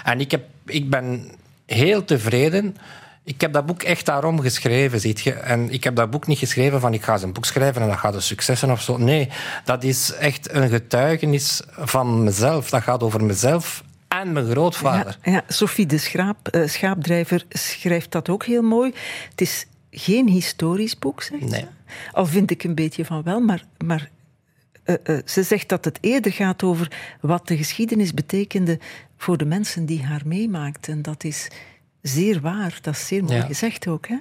En 0.03 0.19
ik, 0.19 0.31
heb, 0.31 0.43
ik 0.65 0.89
ben 0.89 1.31
heel 1.65 2.03
tevreden. 2.05 2.77
Ik 3.25 3.41
heb 3.41 3.53
dat 3.53 3.65
boek 3.65 3.83
echt 3.83 4.05
daarom 4.05 4.41
geschreven, 4.41 4.99
ziet 4.99 5.21
je. 5.21 5.33
En 5.33 5.69
ik 5.69 5.83
heb 5.83 5.95
dat 5.95 6.09
boek 6.09 6.27
niet 6.27 6.37
geschreven 6.37 6.79
van 6.79 6.93
ik 6.93 7.03
ga 7.03 7.21
een 7.21 7.33
boek 7.33 7.45
schrijven 7.45 7.81
en 7.81 7.87
dat 7.87 7.97
gaat 7.97 8.13
een 8.13 8.21
succes 8.21 8.59
zijn 8.59 8.71
of 8.71 8.81
zo. 8.81 8.97
Nee, 8.97 9.29
dat 9.63 9.83
is 9.83 10.13
echt 10.13 10.51
een 10.51 10.69
getuigenis 10.69 11.61
van 11.69 12.23
mezelf. 12.23 12.69
Dat 12.69 12.81
gaat 12.83 13.03
over 13.03 13.23
mezelf 13.23 13.83
en 14.07 14.33
mijn 14.33 14.49
grootvader. 14.49 15.17
Ja, 15.23 15.31
ja, 15.31 15.43
Sophie 15.47 15.85
de 15.85 16.31
eh, 16.51 16.67
Schaapdrijver 16.67 17.45
schrijft 17.49 18.11
dat 18.11 18.29
ook 18.29 18.45
heel 18.45 18.61
mooi. 18.61 18.93
Het 19.29 19.41
is 19.41 19.65
geen 19.91 20.27
historisch 20.29 20.99
boek, 20.99 21.23
zegt 21.23 21.49
Nee. 21.49 21.59
ze. 21.59 21.67
Al 22.11 22.25
vind 22.25 22.51
ik 22.51 22.63
een 22.63 22.75
beetje 22.75 23.05
van 23.05 23.23
wel, 23.23 23.39
maar, 23.39 23.63
maar 23.85 24.09
eh, 24.83 24.95
eh, 25.03 25.21
ze 25.25 25.43
zegt 25.43 25.69
dat 25.69 25.85
het 25.85 25.97
eerder 26.01 26.31
gaat 26.31 26.63
over 26.63 26.91
wat 27.21 27.47
de 27.47 27.57
geschiedenis 27.57 28.13
betekende 28.13 28.79
voor 29.17 29.37
de 29.37 29.45
mensen 29.45 29.85
die 29.85 30.03
haar 30.03 30.21
meemaakten. 30.25 30.93
En 30.93 31.01
dat 31.01 31.23
is 31.23 31.47
zeer 32.07 32.41
waar, 32.41 32.77
dat 32.81 32.93
is 32.93 33.07
zeer 33.07 33.23
mooi 33.23 33.35
Ja. 33.35 33.45
gezegd 33.45 33.87
ook. 33.87 34.07
Hè? 34.07 34.15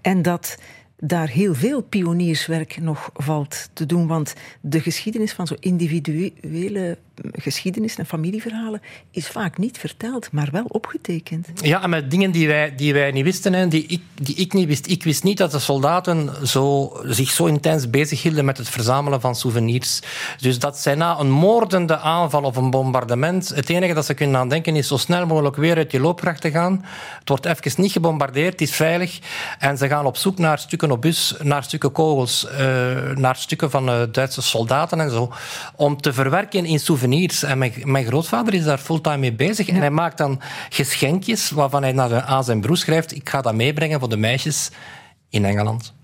En 0.00 0.22
dat 0.22 0.58
daar 0.96 1.28
heel 1.28 1.54
veel 1.54 1.82
pionierswerk 1.82 2.80
nog 2.80 3.10
valt 3.14 3.68
te 3.72 3.86
doen, 3.86 4.06
want 4.06 4.34
de 4.60 4.80
geschiedenis 4.80 5.32
van 5.32 5.46
zo'n 5.46 5.56
individuele 5.60 6.98
geschiedenis 7.32 7.96
en 7.96 8.06
familieverhalen 8.06 8.80
is 9.10 9.28
vaak 9.28 9.58
niet 9.58 9.78
verteld, 9.78 10.32
maar 10.32 10.48
wel 10.52 10.64
opgetekend. 10.68 11.48
Ja, 11.54 11.82
en 11.82 11.90
met 11.90 12.10
dingen 12.10 12.30
die 12.30 12.46
wij, 12.46 12.74
die 12.74 12.92
wij 12.92 13.10
niet 13.10 13.24
wisten, 13.24 13.52
hè, 13.52 13.68
die, 13.68 13.86
ik, 13.86 14.00
die 14.14 14.34
ik 14.34 14.52
niet 14.52 14.66
wist. 14.66 14.86
Ik 14.86 15.02
wist 15.02 15.22
niet 15.22 15.38
dat 15.38 15.50
de 15.50 15.58
soldaten 15.58 16.46
zo, 16.46 16.92
zich 17.04 17.30
zo 17.30 17.46
intens 17.46 17.90
bezighielden 17.90 18.44
met 18.44 18.58
het 18.58 18.68
verzamelen 18.68 19.20
van 19.20 19.34
souvenirs. 19.34 20.00
Dus 20.40 20.58
dat 20.58 20.78
zij 20.78 20.94
na 20.94 21.18
een 21.18 21.30
moordende 21.30 21.98
aanval 21.98 22.42
of 22.42 22.56
een 22.56 22.70
bombardement, 22.70 23.48
het 23.48 23.68
enige 23.68 23.94
dat 23.94 24.06
ze 24.06 24.14
kunnen 24.14 24.40
aan 24.40 24.48
denken 24.48 24.76
is 24.76 24.88
zo 24.88 24.96
snel 24.96 25.26
mogelijk 25.26 25.56
weer 25.56 25.76
uit 25.76 25.90
die 25.90 26.00
loopgracht 26.00 26.40
te 26.40 26.50
gaan. 26.50 26.84
Het 27.18 27.28
wordt 27.28 27.46
even 27.46 27.82
niet 27.82 27.92
gebombardeerd, 27.92 28.52
het 28.52 28.60
is 28.60 28.74
veilig. 28.74 29.18
En 29.58 29.78
ze 29.78 29.88
gaan 29.88 30.06
op 30.06 30.16
zoek 30.16 30.38
naar 30.38 30.58
stukken 30.58 30.90
op 30.90 31.00
bus, 31.00 31.34
naar 31.42 31.64
stukken 31.64 31.92
kogels, 31.92 32.46
eh, 32.46 33.10
naar 33.14 33.36
stukken 33.36 33.70
van 33.70 33.88
eh, 33.88 34.02
Duitse 34.12 34.42
soldaten 34.42 35.00
en 35.00 35.10
zo, 35.10 35.32
om 35.76 36.00
te 36.00 36.12
verwerken 36.12 36.64
in 36.64 36.78
souvenirs. 36.78 37.10
En 37.12 37.58
mijn, 37.58 37.72
mijn 37.84 38.04
grootvader 38.04 38.54
is 38.54 38.64
daar 38.64 38.78
fulltime 38.78 39.16
mee 39.16 39.32
bezig. 39.32 39.68
En 39.68 39.76
hij 39.76 39.90
maakt 39.90 40.18
dan 40.18 40.40
geschenkjes 40.68 41.50
waarvan 41.50 41.82
hij 41.82 41.92
naar 41.92 42.22
aan 42.22 42.44
zijn 42.44 42.60
broer 42.60 42.76
schrijft: 42.76 43.14
Ik 43.14 43.28
ga 43.28 43.40
dat 43.40 43.54
meebrengen 43.54 44.00
voor 44.00 44.08
de 44.08 44.16
meisjes 44.16 44.70
in 45.30 45.44
Engeland. 45.44 45.94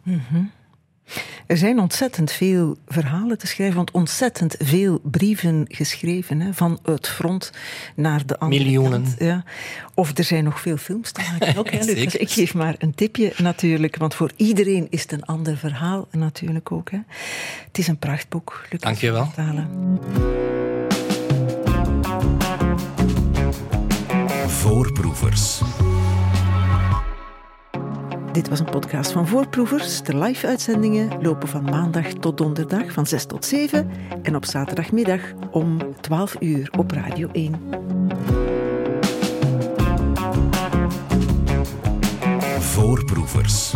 Er 1.47 1.57
zijn 1.57 1.79
ontzettend 1.79 2.33
veel 2.33 2.77
verhalen 2.87 3.39
te 3.39 3.47
schrijven, 3.47 3.77
want 3.77 3.91
ontzettend 3.91 4.57
veel 4.59 5.01
brieven 5.03 5.65
geschreven 5.69 6.41
hè, 6.41 6.53
van 6.55 6.79
het 6.83 7.09
front 7.09 7.53
naar 7.97 8.27
de 8.27 8.39
andere 8.39 8.63
Miljoenen. 8.63 9.03
kant. 9.03 9.15
Ja. 9.19 9.45
Of 9.95 10.19
er 10.19 10.25
zijn 10.25 10.45
nog 10.45 10.61
veel 10.61 10.77
films 10.77 11.13
te 11.13 11.21
maken. 11.31 11.57
Ook, 11.57 11.71
hè, 11.71 11.79
Lucas? 11.85 11.95
Zeker. 11.95 12.21
Ik 12.21 12.31
geef 12.31 12.55
maar 12.55 12.75
een 12.79 12.95
tipje 12.95 13.33
natuurlijk, 13.37 13.97
want 13.97 14.15
voor 14.15 14.31
iedereen 14.37 14.87
is 14.91 15.03
het 15.03 15.13
een 15.13 15.25
ander 15.25 15.57
verhaal 15.57 16.09
natuurlijk 16.11 16.73
ook. 16.73 16.91
Hè. 16.91 16.99
Het 17.67 17.79
is 17.79 17.89
een 17.89 17.99
prachtboek. 17.99 18.61
Lucas 18.71 18.81
Dank 18.81 18.97
je 18.99 19.13
wel. 19.13 19.33
Voorproevers. 24.69 25.61
Dit 28.33 28.49
was 28.49 28.59
een 28.59 28.71
podcast 28.71 29.13
van 29.13 29.27
Voorproevers. 29.27 30.03
De 30.03 30.19
live-uitzendingen 30.19 31.23
lopen 31.23 31.49
van 31.49 31.65
maandag 31.65 32.07
tot 32.07 32.37
donderdag 32.37 32.93
van 32.93 33.07
6 33.07 33.25
tot 33.25 33.45
7 33.45 33.91
en 34.23 34.37
op 34.37 34.45
zaterdagmiddag 34.45 35.21
om 35.51 35.79
12 36.01 36.37
uur 36.41 36.71
op 36.79 36.91
Radio 36.91 37.29
1. 37.33 37.55
Voorproevers. 42.59 43.75